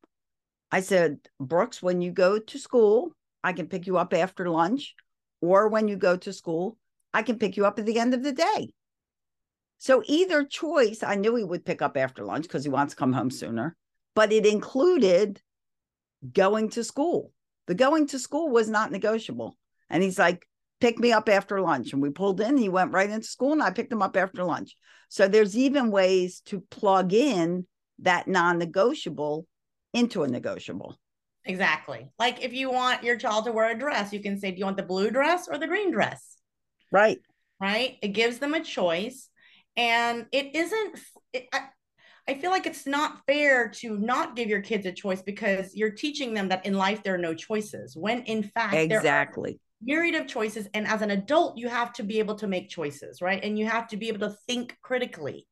I 0.71 0.81
said, 0.81 1.19
Brooks, 1.41 1.83
when 1.83 2.01
you 2.01 2.11
go 2.11 2.39
to 2.39 2.59
school, 2.59 3.13
I 3.43 3.53
can 3.53 3.67
pick 3.67 3.87
you 3.87 3.99
up 3.99 4.15
after 4.15 4.49
lunch 4.49 4.95
or 5.41 5.69
when 5.69 5.89
you 5.89 5.97
go 5.97 6.17
to 6.17 6.33
school, 6.33 6.77
I 7.13 7.23
can 7.23 7.39
pick 7.39 7.57
you 7.57 7.67
up 7.67 7.79
at 7.79 7.87
the 7.87 7.99
end 7.99 8.15
of 8.15 8.23
the 8.23 8.33
day. 8.33 8.73
So 9.79 10.03
either 10.07 10.45
choice, 10.45 11.03
I 11.03 11.15
knew 11.15 11.37
he 11.37 11.45
would 11.45 11.65
pick 11.65 11.83
up 11.83 11.97
after 11.97 12.25
lunch 12.25 12.43
because 12.45 12.65
he 12.65 12.71
wants 12.71 12.95
to 12.95 12.99
come 12.99 13.13
home 13.13 13.31
sooner, 13.31 13.77
but 14.15 14.33
it 14.33 14.45
included 14.45 15.41
going 16.33 16.71
to 16.71 16.83
school. 16.83 17.33
The 17.67 17.75
going 17.75 18.09
to 18.09 18.19
school 18.19 18.51
was 18.51 18.69
not 18.69 18.91
negotiable. 18.91 19.57
And 19.89 20.03
he's 20.03 20.19
like, 20.19 20.47
pick 20.81 20.99
me 20.99 21.13
up 21.13 21.29
after 21.29 21.61
lunch. 21.61 21.93
And 21.93 22.03
we 22.03 22.11
pulled 22.11 22.41
in, 22.41 22.57
he 22.57 22.69
went 22.69 22.93
right 22.93 23.09
into 23.09 23.27
school 23.27 23.53
and 23.53 23.63
I 23.63 23.71
picked 23.71 23.93
him 23.93 24.03
up 24.03 24.17
after 24.17 24.45
lunch. 24.45 24.75
So 25.09 25.29
there's 25.29 25.57
even 25.57 25.91
ways 25.91 26.41
to 26.47 26.61
plug 26.71 27.13
in 27.13 27.67
that 28.01 28.29
non 28.29 28.59
negotiable 28.59 29.47
into 29.93 30.23
a 30.23 30.29
negotiable. 30.29 30.99
Exactly. 31.49 32.11
Like 32.19 32.45
if 32.45 32.53
you 32.53 32.71
want 32.71 33.03
your 33.03 33.17
child 33.17 33.47
to 33.47 33.53
wear 33.53 33.71
a 33.71 33.79
dress, 33.79 34.13
you 34.13 34.21
can 34.21 34.39
say, 34.39 34.51
Do 34.51 34.59
you 34.59 34.65
want 34.65 34.77
the 34.77 34.83
blue 34.83 35.11
dress 35.11 35.49
or 35.49 35.59
the 35.59 35.67
green 35.67 35.91
dress? 35.91 36.37
Right. 36.93 37.19
right? 37.61 37.97
It 38.03 38.09
gives 38.09 38.39
them 38.39 38.55
a 38.55 38.63
choice. 38.63 39.29
And 39.77 40.27
it 40.33 40.55
isn't, 40.55 40.99
it, 41.33 41.49
I, 41.53 41.69
I 42.29 42.35
feel 42.35 42.51
like 42.51 42.67
it's 42.67 42.87
not 42.87 43.25
fair 43.27 43.69
to 43.77 43.97
not 43.97 44.37
give 44.37 44.49
your 44.49 44.61
kids 44.61 44.85
a 44.85 44.93
choice 44.93 45.23
because 45.23 45.75
you're 45.75 45.91
teaching 45.91 46.35
them 46.35 46.49
that 46.51 46.67
in 46.67 46.75
life 46.75 47.03
there 47.03 47.15
are 47.15 47.19
no 47.19 47.33
choices 47.33 47.97
when 47.97 48.23
in 48.25 48.43
fact 48.43 48.75
exactly 48.75 49.59
myriad 49.81 50.15
of 50.15 50.27
choices 50.27 50.69
and 50.75 50.87
as 50.87 51.01
an 51.01 51.11
adult 51.11 51.57
you 51.57 51.69
have 51.69 51.91
to 51.95 52.03
be 52.03 52.19
able 52.19 52.35
to 52.35 52.47
make 52.47 52.69
choices 52.69 53.23
right 53.23 53.43
and 53.43 53.59
you 53.59 53.65
have 53.67 53.89
to 53.89 53.97
be 53.97 54.09
able 54.09 54.29
to 54.29 54.37
think 54.47 54.77
critically 54.83 55.48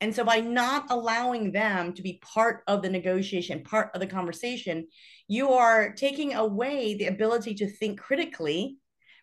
and 0.00 0.14
so 0.14 0.24
by 0.24 0.40
not 0.40 0.86
allowing 0.90 1.52
them 1.52 1.92
to 1.92 2.02
be 2.02 2.20
part 2.22 2.62
of 2.66 2.82
the 2.82 2.90
negotiation 2.90 3.62
part 3.62 3.90
of 3.94 4.00
the 4.00 4.06
conversation 4.06 4.86
you 5.28 5.52
are 5.52 5.92
taking 5.92 6.34
away 6.34 6.94
the 6.94 7.06
ability 7.06 7.54
to 7.54 7.68
think 7.68 8.00
critically 8.00 8.76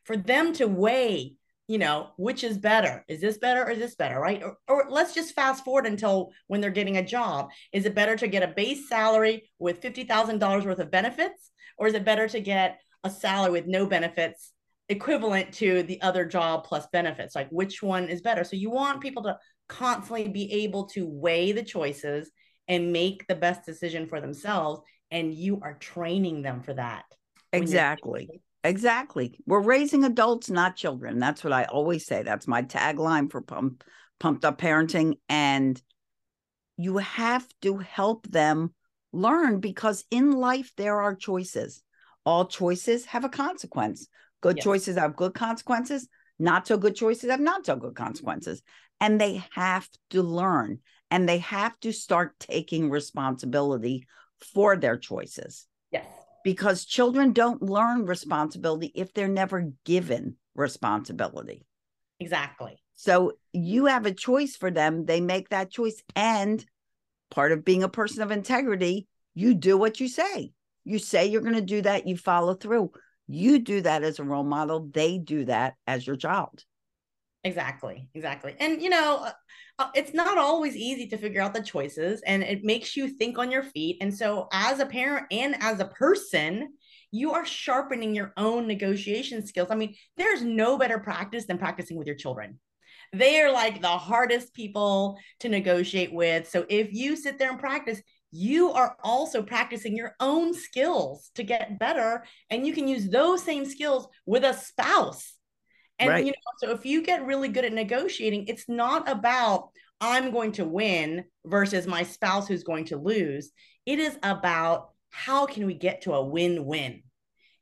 for 0.03 0.15
them 0.15 0.53
to 0.53 0.67
weigh 0.67 1.37
you 1.67 1.77
know, 1.77 2.11
which 2.15 2.43
is 2.43 2.57
better? 2.57 3.03
Is 3.09 3.19
this 3.19 3.37
better 3.37 3.63
or 3.63 3.71
is 3.71 3.79
this 3.79 3.95
better, 3.95 4.19
right? 4.19 4.41
Or, 4.41 4.57
or 4.67 4.85
let's 4.89 5.13
just 5.13 5.35
fast 5.35 5.65
forward 5.65 5.85
until 5.85 6.31
when 6.47 6.61
they're 6.61 6.71
getting 6.71 6.97
a 6.97 7.05
job. 7.05 7.49
Is 7.73 7.85
it 7.85 7.93
better 7.93 8.15
to 8.15 8.27
get 8.27 8.43
a 8.43 8.47
base 8.47 8.87
salary 8.87 9.49
with 9.59 9.81
$50,000 9.81 10.65
worth 10.65 10.79
of 10.79 10.91
benefits? 10.91 11.51
Or 11.77 11.87
is 11.87 11.93
it 11.93 12.05
better 12.05 12.27
to 12.29 12.39
get 12.39 12.79
a 13.03 13.09
salary 13.09 13.51
with 13.51 13.67
no 13.67 13.85
benefits 13.85 14.53
equivalent 14.89 15.53
to 15.55 15.83
the 15.83 16.01
other 16.01 16.23
job 16.23 16.63
plus 16.63 16.87
benefits? 16.93 17.35
Like, 17.35 17.49
which 17.49 17.83
one 17.83 18.07
is 18.07 18.21
better? 18.21 18.45
So 18.45 18.55
you 18.55 18.69
want 18.69 19.01
people 19.01 19.23
to 19.23 19.37
constantly 19.67 20.27
be 20.27 20.51
able 20.63 20.86
to 20.88 21.08
weigh 21.08 21.51
the 21.51 21.63
choices 21.63 22.32
and 22.67 22.91
make 22.91 23.25
the 23.27 23.36
best 23.36 23.65
decision 23.65 24.08
for 24.08 24.21
themselves. 24.21 24.82
And 25.12 25.34
you 25.34 25.60
are 25.62 25.75
training 25.75 26.41
them 26.41 26.62
for 26.62 26.73
that. 26.73 27.06
Exactly. 27.53 28.30
Exactly. 28.63 29.39
We're 29.45 29.62
raising 29.62 30.03
adults, 30.03 30.49
not 30.49 30.75
children. 30.75 31.19
That's 31.19 31.43
what 31.43 31.53
I 31.53 31.63
always 31.65 32.06
say. 32.06 32.23
That's 32.23 32.47
my 32.47 32.63
tagline 32.63 33.32
for 33.32 33.41
pump, 33.41 33.84
pumped 34.19 34.43
up 34.43 34.60
parenting. 34.60 35.19
And 35.30 35.82
you 36.75 36.97
have 36.97 37.47
to 37.62 37.77
help 37.77 38.27
them 38.27 38.73
learn 39.13 39.60
because 39.60 40.03
in 40.12 40.32
life 40.32 40.73
there 40.75 40.99
are 40.99 41.15
choices. 41.15 41.82
All 42.25 42.45
choices 42.45 43.06
have 43.06 43.23
a 43.23 43.30
consequence. 43.30 44.08
Good 44.41 44.58
yes. 44.58 44.63
choices 44.63 44.97
have 44.97 45.15
good 45.15 45.34
consequences. 45.34 46.10
Not 46.39 46.67
so 46.67 46.78
good 46.78 46.95
choices 46.95 47.30
have 47.30 47.39
not 47.39 47.65
so 47.65 47.76
good 47.76 47.95
consequences. 47.95 48.62
And 49.00 49.19
they 49.19 49.43
have 49.52 49.88
to 50.12 50.21
learn 50.21 50.80
and 51.10 51.28
they 51.28 51.38
have 51.39 51.80
to 51.82 51.91
start 51.91 52.39
taking 52.39 52.89
responsibility 52.89 54.06
for 54.54 54.76
their 54.76 54.97
choices. 54.97 55.67
Yes 55.91 56.06
because 56.47 56.86
children 56.86 57.34
don't 57.34 57.62
learn 57.62 58.06
responsibility 58.06 58.89
if 58.95 59.13
they're 59.13 59.28
never 59.28 59.69
given 59.84 60.38
responsibility. 60.56 61.65
Exactly. 62.21 62.82
So 62.95 63.34
you 63.52 63.88
have 63.88 64.06
a 64.06 64.13
choice 64.13 64.56
for 64.56 64.71
them. 64.71 65.04
They 65.04 65.19
make 65.19 65.50
that 65.50 65.69
choice. 65.69 66.02
And 66.15 66.65
part 67.30 67.52
of 67.52 67.65
being 67.65 67.84
a 67.84 67.89
person 67.89 68.21
of 68.21 68.32
integrity, 68.32 69.10
you 69.36 69.56
do 69.56 69.78
what 69.78 70.00
you 70.00 70.08
say. 70.08 70.54
You 70.86 71.00
say 71.00 71.26
you're 71.26 71.41
going 71.41 71.56
to 71.56 71.62
do 71.62 71.82
that, 71.82 72.08
you 72.08 72.15
follow 72.15 72.54
through. 72.54 72.91
You 73.27 73.59
do 73.59 73.81
that 73.81 74.03
as 74.03 74.19
a 74.19 74.23
role 74.23 74.43
model, 74.43 74.89
they 74.91 75.17
do 75.17 75.45
that 75.45 75.75
as 75.85 76.07
your 76.07 76.15
child. 76.15 76.63
Exactly. 77.43 78.09
Exactly. 78.13 78.55
And, 78.59 78.81
you 78.81 78.89
know, 78.89 79.17
uh, 79.25 79.31
uh, 79.79 79.89
it's 79.93 80.13
not 80.13 80.37
always 80.37 80.75
easy 80.75 81.07
to 81.07 81.17
figure 81.17 81.41
out 81.41 81.53
the 81.53 81.61
choices 81.61 82.21
and 82.25 82.43
it 82.43 82.63
makes 82.63 82.97
you 82.97 83.07
think 83.07 83.37
on 83.37 83.51
your 83.51 83.63
feet. 83.63 83.97
And 84.01 84.13
so, 84.13 84.47
as 84.51 84.79
a 84.79 84.85
parent 84.85 85.27
and 85.31 85.55
as 85.61 85.79
a 85.79 85.85
person, 85.85 86.73
you 87.11 87.31
are 87.33 87.45
sharpening 87.45 88.15
your 88.15 88.33
own 88.37 88.67
negotiation 88.67 89.45
skills. 89.45 89.69
I 89.71 89.75
mean, 89.75 89.95
there's 90.17 90.41
no 90.41 90.77
better 90.77 90.99
practice 90.99 91.45
than 91.45 91.57
practicing 91.57 91.95
with 91.95 92.07
your 92.07 92.15
children. 92.15 92.59
They 93.13 93.39
are 93.39 93.51
like 93.51 93.81
the 93.81 93.87
hardest 93.87 94.53
people 94.53 95.17
to 95.39 95.47
negotiate 95.47 96.11
with. 96.11 96.49
So, 96.49 96.65
if 96.67 96.91
you 96.91 97.15
sit 97.15 97.37
there 97.37 97.51
and 97.51 97.59
practice, 97.59 98.01
you 98.31 98.71
are 98.71 98.97
also 99.03 99.41
practicing 99.41 99.95
your 99.95 100.15
own 100.19 100.53
skills 100.53 101.31
to 101.35 101.43
get 101.43 101.79
better. 101.79 102.25
And 102.49 102.67
you 102.67 102.73
can 102.73 102.87
use 102.87 103.09
those 103.09 103.43
same 103.43 103.65
skills 103.65 104.07
with 104.25 104.43
a 104.43 104.53
spouse 104.53 105.37
and 105.99 106.09
right. 106.09 106.25
you 106.25 106.31
know, 106.31 106.37
so 106.57 106.71
if 106.71 106.85
you 106.85 107.01
get 107.03 107.25
really 107.25 107.49
good 107.49 107.65
at 107.65 107.73
negotiating, 107.73 108.45
it's 108.47 108.69
not 108.69 109.09
about 109.09 109.69
I'm 109.99 110.31
going 110.31 110.51
to 110.53 110.65
win 110.65 111.25
versus 111.45 111.87
my 111.87 112.03
spouse 112.03 112.47
who's 112.47 112.63
going 112.63 112.85
to 112.85 112.97
lose. 112.97 113.51
It 113.85 113.99
is 113.99 114.17
about 114.21 114.89
how 115.09 115.47
can 115.47 115.65
we 115.65 115.73
get 115.73 116.01
to 116.03 116.13
a 116.13 116.23
win-win. 116.23 117.01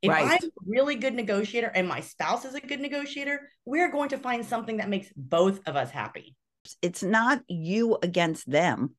If 0.01 0.09
right. 0.09 0.25
I'm 0.25 0.49
a 0.49 0.51
really 0.67 0.95
good 0.95 1.13
negotiator 1.13 1.71
and 1.73 1.87
my 1.87 2.01
spouse 2.01 2.43
is 2.43 2.55
a 2.55 2.59
good 2.59 2.81
negotiator, 2.81 3.49
we're 3.63 3.91
going 3.91 4.09
to 4.09 4.17
find 4.17 4.45
something 4.45 4.77
that 4.77 4.89
makes 4.89 5.07
both 5.15 5.61
of 5.65 5.77
us 5.77 5.89
happy. 5.89 6.35
It's 6.81 7.03
not 7.03 7.41
you 7.47 7.97
against 8.01 8.49
them. 8.49 8.95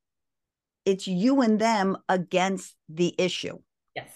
It's 0.86 1.06
you 1.06 1.42
and 1.42 1.60
them 1.60 1.98
against 2.08 2.74
the 2.88 3.14
issue. 3.18 3.58
Yes. 3.94 4.10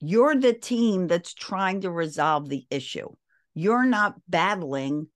You're 0.00 0.36
the 0.36 0.54
team 0.54 1.08
that's 1.08 1.34
trying 1.34 1.82
to 1.82 1.90
resolve 1.90 2.48
the 2.48 2.66
issue 2.70 3.10
you're 3.56 3.86
not 3.86 4.14
battling 4.28 5.08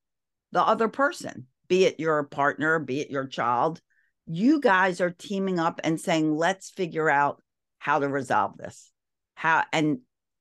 the 0.51 0.63
other 0.63 0.89
person, 0.89 1.47
be 1.69 1.85
it 1.85 2.01
your 2.01 2.25
partner, 2.25 2.79
be 2.79 3.01
it 3.01 3.11
your 3.11 3.27
child. 3.27 3.83
You 4.27 4.61
guys 4.61 5.03
are 5.03 5.11
teaming 5.11 5.61
up 5.61 5.81
and 5.85 6.01
saying, 6.01 6.35
let's 6.35 6.71
figure 6.71 7.11
out 7.11 7.43
how 7.79 7.99
to 7.99 8.09
resolve 8.09 8.57
this. 8.57 8.91
How, 9.35 9.65
and 9.75 9.99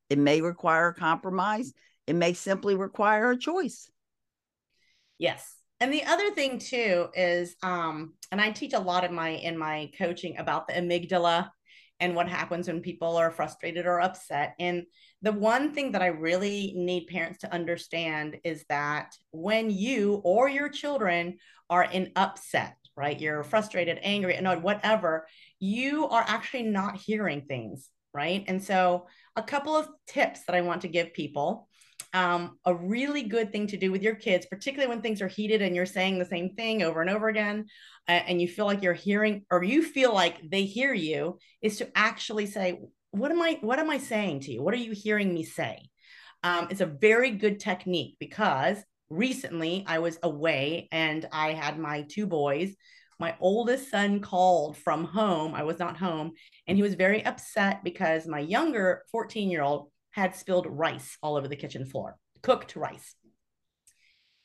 it 0.10 0.18
may 0.18 0.40
require 0.40 0.88
a 0.88 0.96
compromise, 0.96 1.74
it 2.08 2.16
may 2.16 2.32
simply 2.32 2.76
require 2.76 3.32
a 3.32 3.38
choice. 3.38 3.92
Yes. 5.18 5.59
And 5.82 5.94
the 5.94 6.04
other 6.04 6.32
thing 6.32 6.60
too 6.60 7.08
is 7.14 7.56
um 7.64 8.14
and 8.32 8.42
I 8.42 8.52
teach 8.52 8.74
a 8.74 8.80
lot 8.80 9.04
in 9.04 9.14
my 9.14 9.30
in 9.30 9.58
my 9.58 9.92
coaching 9.98 10.38
about 10.38 10.68
the 10.68 10.74
amygdala 10.74 11.50
and 12.00 12.16
what 12.16 12.30
happens 12.30 12.68
when 12.68 12.82
people 12.82 13.18
are 13.18 13.32
frustrated 13.32 13.86
or 13.86 14.00
upset. 14.00 14.56
And 14.60 14.84
the 15.22 15.34
one 15.34 15.74
thing 15.74 15.92
that 15.92 16.02
I 16.02 16.08
really 16.08 16.74
need 16.76 17.08
parents 17.08 17.40
to 17.40 17.54
understand 17.54 18.38
is 18.44 18.64
that 18.70 19.16
when 19.32 19.70
you 19.70 20.22
or 20.24 20.48
your 20.48 20.70
children 20.70 21.38
are 21.70 21.84
in 21.84 22.12
upset, 22.16 22.78
right? 22.96 23.20
You're 23.20 23.44
frustrated, 23.44 24.00
angry, 24.02 24.36
annoyed, 24.36 24.64
whatever, 24.64 25.28
you 25.60 26.08
are 26.08 26.24
actually 26.26 26.64
not 26.64 26.98
hearing 26.98 27.42
things, 27.42 27.90
right? 28.14 28.44
And 28.48 28.64
so, 28.64 29.08
a 29.36 29.44
couple 29.44 29.76
of 29.76 29.88
tips 30.08 30.42
that 30.46 30.56
I 30.56 30.62
want 30.62 30.82
to 30.82 30.88
give 30.88 31.14
people. 31.14 31.69
Um, 32.14 32.58
a 32.66 32.74
really 32.74 33.24
good 33.24 33.52
thing 33.52 33.68
to 33.68 33.78
do 33.78 33.92
with 33.92 34.02
your 34.02 34.16
kids, 34.16 34.48
particularly 34.48 34.90
when 34.90 35.02
things 35.02 35.22
are 35.22 35.28
heated 35.28 35.62
and 35.62 35.76
you're 35.76 35.86
saying 35.86 36.18
the 36.18 36.26
same 36.26 36.56
thing 36.56 36.82
over 36.82 37.02
and 37.02 37.10
over 37.10 37.28
again, 37.28 37.66
uh, 38.08 38.12
and 38.12 38.42
you 38.42 38.48
feel 38.48 38.66
like 38.66 38.82
you're 38.82 38.94
hearing 38.94 39.46
or 39.52 39.64
you 39.64 39.84
feel 39.84 40.14
like 40.14 40.38
they 40.50 40.64
hear 40.64 40.94
you, 40.94 41.38
is 41.62 41.78
to 41.78 41.90
actually 41.96 42.48
say, 42.48 42.80
what 43.12 43.32
am 43.32 43.42
I 43.42 43.58
what 43.62 43.80
am 43.80 43.90
I 43.90 43.98
saying 43.98 44.42
to 44.42 44.52
you? 44.52 44.62
What 44.62 44.74
are 44.74 44.78
you 44.78 44.94
hearing 44.94 45.34
me 45.34 45.44
say? 45.44 45.90
Um, 46.44 46.68
it's 46.70 46.82
a 46.82 46.86
very 46.86 47.32
good 47.32 47.60
technique 47.60 48.16
because 48.20 48.78
recently 49.10 49.84
I 49.88 50.00
was 50.00 50.18
away 50.24 50.88
and 50.92 51.28
I 51.32 51.54
had 51.54 51.78
my 51.78 52.06
two 52.10 52.28
boys. 52.28 52.76
My 53.20 53.36
oldest 53.42 53.92
son 53.92 54.22
called 54.22 54.78
from 54.78 55.04
home. 55.04 55.54
I 55.54 55.64
was 55.64 55.78
not 55.78 55.98
home, 55.98 56.32
and 56.68 56.78
he 56.78 56.82
was 56.82 56.94
very 56.94 57.26
upset 57.26 57.84
because 57.84 58.26
my 58.28 58.40
younger 58.40 59.04
14 59.12 59.52
year 59.52 59.62
old 59.62 59.92
had 60.12 60.36
spilled 60.36 60.68
rice 60.68 61.18
all 61.22 61.36
over 61.36 61.48
the 61.48 61.56
kitchen 61.56 61.86
floor, 61.86 62.18
cooked 62.42 62.76
rice. 62.76 63.16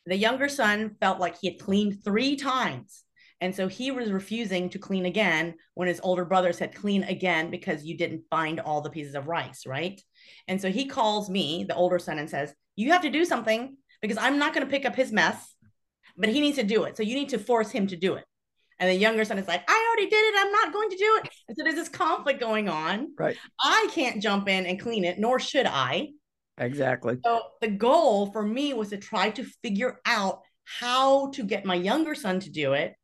The 0.06 0.16
younger 0.16 0.48
son 0.48 0.96
felt 1.00 1.18
like 1.18 1.38
he 1.40 1.50
had 1.50 1.60
cleaned 1.60 2.04
three 2.04 2.36
times 2.36 3.04
and 3.44 3.54
so 3.54 3.68
he 3.68 3.90
was 3.90 4.10
refusing 4.10 4.70
to 4.70 4.78
clean 4.78 5.04
again 5.04 5.56
when 5.74 5.86
his 5.86 6.00
older 6.02 6.24
brother 6.24 6.52
said, 6.54 6.74
clean 6.74 7.02
again 7.02 7.50
because 7.50 7.84
you 7.84 7.94
didn't 7.96 8.24
find 8.30 8.58
all 8.58 8.80
the 8.80 8.88
pieces 8.88 9.14
of 9.14 9.28
rice, 9.28 9.66
right? 9.66 10.00
And 10.48 10.58
so 10.58 10.70
he 10.70 10.86
calls 10.86 11.28
me, 11.28 11.64
the 11.64 11.74
older 11.74 11.98
son, 11.98 12.18
and 12.18 12.30
says, 12.30 12.54
You 12.74 12.92
have 12.92 13.02
to 13.02 13.10
do 13.10 13.26
something 13.26 13.76
because 14.00 14.18
I'm 14.18 14.38
not 14.38 14.54
going 14.54 14.66
to 14.66 14.70
pick 14.70 14.86
up 14.86 14.94
his 14.94 15.12
mess, 15.12 15.54
but 16.16 16.30
he 16.30 16.40
needs 16.40 16.56
to 16.56 16.62
do 16.62 16.84
it. 16.84 16.96
So 16.96 17.02
you 17.02 17.14
need 17.14 17.28
to 17.30 17.38
force 17.38 17.70
him 17.70 17.86
to 17.88 17.96
do 17.96 18.14
it. 18.14 18.24
And 18.78 18.88
the 18.88 18.94
younger 18.94 19.26
son 19.26 19.38
is 19.38 19.46
like, 19.46 19.62
I 19.68 19.83
already 20.04 20.10
did 20.10 20.34
it. 20.34 20.34
I'm 20.38 20.52
not 20.52 20.72
going 20.72 20.90
to 20.90 20.96
do 20.96 21.20
it. 21.22 21.30
And 21.48 21.56
so 21.56 21.64
there's 21.64 21.76
this 21.76 21.88
conflict 21.88 22.40
going 22.40 22.68
on. 22.68 23.14
Right. 23.18 23.36
I 23.60 23.88
can't 23.92 24.22
jump 24.22 24.48
in 24.48 24.66
and 24.66 24.80
clean 24.80 25.04
it, 25.04 25.18
nor 25.18 25.38
should 25.38 25.66
I. 25.66 26.10
Exactly. 26.58 27.18
So 27.24 27.40
the 27.60 27.68
goal 27.68 28.30
for 28.30 28.42
me 28.42 28.74
was 28.74 28.90
to 28.90 28.96
try 28.96 29.30
to 29.30 29.44
figure 29.62 30.00
out 30.06 30.40
how 30.64 31.30
to 31.32 31.42
get 31.42 31.64
my 31.64 31.74
younger 31.74 32.14
son 32.14 32.40
to 32.40 32.50
do 32.50 32.72
it 32.72 32.94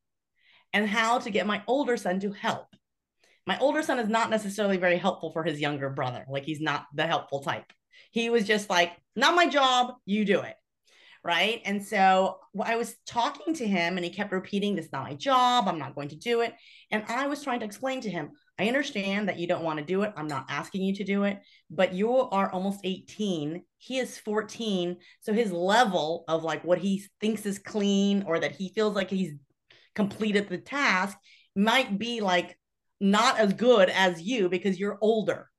and 0.73 0.89
how 0.89 1.19
to 1.19 1.31
get 1.31 1.47
my 1.47 1.63
older 1.67 1.97
son 1.97 2.21
to 2.21 2.33
help. 2.33 2.67
My 3.47 3.59
older 3.59 3.83
son 3.83 3.99
is 3.99 4.09
not 4.09 4.31
necessarily 4.31 4.77
very 4.77 4.99
helpful 4.99 5.33
for 5.33 5.43
his 5.43 5.61
younger 5.61 5.91
brother. 5.91 6.25
Like 6.29 6.45
he's 6.45 6.61
not 6.61 6.87
the 6.95 7.07
helpful 7.07 7.41
type. 7.41 7.65
He 8.13 8.31
was 8.31 8.47
just 8.47 8.71
like, 8.71 8.93
not 9.17 9.35
my 9.35 9.49
job, 9.49 9.95
you 10.05 10.25
do 10.25 10.41
it. 10.41 10.55
Right. 11.23 11.61
And 11.67 11.85
so 11.85 12.39
I 12.65 12.77
was 12.77 12.97
talking 13.07 13.53
to 13.55 13.67
him 13.67 13.97
and 13.97 14.05
he 14.05 14.11
kept 14.11 14.33
repeating, 14.33 14.75
This 14.75 14.87
is 14.87 14.93
not 14.93 15.05
my 15.05 15.15
job. 15.15 15.69
I'm 15.69 15.79
not 15.79 15.95
going 15.95 16.09
to 16.09 16.17
do 16.17 16.41
it. 16.41 16.55
And 16.91 17.05
I 17.09 17.27
was 17.27 17.45
trying 17.45 17.61
to 17.61 17.67
explain 17.67 18.01
to 18.03 18.11
him, 18.11 18.31
I 18.59 18.69
understand 18.69 19.29
that 19.29 19.39
you 19.39 19.47
don't 19.47 19.63
want 19.65 19.79
to 19.79 19.85
do 19.85 20.03
it. 20.03 20.15
I'm 20.17 20.29
not 20.29 20.47
asking 20.49 20.83
you 20.83 20.95
to 20.97 21.05
do 21.05 21.25
it, 21.25 21.39
but 21.71 21.93
you 21.93 22.15
are 22.15 22.51
almost 22.51 22.81
18. 22.85 23.63
He 23.77 23.99
is 23.99 24.19
14. 24.19 24.97
So 25.21 25.35
his 25.35 25.53
level 25.53 26.25
of 26.27 26.43
like 26.43 26.65
what 26.65 26.79
he 26.79 27.05
thinks 27.21 27.45
is 27.45 27.59
clean 27.59 28.25
or 28.27 28.39
that 28.39 28.57
he 28.57 28.73
feels 28.75 28.95
like 28.95 29.11
he's 29.11 29.35
completed 29.95 30.49
the 30.49 30.59
task 30.59 31.19
might 31.55 31.99
be 31.99 32.21
like 32.21 32.59
not 33.01 33.39
as 33.39 33.53
good 33.53 33.91
as 33.91 34.23
you 34.23 34.49
because 34.49 34.79
you're 34.79 34.99
older. 35.01 35.50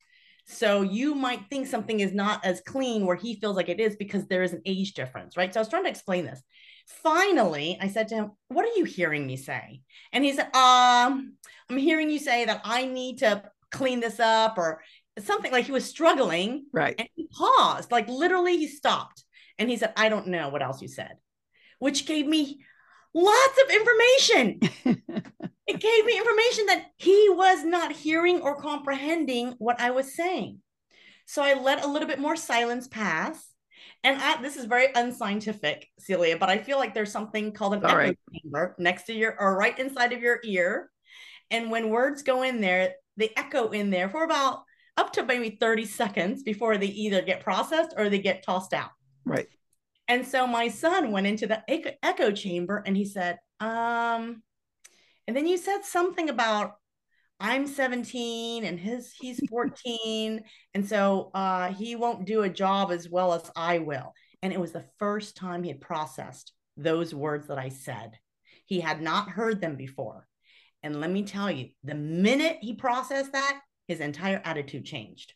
So 0.51 0.81
you 0.81 1.15
might 1.15 1.49
think 1.49 1.67
something 1.67 2.01
is 2.01 2.13
not 2.13 2.45
as 2.45 2.61
clean 2.61 3.05
where 3.05 3.15
he 3.15 3.39
feels 3.39 3.55
like 3.55 3.69
it 3.69 3.79
is 3.79 3.95
because 3.95 4.27
there 4.27 4.43
is 4.43 4.53
an 4.53 4.61
age 4.65 4.93
difference, 4.93 5.37
right? 5.37 5.53
So 5.53 5.59
I 5.59 5.61
was 5.61 5.69
trying 5.69 5.85
to 5.85 5.89
explain 5.89 6.25
this. 6.25 6.41
Finally, 6.87 7.77
I 7.79 7.87
said 7.87 8.09
to 8.09 8.15
him, 8.15 8.31
What 8.49 8.65
are 8.65 8.77
you 8.77 8.83
hearing 8.83 9.25
me 9.25 9.37
say? 9.37 9.81
And 10.11 10.23
he 10.23 10.33
said, 10.33 10.53
Um, 10.55 11.35
I'm 11.69 11.77
hearing 11.77 12.09
you 12.09 12.19
say 12.19 12.45
that 12.45 12.61
I 12.65 12.85
need 12.85 13.19
to 13.19 13.43
clean 13.71 14.01
this 14.01 14.19
up 14.19 14.57
or 14.57 14.81
something 15.19 15.51
like 15.51 15.65
he 15.65 15.71
was 15.71 15.85
struggling. 15.85 16.65
Right. 16.73 16.95
And 16.97 17.07
he 17.15 17.27
paused, 17.31 17.91
like 17.91 18.09
literally, 18.09 18.57
he 18.57 18.67
stopped 18.67 19.23
and 19.57 19.69
he 19.69 19.77
said, 19.77 19.93
I 19.95 20.09
don't 20.09 20.27
know 20.27 20.49
what 20.49 20.61
else 20.61 20.81
you 20.81 20.87
said, 20.87 21.17
which 21.79 22.05
gave 22.05 22.27
me 22.27 22.59
lots 23.13 23.61
of 23.63 23.69
information. 23.69 24.59
it 25.71 25.79
gave 25.79 26.05
me 26.05 26.17
information 26.17 26.65
that 26.65 26.87
he 26.97 27.29
was 27.29 27.63
not 27.63 27.93
hearing 27.93 28.41
or 28.41 28.59
comprehending 28.59 29.53
what 29.57 29.79
I 29.79 29.91
was 29.91 30.13
saying. 30.13 30.59
So 31.25 31.41
I 31.41 31.53
let 31.53 31.85
a 31.85 31.87
little 31.87 32.09
bit 32.09 32.19
more 32.19 32.35
silence 32.35 32.89
pass. 32.89 33.47
And 34.03 34.21
I, 34.21 34.41
this 34.41 34.57
is 34.57 34.65
very 34.65 34.87
unscientific, 34.93 35.87
Celia, 35.97 36.37
but 36.37 36.49
I 36.49 36.57
feel 36.57 36.77
like 36.77 36.93
there's 36.93 37.11
something 37.11 37.53
called 37.53 37.75
an 37.75 37.85
echo 37.85 37.95
right. 37.95 38.19
chamber 38.33 38.75
next 38.79 39.03
to 39.03 39.13
your 39.13 39.39
or 39.39 39.57
right 39.57 39.77
inside 39.79 40.11
of 40.11 40.21
your 40.21 40.39
ear. 40.43 40.89
And 41.49 41.71
when 41.71 41.89
words 41.89 42.21
go 42.21 42.43
in 42.43 42.59
there, 42.59 42.95
they 43.15 43.31
echo 43.37 43.69
in 43.69 43.91
there 43.91 44.09
for 44.09 44.25
about 44.25 44.63
up 44.97 45.13
to 45.13 45.23
maybe 45.23 45.57
30 45.57 45.85
seconds 45.85 46.43
before 46.43 46.77
they 46.77 46.87
either 46.87 47.21
get 47.21 47.43
processed 47.43 47.93
or 47.95 48.09
they 48.09 48.19
get 48.19 48.43
tossed 48.43 48.73
out. 48.73 48.91
Right. 49.23 49.47
And 50.09 50.27
so 50.27 50.47
my 50.47 50.67
son 50.67 51.11
went 51.11 51.27
into 51.27 51.47
the 51.47 51.63
echo, 51.69 51.91
echo 52.03 52.31
chamber 52.31 52.83
and 52.85 52.97
he 52.97 53.05
said, 53.05 53.39
um, 53.61 54.43
and 55.27 55.35
then 55.35 55.47
you 55.47 55.57
said 55.57 55.83
something 55.83 56.29
about 56.29 56.73
I'm 57.39 57.65
17 57.65 58.63
and 58.65 58.79
his 58.79 59.13
he's 59.19 59.39
14. 59.49 60.43
and 60.73 60.87
so 60.87 61.31
uh, 61.33 61.73
he 61.73 61.95
won't 61.95 62.25
do 62.25 62.43
a 62.43 62.49
job 62.49 62.91
as 62.91 63.09
well 63.09 63.33
as 63.33 63.49
I 63.55 63.79
will. 63.79 64.13
And 64.43 64.53
it 64.53 64.59
was 64.59 64.71
the 64.71 64.85
first 64.99 65.35
time 65.35 65.63
he 65.63 65.69
had 65.69 65.81
processed 65.81 66.53
those 66.77 67.13
words 67.13 67.47
that 67.47 67.57
I 67.59 67.69
said. 67.69 68.17
He 68.65 68.79
had 68.79 69.01
not 69.01 69.29
heard 69.29 69.59
them 69.59 69.75
before. 69.75 70.27
And 70.83 70.99
let 70.99 71.11
me 71.11 71.23
tell 71.23 71.51
you, 71.51 71.69
the 71.83 71.95
minute 71.95 72.57
he 72.61 72.73
processed 72.73 73.33
that, 73.33 73.59
his 73.87 73.99
entire 73.99 74.41
attitude 74.43 74.85
changed. 74.85 75.33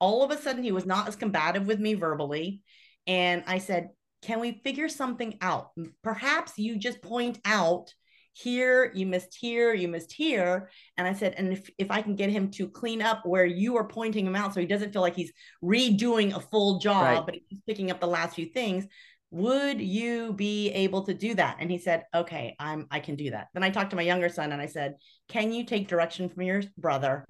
All 0.00 0.24
of 0.24 0.30
a 0.30 0.40
sudden, 0.40 0.62
he 0.62 0.72
was 0.72 0.86
not 0.86 1.08
as 1.08 1.16
combative 1.16 1.66
with 1.66 1.78
me 1.78 1.94
verbally. 1.94 2.62
And 3.06 3.44
I 3.46 3.58
said, 3.58 3.90
Can 4.22 4.40
we 4.40 4.60
figure 4.64 4.88
something 4.88 5.38
out? 5.40 5.70
Perhaps 6.02 6.58
you 6.58 6.78
just 6.78 7.02
point 7.02 7.38
out 7.44 7.92
here, 8.36 8.92
you 8.94 9.06
missed 9.06 9.36
here, 9.40 9.72
you 9.74 9.88
missed 9.88 10.12
here. 10.12 10.70
And 10.96 11.06
I 11.06 11.12
said, 11.12 11.34
And 11.36 11.52
if, 11.52 11.70
if 11.78 11.90
I 11.90 12.02
can 12.02 12.16
get 12.16 12.30
him 12.30 12.50
to 12.52 12.68
clean 12.68 13.02
up 13.02 13.24
where 13.24 13.46
you 13.46 13.76
are 13.76 13.86
pointing 13.86 14.26
him 14.26 14.36
out 14.36 14.54
so 14.54 14.60
he 14.60 14.66
doesn't 14.66 14.92
feel 14.92 15.02
like 15.02 15.16
he's 15.16 15.32
redoing 15.62 16.34
a 16.34 16.40
full 16.40 16.78
job, 16.78 17.02
Right. 17.02 17.26
but 17.26 17.34
he's 17.48 17.60
picking 17.66 17.90
up 17.90 18.00
the 18.00 18.06
last 18.06 18.34
few 18.34 18.46
things, 18.46 18.86
would 19.30 19.80
you 19.80 20.32
be 20.32 20.70
able 20.70 21.02
to 21.02 21.12
do 21.12 21.34
that 21.34 21.56
and 21.58 21.68
he 21.68 21.78
said 21.78 22.04
okay 22.14 22.54
i'm 22.60 22.86
i 22.92 23.00
can 23.00 23.16
do 23.16 23.30
that 23.30 23.48
then 23.54 23.64
i 23.64 23.70
talked 23.70 23.90
to 23.90 23.96
my 23.96 24.02
younger 24.02 24.28
son 24.28 24.52
and 24.52 24.62
i 24.62 24.66
said 24.66 24.94
can 25.28 25.52
you 25.52 25.64
take 25.64 25.88
direction 25.88 26.28
from 26.28 26.44
your 26.44 26.62
brother 26.78 27.26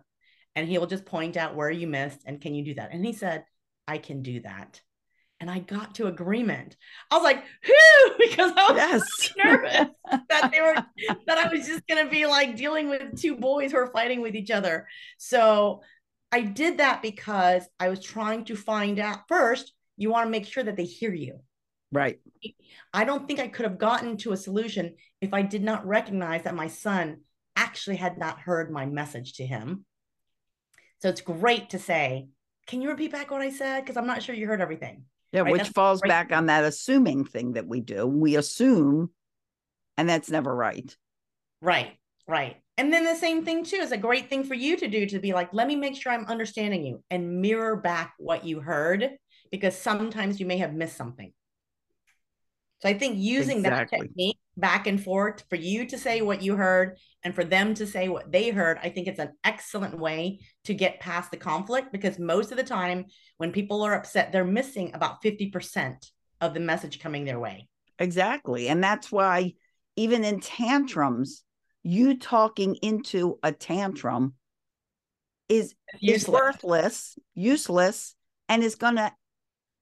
and 0.55 0.69
he 0.69 0.77
will 0.77 0.87
just 0.87 1.07
point 1.07 1.38
out 1.38 1.57
where 1.57 1.71
you 1.71 1.87
missed 1.87 2.21
and 2.27 2.40
can 2.40 2.55
you 2.55 2.62
do 2.62 2.75
that 2.75 2.90
and 2.92 3.05
he 3.05 3.14
said 3.14 3.45
i 3.88 3.97
can 3.97 4.23
do 4.23 4.40
that 4.40 4.81
and 5.40 5.51
i 5.51 5.59
got 5.59 5.94
to 5.94 6.07
agreement 6.07 6.77
i 7.11 7.16
was 7.16 7.25
like 7.25 7.44
whew 7.64 8.14
because 8.18 8.53
i 8.57 8.72
was 8.72 8.77
Yes. 8.77 9.33
nervous 9.37 9.88
that 10.31 10.51
they 10.53 10.61
were 10.61 10.75
that 11.27 11.38
i 11.38 11.49
was 11.53 11.66
just 11.66 11.87
going 11.87 12.05
to 12.05 12.11
be 12.11 12.27
like 12.27 12.57
dealing 12.57 12.88
with 12.88 13.20
two 13.20 13.37
boys 13.37 13.72
who 13.72 13.79
are 13.79 13.92
fighting 13.92 14.22
with 14.22 14.35
each 14.35 14.51
other 14.51 14.87
so 15.18 15.83
i 16.33 16.40
did 16.40 16.79
that 16.79 17.03
because 17.03 17.64
i 17.79 17.88
was 17.88 18.03
trying 18.03 18.44
to 18.46 18.57
find 18.57 18.99
out 18.99 19.20
first 19.29 19.72
you 19.96 20.11
want 20.11 20.27
to 20.27 20.31
make 20.31 20.46
sure 20.46 20.64
that 20.64 20.77
they 20.77 20.85
hear 20.85 21.12
you 21.12 21.40
Right. 21.92 22.18
I 22.92 23.05
don't 23.05 23.29
think 23.29 23.38
I 23.38 23.46
could 23.46 23.64
have 23.64 23.79
gotten 23.79 24.16
to 24.18 24.33
a 24.33 24.37
solution 24.37 24.96
if 25.20 25.33
I 25.33 25.42
did 25.42 25.62
not 25.62 25.87
recognize 25.87 26.42
that 26.42 26.57
my 26.57 26.66
son 26.66 27.18
actually 27.55 27.94
had 27.96 28.18
not 28.18 28.40
heard 28.40 28.72
my 28.72 28.85
message 28.87 29.35
to 29.35 29.46
him. 29.46 29.85
So 31.01 31.09
it's 31.09 31.20
great 31.20 31.70
to 31.70 31.79
say, 31.79 32.29
Can 32.66 32.83
you 32.83 32.88
repeat 32.90 33.12
back 33.12 33.31
what 33.31 33.40
I 33.40 33.51
said? 33.51 33.81
Because 33.81 33.96
I'm 33.96 34.07
not 34.09 34.20
sure 34.22 34.35
you 34.35 34.49
heard 34.49 34.61
everything. 34.61 35.05
Yeah, 35.37 35.42
Right, 35.42 35.53
which 35.53 35.62
that's 35.64 35.70
falls 35.70 36.01
right. 36.03 36.09
back 36.09 36.33
on 36.33 36.46
that 36.46 36.64
assuming 36.64 37.25
thing 37.25 37.53
that 37.53 37.68
we 37.68 37.81
do. 37.81 38.07
We 38.07 38.37
assume, 38.37 39.11
and 39.99 40.09
that's 40.09 40.31
never 40.31 40.55
right. 40.55 40.96
Right, 41.61 41.96
right. 42.27 42.57
And 42.79 42.92
then 42.92 43.05
the 43.05 43.14
same 43.14 43.44
thing, 43.44 43.64
too, 43.64 43.77
is 43.77 43.92
a 43.92 43.99
great 43.99 44.29
thing 44.31 44.44
for 44.44 44.55
you 44.55 44.77
to 44.77 44.88
do 44.88 45.07
to 45.07 45.18
be 45.18 45.33
like, 45.33 45.53
Let 45.53 45.66
me 45.66 45.77
make 45.77 45.94
sure 45.94 46.12
I'm 46.12 46.27
understanding 46.27 46.85
you 46.85 47.03
and 47.11 47.40
mirror 47.40 47.77
back 47.77 48.14
what 48.18 48.44
you 48.44 48.61
heard, 48.61 49.11
because 49.51 49.77
sometimes 49.77 50.40
you 50.40 50.46
may 50.46 50.59
have 50.59 50.75
missed 50.75 50.96
something. 50.96 51.33
So 52.83 52.88
I 52.88 52.94
think 52.94 53.18
using 53.18 53.59
Exactly. 53.59 53.99
that 53.99 54.09
technique 54.09 54.38
back 54.57 54.87
and 54.87 55.03
forth 55.03 55.45
for 55.49 55.57
you 55.57 55.87
to 55.87 55.99
say 55.99 56.23
what 56.23 56.42
you 56.42 56.57
heard 56.57 56.97
and 57.23 57.35
for 57.35 57.45
them 57.45 57.75
to 57.75 57.87
say 57.87 58.09
what 58.09 58.33
they 58.33 58.51
heard, 58.51 58.79
I 58.83 58.88
think 58.88 59.07
it's 59.07 59.19
an 59.19 59.33
excellent 59.45 59.99
way 59.99 60.40
to 60.64 60.75
get 60.75 61.01
past 61.01 61.31
the 61.31 61.37
conflict 61.37 61.92
because 61.92 62.19
most 62.19 62.51
of 62.51 62.57
the 62.57 62.64
time 62.64 63.07
when 63.37 63.53
people 63.53 63.83
are 63.83 63.95
upset, 63.95 64.33
they're 64.33 64.45
missing 64.45 64.92
about 64.95 65.23
50% 65.23 65.97
of 66.40 66.55
the 66.55 66.61
message 66.61 67.01
coming 67.01 67.25
their 67.25 67.38
way. 67.38 67.69
Exactly. 67.99 68.69
And 68.69 68.83
that's 68.83 69.12
why 69.12 69.55
even 69.97 70.25
in 70.25 70.40
tantrums, 70.40 71.42
you 71.83 72.19
talking 72.19 72.77
into 72.77 73.38
a 73.42 73.53
tantrum 73.53 74.35
is 75.49 75.75
is 76.03 76.27
worthless, 76.27 77.16
useless, 77.35 78.14
and 78.49 78.62
is 78.62 78.75
going 78.75 78.97
to 78.97 79.12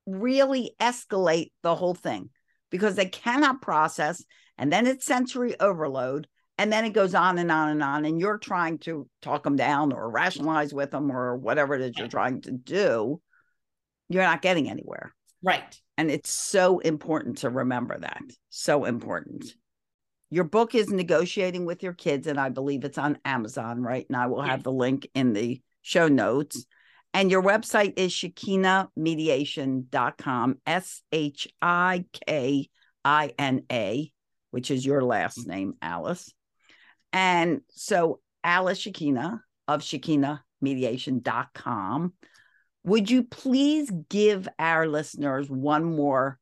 really 0.06 0.72
escalate 0.80 1.50
the 1.62 1.74
whole 1.74 1.94
thing 1.94 2.28
because 2.74 2.96
they 2.96 3.06
cannot 3.06 3.62
process. 3.62 4.24
And 4.58 4.72
then 4.72 4.88
it's 4.88 5.06
sensory 5.06 5.54
overload. 5.60 6.26
And 6.58 6.72
then 6.72 6.84
it 6.84 6.90
goes 6.90 7.14
on 7.14 7.38
and 7.38 7.52
on 7.52 7.68
and 7.68 7.84
on. 7.84 8.04
And 8.04 8.18
you're 8.18 8.36
trying 8.36 8.78
to 8.78 9.08
talk 9.22 9.44
them 9.44 9.54
down 9.54 9.92
or 9.92 10.10
rationalize 10.10 10.74
with 10.74 10.90
them 10.90 11.08
or 11.12 11.36
whatever 11.36 11.76
it 11.76 11.82
is 11.82 11.92
you're 11.96 12.08
trying 12.08 12.40
to 12.40 12.50
do. 12.50 13.20
You're 14.08 14.24
not 14.24 14.42
getting 14.42 14.68
anywhere. 14.68 15.14
Right. 15.40 15.80
And 15.96 16.10
it's 16.10 16.32
so 16.32 16.80
important 16.80 17.38
to 17.38 17.48
remember 17.48 17.96
that. 17.96 18.24
So 18.50 18.86
important. 18.86 19.54
Your 20.30 20.42
book 20.42 20.74
is 20.74 20.90
Negotiating 20.90 21.66
with 21.66 21.84
Your 21.84 21.92
Kids, 21.92 22.26
and 22.26 22.40
I 22.40 22.48
believe 22.48 22.82
it's 22.82 22.98
on 22.98 23.18
Amazon, 23.24 23.82
right? 23.82 24.04
And 24.08 24.16
I 24.16 24.26
will 24.26 24.42
have 24.42 24.64
the 24.64 24.72
link 24.72 25.08
in 25.14 25.32
the 25.32 25.60
show 25.82 26.08
notes. 26.08 26.66
And 27.14 27.30
your 27.30 27.42
website 27.42 27.94
is 27.96 28.12
shikinamediation.com, 28.12 30.58
S 30.66 31.00
H 31.12 31.48
I 31.62 32.04
K 32.26 32.68
I 33.04 33.32
N 33.38 33.62
A, 33.70 34.10
which 34.50 34.72
is 34.72 34.84
your 34.84 35.02
last 35.02 35.46
name, 35.46 35.74
Alice. 35.80 36.34
And 37.12 37.60
so, 37.70 38.18
Alice 38.42 38.80
Shikina 38.80 39.38
of 39.68 39.82
shikinamediation.com. 39.82 42.14
Would 42.82 43.10
you 43.10 43.22
please 43.22 43.92
give 44.10 44.48
our 44.58 44.88
listeners 44.88 45.48
one 45.48 45.84
more 45.84 46.40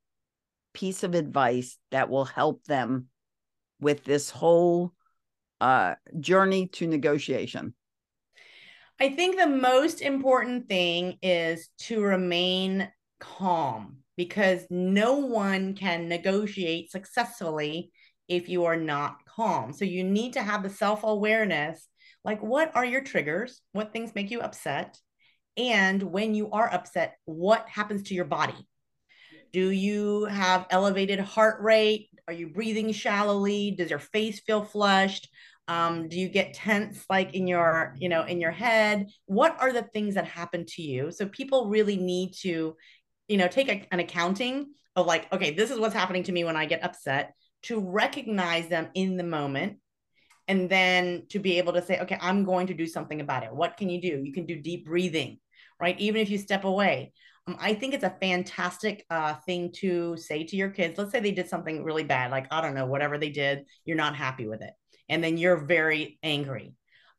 piece 0.72 1.02
of 1.04 1.14
advice 1.14 1.76
that 1.90 2.08
will 2.08 2.24
help 2.24 2.64
them 2.64 3.08
with 3.78 4.04
this 4.04 4.30
whole 4.30 4.94
uh, 5.60 5.96
journey 6.18 6.68
to 6.68 6.86
negotiation? 6.86 7.74
I 9.02 9.08
think 9.08 9.36
the 9.36 9.48
most 9.48 10.00
important 10.00 10.68
thing 10.68 11.18
is 11.22 11.70
to 11.86 12.00
remain 12.00 12.88
calm 13.18 13.96
because 14.16 14.64
no 14.70 15.14
one 15.14 15.74
can 15.74 16.08
negotiate 16.08 16.92
successfully 16.92 17.90
if 18.28 18.48
you 18.48 18.66
are 18.66 18.76
not 18.76 19.16
calm. 19.26 19.72
So 19.72 19.84
you 19.84 20.04
need 20.04 20.34
to 20.34 20.42
have 20.44 20.62
the 20.62 20.70
self 20.70 21.02
awareness 21.02 21.88
like, 22.24 22.44
what 22.44 22.70
are 22.76 22.84
your 22.84 23.00
triggers? 23.00 23.60
What 23.72 23.92
things 23.92 24.14
make 24.14 24.30
you 24.30 24.40
upset? 24.40 25.00
And 25.56 26.00
when 26.00 26.36
you 26.36 26.52
are 26.52 26.72
upset, 26.72 27.16
what 27.24 27.68
happens 27.68 28.04
to 28.04 28.14
your 28.14 28.26
body? 28.26 28.68
Do 29.52 29.70
you 29.70 30.26
have 30.26 30.66
elevated 30.70 31.18
heart 31.18 31.60
rate? 31.60 32.08
Are 32.28 32.32
you 32.32 32.50
breathing 32.50 32.92
shallowly? 32.92 33.72
Does 33.72 33.90
your 33.90 33.98
face 33.98 34.38
feel 34.38 34.62
flushed? 34.62 35.28
Um, 35.68 36.08
do 36.08 36.18
you 36.18 36.28
get 36.28 36.54
tense 36.54 37.04
like 37.08 37.34
in 37.34 37.46
your 37.46 37.94
you 37.98 38.08
know 38.08 38.24
in 38.24 38.40
your 38.40 38.50
head? 38.50 39.08
What 39.26 39.56
are 39.60 39.72
the 39.72 39.82
things 39.82 40.14
that 40.14 40.26
happen 40.26 40.64
to 40.70 40.82
you? 40.82 41.10
So 41.12 41.26
people 41.26 41.68
really 41.68 41.96
need 41.96 42.34
to 42.42 42.76
you 43.28 43.36
know 43.36 43.48
take 43.48 43.68
a, 43.68 43.86
an 43.92 44.00
accounting 44.00 44.72
of 44.96 45.06
like 45.06 45.32
okay 45.32 45.52
this 45.52 45.70
is 45.70 45.78
what's 45.78 45.94
happening 45.94 46.22
to 46.22 46.32
me 46.32 46.44
when 46.44 46.56
i 46.56 46.66
get 46.66 46.84
upset 46.84 47.32
to 47.62 47.80
recognize 47.80 48.68
them 48.68 48.88
in 48.94 49.16
the 49.16 49.24
moment 49.24 49.78
and 50.48 50.68
then 50.68 51.22
to 51.30 51.38
be 51.38 51.58
able 51.58 51.72
to 51.72 51.82
say 51.82 51.98
okay 52.00 52.18
i'm 52.20 52.44
going 52.44 52.66
to 52.66 52.74
do 52.74 52.86
something 52.86 53.20
about 53.20 53.42
it. 53.42 53.54
What 53.54 53.76
can 53.76 53.88
you 53.88 54.00
do? 54.00 54.22
You 54.22 54.32
can 54.32 54.46
do 54.46 54.56
deep 54.60 54.86
breathing 54.86 55.38
right? 55.80 55.98
Even 55.98 56.20
if 56.20 56.30
you 56.30 56.38
step 56.38 56.64
away. 56.64 57.12
Um, 57.48 57.56
i 57.60 57.74
think 57.74 57.92
it's 57.92 58.04
a 58.04 58.16
fantastic 58.20 59.04
uh, 59.10 59.34
thing 59.46 59.72
to 59.76 60.16
say 60.16 60.44
to 60.44 60.56
your 60.56 60.70
kids. 60.70 60.96
Let's 60.96 61.10
say 61.10 61.18
they 61.20 61.32
did 61.32 61.48
something 61.48 61.82
really 61.82 62.04
bad 62.04 62.30
like 62.30 62.46
i 62.52 62.60
don't 62.60 62.74
know 62.74 62.86
whatever 62.86 63.18
they 63.18 63.30
did 63.30 63.64
you're 63.84 63.96
not 63.96 64.14
happy 64.14 64.46
with 64.46 64.62
it 64.62 64.74
and 65.12 65.22
then 65.22 65.36
you're 65.36 65.56
very 65.56 66.18
angry 66.22 66.74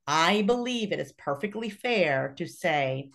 i 0.08 0.42
believe 0.42 0.92
it 0.92 1.00
is 1.00 1.14
perfectly 1.14 1.70
fair 1.70 2.34
to 2.38 2.48
say 2.48 3.10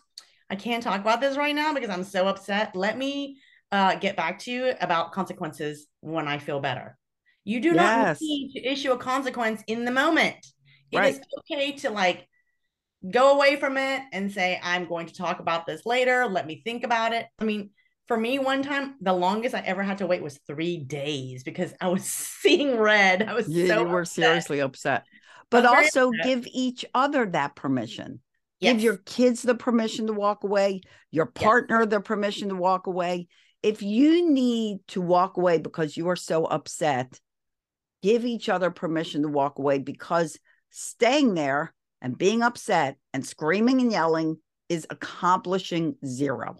i 0.49 0.57
can't 0.57 0.83
talk 0.83 1.01
about 1.01 1.21
this 1.21 1.37
right 1.37 1.55
now 1.55 1.75
because 1.75 1.91
i'm 1.91 2.05
so 2.05 2.27
upset 2.27 2.75
let 2.75 2.97
me 2.97 3.37
uh, 3.71 3.95
get 3.97 4.17
back 4.17 4.39
to 4.39 4.51
you 4.51 4.73
about 4.81 5.13
consequences 5.13 5.87
when 6.01 6.27
i 6.27 6.39
feel 6.39 6.59
better 6.59 6.97
you 7.49 7.61
do 7.61 7.73
yes. 7.73 8.21
not 8.21 8.21
need 8.21 8.53
to 8.53 8.71
issue 8.71 8.93
a 8.93 8.99
consequence 8.99 9.65
in 9.67 9.87
the 9.87 9.91
moment. 9.91 10.37
It 10.93 10.99
right. 10.99 11.15
is 11.15 11.21
okay 11.39 11.73
to 11.77 11.89
like 11.89 12.29
go 13.11 13.37
away 13.37 13.57
from 13.57 13.79
it 13.79 14.03
and 14.13 14.31
say, 14.31 14.61
I'm 14.63 14.85
going 14.85 15.07
to 15.07 15.15
talk 15.15 15.41
about 15.41 15.67
this 15.67 15.87
later. 15.87 16.27
Let 16.27 16.47
me 16.47 16.61
think 16.63 16.85
about 16.85 17.15
it. 17.15 17.25
I 17.39 17.45
mean, 17.45 17.71
for 18.09 18.19
me, 18.19 18.39
one 18.39 18.63
time, 18.63 18.95
the 19.03 19.13
longest 19.13 19.55
I 19.55 19.61
ever 19.61 19.83
had 19.83 19.99
to 19.99 20.07
wait 20.07 20.23
was 20.23 20.41
three 20.47 20.79
days 20.79 21.45
because 21.45 21.75
I 21.81 21.89
was 21.89 22.05
seeing 22.43 22.79
red. 22.79 23.23
I 23.23 23.35
was 23.35 23.47
yeah, 23.47 23.67
so 23.67 23.81
you 23.83 23.89
were 23.89 24.01
upset. 24.01 24.25
seriously 24.25 24.61
upset. 24.61 25.05
But 25.51 25.67
also 25.67 26.09
upset. 26.09 26.25
give 26.25 26.49
each 26.53 26.85
other 26.95 27.27
that 27.27 27.55
permission. 27.55 28.21
Yes. 28.61 28.73
Give 28.73 28.83
your 28.83 28.97
kids 28.97 29.43
the 29.43 29.55
permission 29.55 30.09
to 30.09 30.13
walk 30.13 30.43
away, 30.43 30.81
your 31.11 31.27
partner 31.27 31.81
yes. 31.81 31.91
the 31.91 32.01
permission 32.01 32.49
to 32.49 32.57
walk 32.57 32.87
away. 32.87 33.29
If 33.63 33.83
you 33.83 34.31
need 34.31 34.79
to 34.89 35.01
walk 35.01 35.37
away 35.37 35.59
because 35.59 35.97
you 35.97 36.09
are 36.09 36.17
so 36.17 36.45
upset, 36.45 37.21
give 38.03 38.25
each 38.25 38.49
other 38.49 38.71
permission 38.71 39.23
to 39.23 39.29
walk 39.29 39.59
away 39.59 39.79
because 39.79 40.39
staying 40.71 41.35
there 41.35 41.75
and 42.01 42.17
being 42.17 42.43
upset 42.43 42.97
and 43.13 43.25
screaming 43.25 43.81
and 43.81 43.93
yelling 43.93 44.39
is 44.69 44.87
accomplishing 44.91 45.97
zero. 46.05 46.57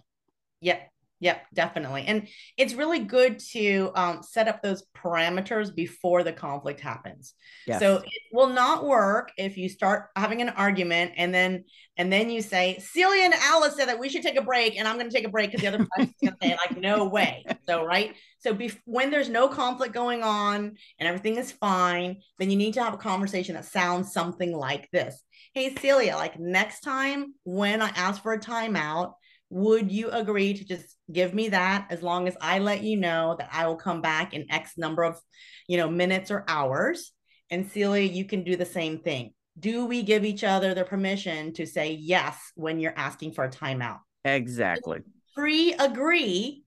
Yep. 0.61 0.89
Yep, 1.21 1.47
definitely. 1.53 2.05
And 2.07 2.27
it's 2.57 2.73
really 2.73 2.99
good 2.99 3.39
to 3.51 3.91
um, 3.93 4.23
set 4.23 4.47
up 4.47 4.61
those 4.61 4.83
parameters 4.95 5.75
before 5.75 6.23
the 6.23 6.31
conflict 6.31 6.79
happens. 6.79 7.33
Yes. 7.67 7.79
So 7.79 7.97
it 7.97 8.21
will 8.31 8.47
not 8.47 8.85
work 8.85 9.31
if 9.37 9.57
you 9.57 9.67
start 9.67 10.09
having 10.15 10.41
an 10.41 10.49
argument 10.49 11.13
and 11.17 11.33
then 11.33 11.65
and 11.99 12.13
then 12.13 12.29
you 12.29 12.41
say, 12.41 12.79
Celia 12.79 13.23
and 13.25 13.33
Alice 13.33 13.75
said 13.75 13.89
that 13.89 13.99
we 13.99 14.07
should 14.07 14.21
take 14.21 14.37
a 14.37 14.41
break, 14.41 14.79
and 14.79 14.87
I'm 14.87 14.97
going 14.97 15.09
to 15.09 15.13
take 15.13 15.25
a 15.25 15.29
break 15.29 15.51
because 15.51 15.59
the 15.59 15.67
other 15.67 15.85
person's 15.85 16.15
going 16.23 16.31
to 16.31 16.37
say, 16.41 16.55
like, 16.55 16.79
no 16.79 17.03
way. 17.03 17.43
So, 17.67 17.83
right. 17.83 18.15
So, 18.37 18.55
bef- 18.55 18.79
when 18.85 19.11
there's 19.11 19.27
no 19.27 19.49
conflict 19.49 19.93
going 19.93 20.23
on 20.23 20.77
and 20.97 21.09
everything 21.09 21.35
is 21.35 21.51
fine, 21.51 22.21
then 22.37 22.49
you 22.49 22.55
need 22.55 22.75
to 22.75 22.83
have 22.83 22.93
a 22.93 22.97
conversation 22.97 23.55
that 23.55 23.65
sounds 23.65 24.13
something 24.13 24.55
like 24.55 24.89
this. 24.93 25.21
Hey, 25.53 25.75
Celia, 25.75 26.15
like 26.15 26.39
next 26.39 26.79
time 26.81 27.33
when 27.43 27.81
I 27.81 27.89
ask 27.89 28.23
for 28.23 28.31
a 28.31 28.39
timeout, 28.39 29.15
would 29.49 29.91
you 29.91 30.09
agree 30.11 30.53
to 30.53 30.63
just 30.63 30.95
give 31.11 31.33
me 31.33 31.49
that 31.49 31.87
as 31.89 32.03
long 32.03 32.27
as 32.27 32.37
I 32.39 32.59
let 32.59 32.83
you 32.83 32.97
know 32.97 33.35
that 33.39 33.49
I 33.51 33.67
will 33.67 33.75
come 33.75 34.01
back 34.01 34.33
in 34.33 34.51
X 34.51 34.73
number 34.77 35.03
of, 35.03 35.19
you 35.67 35.77
know, 35.77 35.89
minutes 35.89 36.29
or 36.29 36.45
hours? 36.47 37.11
And 37.49 37.69
Celia, 37.69 38.03
you 38.03 38.25
can 38.25 38.43
do 38.43 38.55
the 38.55 38.65
same 38.65 38.99
thing. 38.99 39.33
Do 39.57 39.85
we 39.85 40.03
give 40.03 40.23
each 40.23 40.43
other 40.43 40.73
the 40.73 40.83
permission 40.83 41.53
to 41.53 41.65
say 41.65 41.93
yes 41.93 42.37
when 42.55 42.79
you're 42.79 42.97
asking 42.97 43.33
for 43.33 43.43
a 43.43 43.49
timeout? 43.49 43.99
Exactly. 44.23 44.99
Pre 45.35 45.73
agree, 45.73 46.63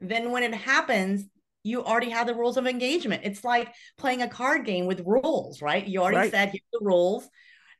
then 0.00 0.30
when 0.30 0.42
it 0.42 0.54
happens, 0.54 1.24
you 1.62 1.84
already 1.84 2.10
have 2.10 2.26
the 2.26 2.34
rules 2.34 2.56
of 2.56 2.66
engagement. 2.66 3.22
It's 3.24 3.44
like 3.44 3.72
playing 3.98 4.22
a 4.22 4.28
card 4.28 4.64
game 4.64 4.86
with 4.86 5.02
rules, 5.06 5.62
right? 5.62 5.86
You 5.86 6.00
already 6.00 6.16
right. 6.16 6.30
said 6.30 6.48
here's 6.48 6.62
the 6.72 6.80
rules. 6.82 7.28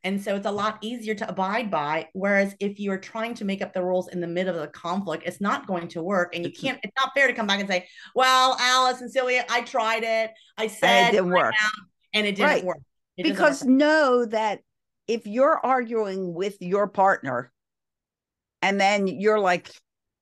And 0.05 0.21
so 0.21 0.35
it's 0.35 0.47
a 0.47 0.51
lot 0.51 0.79
easier 0.81 1.15
to 1.15 1.29
abide 1.29 1.71
by. 1.71 2.09
Whereas 2.13 2.57
if 2.59 2.81
you're 2.81 2.99
trying 2.99 3.35
to 3.35 3.45
make 3.45 3.63
up 3.63 3.73
the 3.73 3.85
rules 3.85 4.09
in 4.09 4.21
the 4.21 4.27
middle 4.27 4.55
of 4.55 4.61
the 4.61 4.69
conflict, 4.69 5.23
it's 5.27 5.41
not 5.41 5.67
going 5.67 5.89
to 5.89 6.03
work. 6.03 6.35
And 6.35 6.45
you 6.45 6.51
can't, 6.51 6.81
it's 6.83 6.93
not 7.01 7.13
fair 7.15 7.29
to 7.29 7.33
come 7.33 7.47
back 7.47 7.61
and 7.61 7.69
say, 7.69 7.87
well, 8.15 8.57
Alice 8.59 9.01
and 9.01 9.11
Celia, 9.11 9.45
I 9.49 9.63
tried 9.63 10.03
it. 10.03 10.33
I 10.59 10.67
said 10.67 10.89
and 10.89 11.09
it 11.09 11.19
didn't 11.19 11.31
work. 11.31 11.55
And 12.15 12.27
it 12.27 12.37
didn't 12.37 12.49
right. 12.49 12.65
work. 12.65 12.81
It 13.17 13.25
because 13.25 13.63
work. 13.63 13.71
know 13.71 14.25
that 14.27 14.61
if 15.07 15.27
you're 15.27 15.59
arguing 15.65 16.35
with 16.35 16.57
your 16.61 16.89
partner 16.89 17.53
and 18.61 18.81
then 18.81 19.07
you're 19.07 19.41
like, 19.41 19.71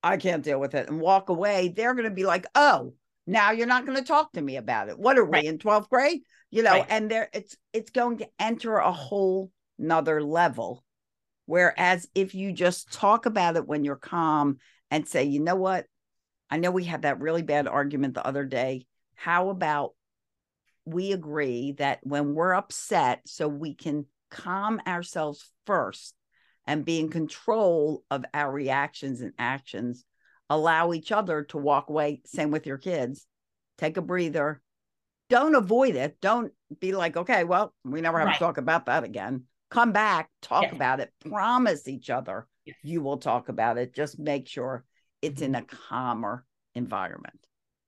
I 0.03 0.19
can't 0.19 0.43
deal 0.43 0.61
with 0.61 0.75
it 0.75 0.89
and 0.89 1.01
walk 1.01 1.31
away, 1.31 1.69
they're 1.69 1.95
going 1.95 2.09
to 2.09 2.15
be 2.15 2.25
like, 2.25 2.47
oh, 2.55 2.95
now 3.27 3.53
you're 3.53 3.67
not 3.67 3.87
going 3.87 3.99
to 3.99 4.05
talk 4.05 4.33
to 4.33 4.43
me 4.43 4.57
about 4.57 4.89
it. 4.89 4.99
What 4.99 5.19
are 5.19 5.25
right. 5.25 5.43
we 5.43 5.49
in 5.49 5.59
12th 5.59 5.89
grade? 5.89 6.21
You 6.51 6.65
know, 6.65 6.73
right. 6.73 6.87
and 6.89 7.11
there 7.11 7.29
it's 7.33 7.57
it's 7.73 7.91
going 7.91 8.19
to 8.19 8.29
enter 8.41 8.77
a 8.77 8.91
whole 8.91 9.53
another 9.81 10.23
level. 10.23 10.85
Whereas 11.47 12.07
if 12.15 12.35
you 12.35 12.53
just 12.53 12.93
talk 12.93 13.27
about 13.27 13.57
it 13.57 13.67
when 13.67 13.85
you're 13.85 13.97
calm 13.97 14.59
and 14.91 15.09
say, 15.09 15.25
you 15.25 15.41
know 15.41 15.57
what? 15.57 15.87
I 16.49 16.59
know 16.59 16.71
we 16.71 16.85
had 16.85 17.03
that 17.03 17.21
really 17.21 17.43
bad 17.43 17.67
argument 17.67 18.15
the 18.15 18.25
other 18.27 18.45
day. 18.45 18.87
How 19.15 19.51
about 19.51 19.95
we 20.85 21.13
agree 21.13 21.73
that 21.73 22.01
when 22.03 22.35
we're 22.35 22.55
upset, 22.55 23.23
so 23.27 23.49
we 23.49 23.75
can 23.75 24.07
calm 24.31 24.81
ourselves 24.87 25.51
first 25.67 26.15
and 26.67 26.85
be 26.85 27.01
in 27.01 27.09
control 27.09 28.05
of 28.11 28.25
our 28.33 28.51
reactions 28.51 29.21
and 29.21 29.33
actions, 29.39 30.05
allow 30.49 30.93
each 30.93 31.11
other 31.13 31.45
to 31.45 31.59
walk 31.59 31.89
away. 31.89 32.21
Same 32.25 32.51
with 32.51 32.67
your 32.67 32.79
kids. 32.79 33.27
Take 33.79 33.97
a 33.97 34.03
breather. 34.03 34.61
Don't 35.29 35.55
avoid 35.55 35.95
it. 35.97 36.21
Don't 36.21 36.53
be 36.81 36.93
like, 36.93 37.17
okay, 37.17 37.45
well, 37.45 37.75
we 37.85 38.01
never 38.01 38.19
have 38.19 38.27
right. 38.27 38.35
to 38.35 38.39
talk 38.39 38.59
about 38.59 38.87
that 38.87 39.05
again 39.05 39.45
come 39.71 39.93
back, 39.93 40.29
talk 40.43 40.65
yes. 40.65 40.73
about 40.73 41.01
it, 41.01 41.13
promise 41.25 41.89
each 41.89 42.11
other 42.11 42.47
yes. 42.65 42.77
you 42.83 43.03
will 43.03 43.19
talk 43.19 43.49
about 43.49 43.79
it. 43.79 43.95
Just 43.95 44.19
make 44.19 44.49
sure 44.49 44.85
it's 45.23 45.43
in 45.43 45.53
mm-hmm. 45.53 45.63
a 45.63 45.89
calmer 45.89 46.45
environment. 46.75 47.39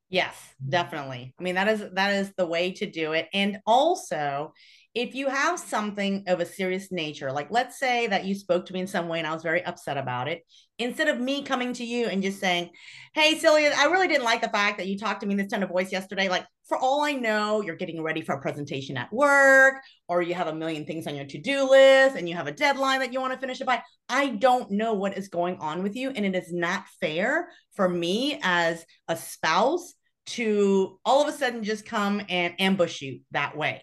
Yes, 0.09 0.37
definitely. 0.66 1.35
I 1.39 1.43
mean, 1.43 1.55
that 1.55 1.68
is 1.68 1.85
that 1.95 2.12
is 2.12 2.33
the 2.37 2.47
way 2.47 2.72
to 2.72 2.91
do 2.91 3.12
it. 3.12 3.28
And 3.33 3.59
also, 3.66 4.53
if 4.95 5.14
you 5.14 5.28
have 5.28 5.59
something 5.59 6.24
of 6.26 6.40
a 6.40 6.47
serious 6.47 6.93
nature, 6.93 7.32
like 7.32 7.51
let's 7.51 7.78
say 7.78 8.09
that 8.09 8.26
you 8.26 8.34
spoke 8.34 8.66
to 8.66 8.74
me 8.74 8.80
in 8.80 8.86
some 8.86 9.09
way 9.09 9.18
and 9.18 9.26
I 9.26 9.32
was 9.32 9.43
very 9.43 9.64
upset 9.64 9.97
about 9.97 10.28
it, 10.28 10.43
instead 10.78 11.09
of 11.09 11.18
me 11.18 11.43
coming 11.43 11.72
to 11.74 11.84
you 11.84 12.07
and 12.07 12.22
just 12.22 12.40
saying, 12.40 12.70
Hey, 13.14 13.38
Celia, 13.38 13.72
I 13.74 13.86
really 13.86 14.09
didn't 14.09 14.24
like 14.24 14.43
the 14.43 14.51
fact 14.51 14.76
that 14.78 14.88
you 14.88 14.99
talked 14.99 15.22
to 15.22 15.26
me 15.26 15.32
in 15.32 15.38
this 15.38 15.51
tone 15.51 15.62
of 15.62 15.70
voice 15.70 15.93
yesterday. 15.93 16.28
Like, 16.28 16.45
for 16.68 16.76
all 16.76 17.03
I 17.03 17.12
know, 17.12 17.62
you're 17.62 17.76
getting 17.76 18.03
ready 18.03 18.20
for 18.20 18.34
a 18.34 18.40
presentation 18.40 18.99
at 18.99 19.12
work, 19.12 19.76
or 20.09 20.20
you 20.20 20.34
have 20.34 20.47
a 20.47 20.55
million 20.55 20.84
things 20.84 21.07
on 21.07 21.14
your 21.14 21.26
to 21.26 21.40
do 21.40 21.68
list 21.68 22.16
and 22.16 22.28
you 22.28 22.34
have 22.34 22.47
a 22.47 22.53
deadline 22.53 23.01
that 23.01 23.12
you 23.12 23.20
want 23.20 23.32
to 23.32 23.38
finish 23.38 23.61
it 23.61 23.66
by. 23.66 23.82
I 24.11 24.28
don't 24.28 24.70
know 24.70 24.93
what 24.93 25.16
is 25.16 25.28
going 25.28 25.57
on 25.57 25.82
with 25.82 25.97
you. 25.97 26.11
And 26.11 26.26
it 26.26 26.34
is 26.34 26.53
not 26.53 26.84
fair 27.01 27.49
for 27.76 27.88
me 27.88 28.38
as 28.43 28.84
a 29.09 29.16
spouse 29.16 29.95
to 30.24 30.99
all 31.05 31.22
of 31.22 31.28
a 31.28 31.36
sudden 31.36 31.64
just 31.64 31.86
come 31.86 32.22
and 32.28 32.55
ambush 32.61 33.01
you 33.01 33.20
that 33.32 33.57
way 33.57 33.82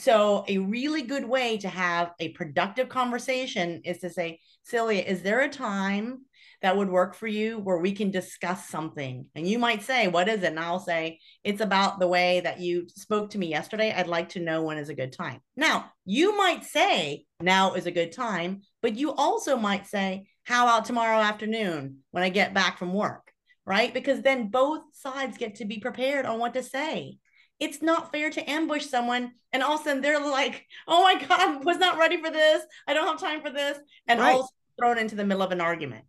so, 0.00 0.46
a 0.48 0.56
really 0.56 1.02
good 1.02 1.28
way 1.28 1.58
to 1.58 1.68
have 1.68 2.12
a 2.18 2.30
productive 2.30 2.88
conversation 2.88 3.82
is 3.84 3.98
to 3.98 4.08
say, 4.08 4.40
Celia, 4.62 5.02
is 5.02 5.20
there 5.20 5.40
a 5.40 5.48
time 5.50 6.24
that 6.62 6.74
would 6.74 6.88
work 6.88 7.14
for 7.14 7.26
you 7.26 7.58
where 7.58 7.76
we 7.76 7.92
can 7.92 8.10
discuss 8.10 8.66
something? 8.66 9.26
And 9.34 9.46
you 9.46 9.58
might 9.58 9.82
say, 9.82 10.08
What 10.08 10.26
is 10.30 10.42
it? 10.42 10.46
And 10.46 10.58
I'll 10.58 10.80
say, 10.80 11.18
It's 11.44 11.60
about 11.60 12.00
the 12.00 12.08
way 12.08 12.40
that 12.40 12.60
you 12.60 12.88
spoke 12.88 13.28
to 13.30 13.38
me 13.38 13.48
yesterday. 13.48 13.92
I'd 13.92 14.06
like 14.06 14.30
to 14.30 14.40
know 14.40 14.62
when 14.62 14.78
is 14.78 14.88
a 14.88 14.94
good 14.94 15.12
time. 15.12 15.40
Now, 15.54 15.92
you 16.06 16.34
might 16.34 16.64
say, 16.64 17.26
Now 17.38 17.74
is 17.74 17.84
a 17.84 17.90
good 17.90 18.12
time, 18.12 18.62
but 18.80 18.96
you 18.96 19.12
also 19.12 19.58
might 19.58 19.86
say, 19.86 20.28
How 20.44 20.64
about 20.64 20.86
tomorrow 20.86 21.18
afternoon 21.18 21.98
when 22.10 22.22
I 22.22 22.30
get 22.30 22.54
back 22.54 22.78
from 22.78 22.94
work? 22.94 23.32
Right? 23.66 23.92
Because 23.92 24.22
then 24.22 24.48
both 24.48 24.80
sides 24.94 25.36
get 25.36 25.56
to 25.56 25.66
be 25.66 25.78
prepared 25.78 26.24
on 26.24 26.38
what 26.38 26.54
to 26.54 26.62
say 26.62 27.18
it's 27.60 27.82
not 27.82 28.10
fair 28.10 28.30
to 28.30 28.50
ambush 28.50 28.86
someone 28.86 29.32
and 29.52 29.62
all 29.62 29.74
of 29.74 29.82
a 29.82 29.84
sudden 29.84 30.02
they're 30.02 30.18
like, 30.18 30.66
oh 30.88 31.02
my 31.02 31.22
God, 31.24 31.64
was 31.64 31.76
not 31.76 31.98
ready 31.98 32.20
for 32.20 32.30
this. 32.30 32.62
I 32.88 32.94
don't 32.94 33.06
have 33.06 33.20
time 33.20 33.42
for 33.42 33.50
this. 33.50 33.78
And 34.06 34.18
right. 34.18 34.34
all 34.34 34.50
thrown 34.78 34.98
into 34.98 35.14
the 35.14 35.24
middle 35.24 35.42
of 35.42 35.52
an 35.52 35.60
argument. 35.60 36.04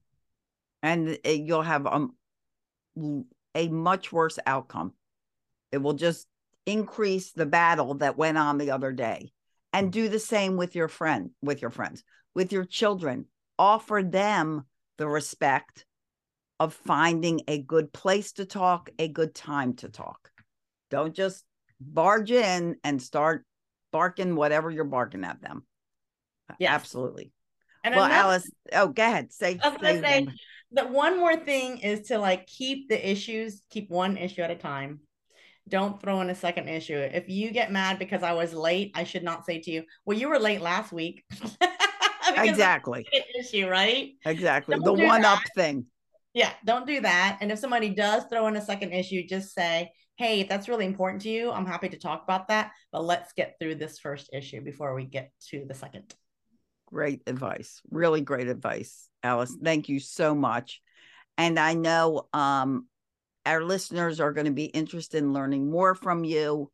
And 0.82 1.18
you'll 1.26 1.62
have 1.62 1.86
um, 1.86 2.16
a 3.54 3.68
much 3.68 4.12
worse 4.12 4.40
outcome. 4.48 4.94
It 5.72 5.80
will 5.80 5.94
just 5.94 6.26
increase 6.66 7.34
the 7.34 7.46
battle 7.46 7.96
that 7.96 8.18
went 8.18 8.38
on 8.38 8.58
the 8.58 8.72
other 8.72 8.92
day. 8.92 9.32
And 9.74 9.92
do 9.92 10.10
the 10.10 10.20
same 10.20 10.58
with 10.58 10.76
your 10.76 10.90
friend, 10.90 11.32
with 11.42 11.62
your 11.62 11.72
friends, 11.72 12.04
with 12.34 12.52
your 12.52 12.66
children. 12.66 13.26
Offer 13.58 14.04
them 14.04 14.66
the 14.98 15.08
respect 15.08 15.86
of 16.60 16.74
finding 16.74 17.42
a 17.48 17.62
good 17.62 17.94
place 17.94 18.34
to 18.34 18.46
talk, 18.46 18.90
a 19.00 19.08
good 19.08 19.34
time 19.34 19.74
to 19.76 19.90
talk. 19.90 20.31
Don't 20.92 21.16
just 21.16 21.44
barge 21.80 22.32
in 22.32 22.76
and 22.84 23.02
start 23.02 23.46
barking 23.92 24.36
whatever 24.36 24.70
you're 24.70 24.84
barking 24.84 25.24
at 25.24 25.42
them. 25.42 25.66
Yes. 26.60 26.72
Absolutely. 26.72 27.32
And 27.84 27.96
well, 27.96 28.06
another, 28.06 28.22
Alice, 28.22 28.52
oh, 28.74 28.90
go 28.90 29.04
ahead. 29.04 29.32
Say, 29.32 29.60
I 29.64 29.70
was 29.70 29.78
gonna 29.82 30.02
say 30.02 30.28
that 30.74 30.92
one 30.92 31.18
more 31.18 31.36
thing 31.36 31.80
is 31.80 32.08
to 32.08 32.20
like 32.20 32.46
keep 32.46 32.90
the 32.90 33.10
issues, 33.10 33.64
keep 33.70 33.90
one 33.90 34.18
issue 34.18 34.42
at 34.42 34.52
a 34.52 34.56
time. 34.56 35.00
don't 35.68 36.02
throw 36.02 36.22
in 36.22 36.30
a 36.30 36.36
second 36.36 36.68
issue. 36.68 36.98
If 36.98 37.30
you 37.30 37.52
get 37.52 37.72
mad 37.72 37.98
because 37.98 38.22
I 38.22 38.34
was 38.34 38.54
late, 38.54 38.92
I 38.94 39.04
should 39.04 39.24
not 39.24 39.46
say 39.46 39.60
to 39.60 39.72
you, 39.72 39.84
"Well, 40.06 40.18
you 40.18 40.30
were 40.30 40.40
late 40.40 40.62
last 40.62 40.92
week." 40.92 41.24
exactly. 42.36 43.08
Issue, 43.40 43.68
right? 43.68 44.12
Exactly. 44.26 44.76
Don't 44.76 44.84
the 44.84 45.06
one 45.06 45.22
that. 45.22 45.38
up 45.38 45.44
thing. 45.56 45.86
Yeah, 46.34 46.52
don't 46.66 46.88
do 46.88 47.02
that. 47.02 47.40
And 47.42 47.52
if 47.52 47.60
somebody 47.60 47.90
does 47.90 48.24
throw 48.26 48.48
in 48.48 48.56
a 48.56 48.62
second 48.62 48.94
issue, 48.94 49.26
just 49.28 49.54
say, 49.54 49.92
"Hey, 50.22 50.42
if 50.42 50.48
that's 50.48 50.70
really 50.70 50.86
important 50.86 51.24
to 51.24 51.30
you, 51.30 51.52
I'm 51.52 51.66
happy 51.66 51.90
to 51.90 51.98
talk 51.98 52.24
about 52.24 52.50
that, 52.50 52.74
but 52.92 53.04
let's 53.04 53.34
get 53.34 53.56
through 53.60 53.74
this 53.76 53.98
first 53.98 54.30
issue 54.32 54.62
before 54.62 54.94
we 54.94 55.04
get 55.04 55.32
to 55.50 55.66
the 55.68 55.74
second. 55.74 56.14
Great 56.86 57.24
advice. 57.26 57.82
Really 57.90 58.22
great 58.22 58.48
advice, 58.48 59.10
Alice. 59.24 59.58
Thank 59.64 59.90
you 59.90 60.00
so 60.00 60.36
much. 60.36 60.80
And 61.40 61.58
I 61.58 61.74
know 61.74 62.28
um, 62.34 62.86
our 63.48 63.64
listeners 63.64 64.20
are 64.20 64.32
going 64.32 64.46
to 64.46 64.52
be 64.52 64.66
interested 64.66 65.18
in 65.18 65.34
learning 65.34 65.72
more 65.72 65.96
from 65.96 66.24
you, 66.24 66.70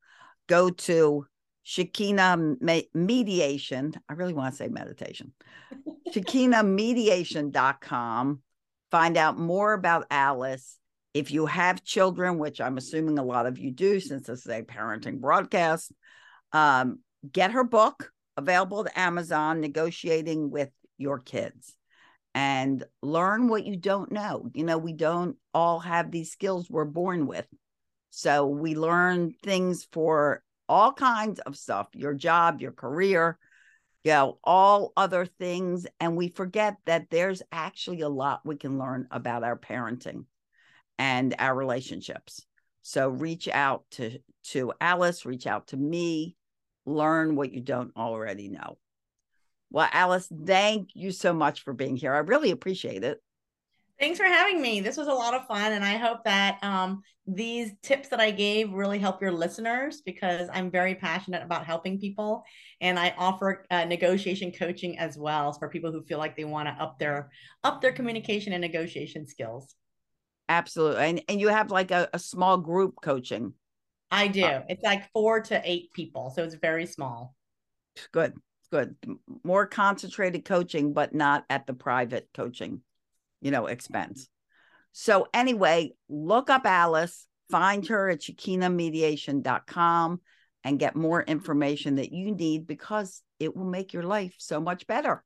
go 0.48 0.70
to 0.70 1.26
Shikina 1.66 2.84
Mediation. 2.94 3.94
I 4.10 4.14
really 4.14 4.34
want 4.34 4.54
to 4.54 4.58
say 4.58 4.68
meditation. 4.68 5.32
shikinamediation.com. 6.14 8.42
Find 8.92 9.18
out 9.18 9.40
more 9.40 9.72
about 9.72 10.06
Alice. 10.12 10.78
If 11.18 11.32
you 11.32 11.48
have 11.48 11.84
children, 11.84 12.38
which 12.38 12.62
I'm 12.62 12.78
assuming 12.78 13.18
a 13.18 13.24
lot 13.24 13.48
of 13.48 13.58
you 13.58 13.72
do 13.72 14.00
since 14.00 14.28
this 14.28 14.46
is 14.46 14.52
a 14.52 14.62
parenting 14.62 15.20
broadcast, 15.20 15.92
um, 16.52 17.00
get 17.32 17.54
her 17.54 17.64
book 17.64 18.12
available 18.38 18.84
to 18.84 19.00
Amazon, 19.00 19.60
Negotiating 19.60 20.52
with 20.52 20.70
Your 21.00 21.18
Kids 21.18 21.76
and 22.36 22.84
learn 23.02 23.48
what 23.48 23.66
you 23.66 23.76
don't 23.76 24.12
know. 24.12 24.48
You 24.54 24.64
know, 24.64 24.78
we 24.78 24.94
don't 24.94 25.38
all 25.56 25.80
have 25.80 26.12
these 26.12 26.32
skills 26.32 26.70
we're 26.70 26.86
born 26.86 27.26
with. 27.26 27.48
So 28.12 28.46
we 28.46 28.76
learn 28.76 29.34
things 29.42 29.88
for 29.92 30.44
all 30.70 30.94
kinds 30.94 31.40
of 31.40 31.58
stuff 31.58 31.88
your 31.94 32.14
job, 32.14 32.62
your 32.62 32.74
career, 32.74 33.40
you 34.04 34.12
know, 34.12 34.38
all 34.44 34.94
other 34.96 35.26
things. 35.26 35.88
And 36.00 36.16
we 36.16 36.28
forget 36.28 36.76
that 36.86 37.10
there's 37.10 37.42
actually 37.52 38.02
a 38.02 38.08
lot 38.08 38.46
we 38.46 38.56
can 38.56 38.78
learn 38.78 39.08
about 39.10 39.44
our 39.44 39.58
parenting 39.58 40.26
and 40.98 41.36
our 41.40 41.56
relationships. 41.56 42.46
So 42.82 43.10
reach 43.10 43.48
out 43.50 43.84
to, 43.92 44.20
to 44.46 44.74
Alice, 44.80 45.26
reach 45.26 45.48
out 45.48 45.68
to 45.68 45.78
me, 45.78 46.36
learn 46.86 47.36
what 47.36 47.52
you 47.52 47.62
don't 47.62 47.92
already 47.98 48.48
know. 48.50 48.78
Well, 49.70 49.90
Alice, 49.92 50.32
thank 50.46 50.90
you 50.94 51.12
so 51.12 51.34
much 51.34 51.64
for 51.64 51.74
being 51.74 51.98
here. 51.98 52.14
I 52.14 52.20
really 52.20 52.52
appreciate 52.52 53.04
it. 53.04 53.22
Thanks 54.00 54.20
for 54.20 54.26
having 54.26 54.62
me. 54.62 54.80
This 54.80 54.96
was 54.96 55.08
a 55.08 55.14
lot 55.14 55.34
of 55.34 55.48
fun. 55.48 55.74
And 55.74 55.84
I 55.84 55.98
hope 55.98 56.24
that 56.24 56.64
um, 56.64 57.02
these 57.26 57.72
tips 57.82 58.10
that 58.10 58.20
I 58.20 58.30
gave 58.30 58.72
really 58.72 59.00
help 59.00 59.22
your 59.22 59.32
listeners 59.32 60.02
because 60.02 60.50
I'm 60.54 60.70
very 60.70 60.94
passionate 60.94 61.42
about 61.42 61.66
helping 61.66 62.00
people. 62.00 62.44
And 62.80 63.00
I 63.00 63.16
offer 63.18 63.66
uh, 63.72 63.86
negotiation 63.86 64.52
coaching 64.52 65.00
as 65.00 65.18
well 65.18 65.52
for 65.52 65.68
people 65.68 65.92
who 65.92 66.04
feel 66.04 66.20
like 66.20 66.38
they 66.38 66.46
want 66.46 66.68
to 66.68 66.82
up 66.82 67.00
their 67.00 67.32
up 67.64 67.82
their 67.82 67.92
communication 67.92 68.54
and 68.54 68.62
negotiation 68.62 69.28
skills. 69.28 69.76
Absolutely. 70.50 71.04
And, 71.04 71.22
and 71.28 71.40
you 71.40 71.50
have 71.50 71.72
like 71.72 71.92
a, 71.92 72.10
a 72.14 72.20
small 72.20 72.58
group 72.58 72.96
coaching. 73.02 73.54
I 74.10 74.28
do. 74.28 74.44
Uh, 74.44 74.64
it's 74.70 74.84
like 74.84 75.12
four 75.12 75.42
to 75.42 75.62
eight 75.66 75.92
people. 75.94 76.32
So 76.36 76.44
it's 76.44 76.56
very 76.56 76.86
small. 76.86 77.36
Good 78.12 78.34
good. 78.72 78.96
More 79.44 79.66
concentrated 79.66 80.46
coaching, 80.46 80.94
but 80.94 81.14
not 81.14 81.46
at 81.50 81.68
the 81.68 81.74
private 81.74 82.30
coaching, 82.34 82.82
you 83.42 83.52
know, 83.52 83.68
expense. 83.68 84.28
So 84.92 85.28
anyway, 85.34 85.94
look 86.10 86.50
up 86.50 86.66
Alice, 86.66 87.28
find 87.50 87.86
her 87.88 88.10
at 88.10 88.22
shikinamediation.com 88.22 90.22
and 90.64 90.80
get 90.80 90.96
more 90.96 91.22
information 91.22 91.96
that 91.96 92.12
you 92.12 92.36
need 92.36 92.68
because 92.68 93.22
it 93.40 93.56
will 93.56 93.66
make 93.66 93.94
your 93.94 94.04
life 94.04 94.36
so 94.38 94.60
much 94.60 94.88
better. 94.88 95.24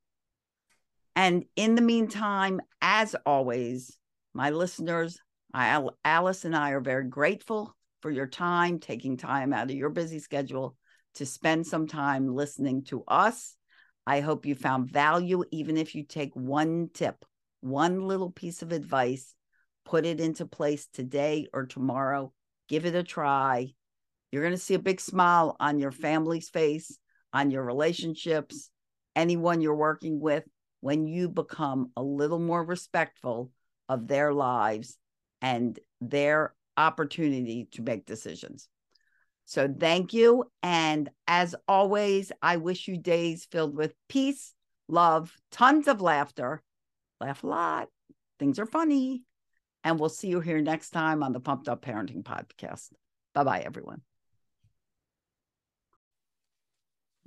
And 1.15 1.45
in 1.55 1.75
the 1.75 1.81
meantime, 1.81 2.61
as 2.81 3.15
always, 3.25 3.97
my 4.33 4.49
listeners, 4.49 5.19
I, 5.53 5.85
Alice 6.05 6.45
and 6.45 6.55
I 6.55 6.71
are 6.71 6.79
very 6.79 7.07
grateful 7.07 7.75
for 8.01 8.09
your 8.09 8.27
time, 8.27 8.79
taking 8.79 9.17
time 9.17 9.53
out 9.53 9.69
of 9.69 9.75
your 9.75 9.89
busy 9.89 10.19
schedule 10.19 10.75
to 11.15 11.25
spend 11.25 11.67
some 11.67 11.87
time 11.87 12.33
listening 12.33 12.83
to 12.85 13.03
us. 13.07 13.55
I 14.07 14.21
hope 14.21 14.45
you 14.45 14.55
found 14.55 14.89
value, 14.91 15.43
even 15.51 15.77
if 15.77 15.93
you 15.93 16.03
take 16.03 16.35
one 16.35 16.89
tip, 16.93 17.25
one 17.59 18.07
little 18.07 18.31
piece 18.31 18.61
of 18.61 18.71
advice, 18.71 19.35
put 19.85 20.05
it 20.05 20.19
into 20.19 20.45
place 20.45 20.87
today 20.87 21.47
or 21.53 21.65
tomorrow, 21.65 22.33
give 22.69 22.85
it 22.85 22.95
a 22.95 23.03
try. 23.03 23.73
You're 24.31 24.43
going 24.43 24.55
to 24.55 24.57
see 24.57 24.73
a 24.73 24.79
big 24.79 25.01
smile 25.01 25.57
on 25.59 25.77
your 25.77 25.91
family's 25.91 26.49
face, 26.49 26.97
on 27.33 27.51
your 27.51 27.63
relationships, 27.63 28.69
anyone 29.15 29.61
you're 29.61 29.75
working 29.75 30.19
with, 30.19 30.45
when 30.79 31.05
you 31.05 31.29
become 31.29 31.91
a 31.95 32.01
little 32.01 32.39
more 32.39 32.63
respectful 32.63 33.51
of 33.91 34.07
their 34.07 34.33
lives 34.33 34.97
and 35.41 35.77
their 35.99 36.55
opportunity 36.77 37.67
to 37.73 37.81
make 37.81 38.05
decisions. 38.05 38.69
So 39.43 39.67
thank 39.67 40.13
you. 40.13 40.45
And 40.63 41.09
as 41.27 41.55
always, 41.67 42.31
I 42.41 42.55
wish 42.55 42.87
you 42.87 42.97
days 42.97 43.45
filled 43.51 43.75
with 43.75 43.93
peace, 44.07 44.53
love, 44.87 45.35
tons 45.51 45.89
of 45.89 45.99
laughter. 45.99 46.61
Laugh 47.19 47.43
a 47.43 47.47
lot. 47.47 47.89
Things 48.39 48.59
are 48.59 48.65
funny. 48.65 49.23
And 49.83 49.99
we'll 49.99 50.09
see 50.09 50.29
you 50.29 50.39
here 50.39 50.61
next 50.61 50.91
time 50.91 51.21
on 51.21 51.33
the 51.33 51.41
Pumped 51.41 51.67
Up 51.67 51.83
Parenting 51.83 52.23
Podcast. 52.23 52.91
Bye 53.33 53.43
bye, 53.43 53.59
everyone. 53.59 54.01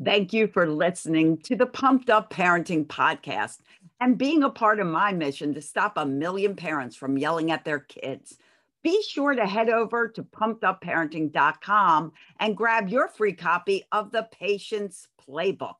Thank 0.02 0.32
you 0.32 0.48
for 0.48 0.66
listening 0.66 1.38
to 1.42 1.56
the 1.56 1.66
Pumped 1.66 2.10
Up 2.10 2.32
Parenting 2.32 2.86
Podcast 2.86 3.58
and 4.00 4.18
being 4.18 4.42
a 4.42 4.50
part 4.50 4.80
of 4.80 4.86
my 4.86 5.12
mission 5.12 5.54
to 5.54 5.62
stop 5.62 5.96
a 5.96 6.06
million 6.06 6.56
parents 6.56 6.96
from 6.96 7.16
yelling 7.16 7.50
at 7.50 7.64
their 7.64 7.80
kids 7.80 8.38
be 8.84 9.02
sure 9.02 9.34
to 9.34 9.46
head 9.46 9.70
over 9.70 10.06
to 10.08 10.22
pumpedupparenting.com 10.22 12.12
and 12.38 12.56
grab 12.56 12.88
your 12.88 13.08
free 13.08 13.32
copy 13.32 13.82
of 13.90 14.12
the 14.12 14.28
Patience 14.30 15.08
Playbook. 15.26 15.76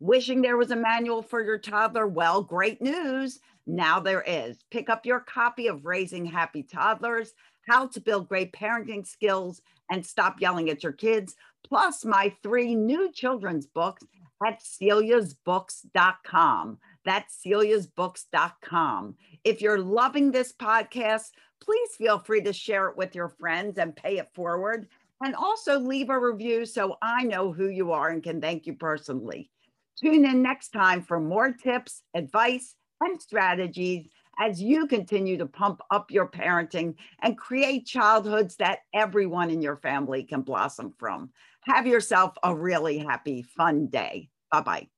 Wishing 0.00 0.40
there 0.40 0.56
was 0.56 0.70
a 0.70 0.76
manual 0.76 1.22
for 1.22 1.42
your 1.42 1.58
toddler? 1.58 2.06
Well, 2.06 2.42
great 2.42 2.80
news. 2.80 3.40
Now 3.66 4.00
there 4.00 4.24
is. 4.26 4.56
Pick 4.70 4.88
up 4.88 5.04
your 5.04 5.20
copy 5.20 5.66
of 5.66 5.84
Raising 5.84 6.24
Happy 6.24 6.62
Toddlers, 6.62 7.34
How 7.68 7.88
to 7.88 8.00
Build 8.00 8.28
Great 8.28 8.52
Parenting 8.52 9.06
Skills, 9.06 9.60
and 9.90 10.04
Stop 10.04 10.40
Yelling 10.40 10.70
at 10.70 10.82
Your 10.82 10.92
Kids, 10.92 11.36
plus 11.66 12.04
my 12.04 12.34
three 12.42 12.74
new 12.74 13.10
children's 13.12 13.66
books 13.66 14.04
at 14.46 14.62
celiasbooks.com. 14.62 16.78
That's 17.04 17.40
celiasbooks.com. 17.44 19.14
If 19.44 19.60
you're 19.60 19.80
loving 19.80 20.30
this 20.30 20.52
podcast, 20.52 21.30
please 21.60 21.90
feel 21.96 22.18
free 22.18 22.42
to 22.42 22.52
share 22.52 22.88
it 22.88 22.96
with 22.96 23.14
your 23.14 23.28
friends 23.28 23.78
and 23.78 23.96
pay 23.96 24.18
it 24.18 24.28
forward. 24.34 24.88
And 25.22 25.34
also 25.34 25.78
leave 25.78 26.10
a 26.10 26.18
review 26.18 26.66
so 26.66 26.98
I 27.00 27.22
know 27.22 27.52
who 27.52 27.68
you 27.68 27.92
are 27.92 28.10
and 28.10 28.22
can 28.22 28.40
thank 28.40 28.66
you 28.66 28.74
personally. 28.74 29.50
Tune 29.98 30.26
in 30.26 30.42
next 30.42 30.70
time 30.70 31.02
for 31.02 31.18
more 31.18 31.52
tips, 31.52 32.02
advice, 32.14 32.74
and 33.00 33.20
strategies 33.20 34.08
as 34.38 34.60
you 34.60 34.86
continue 34.86 35.38
to 35.38 35.46
pump 35.46 35.80
up 35.90 36.10
your 36.10 36.28
parenting 36.28 36.94
and 37.22 37.38
create 37.38 37.86
childhoods 37.86 38.56
that 38.56 38.80
everyone 38.92 39.50
in 39.50 39.62
your 39.62 39.76
family 39.76 40.22
can 40.22 40.42
blossom 40.42 40.92
from. 40.98 41.30
Have 41.66 41.86
yourself 41.86 42.36
a 42.42 42.54
really 42.54 42.98
happy, 42.98 43.42
fun 43.42 43.88
day. 43.88 44.30
Bye 44.50 44.60
bye. 44.62 44.88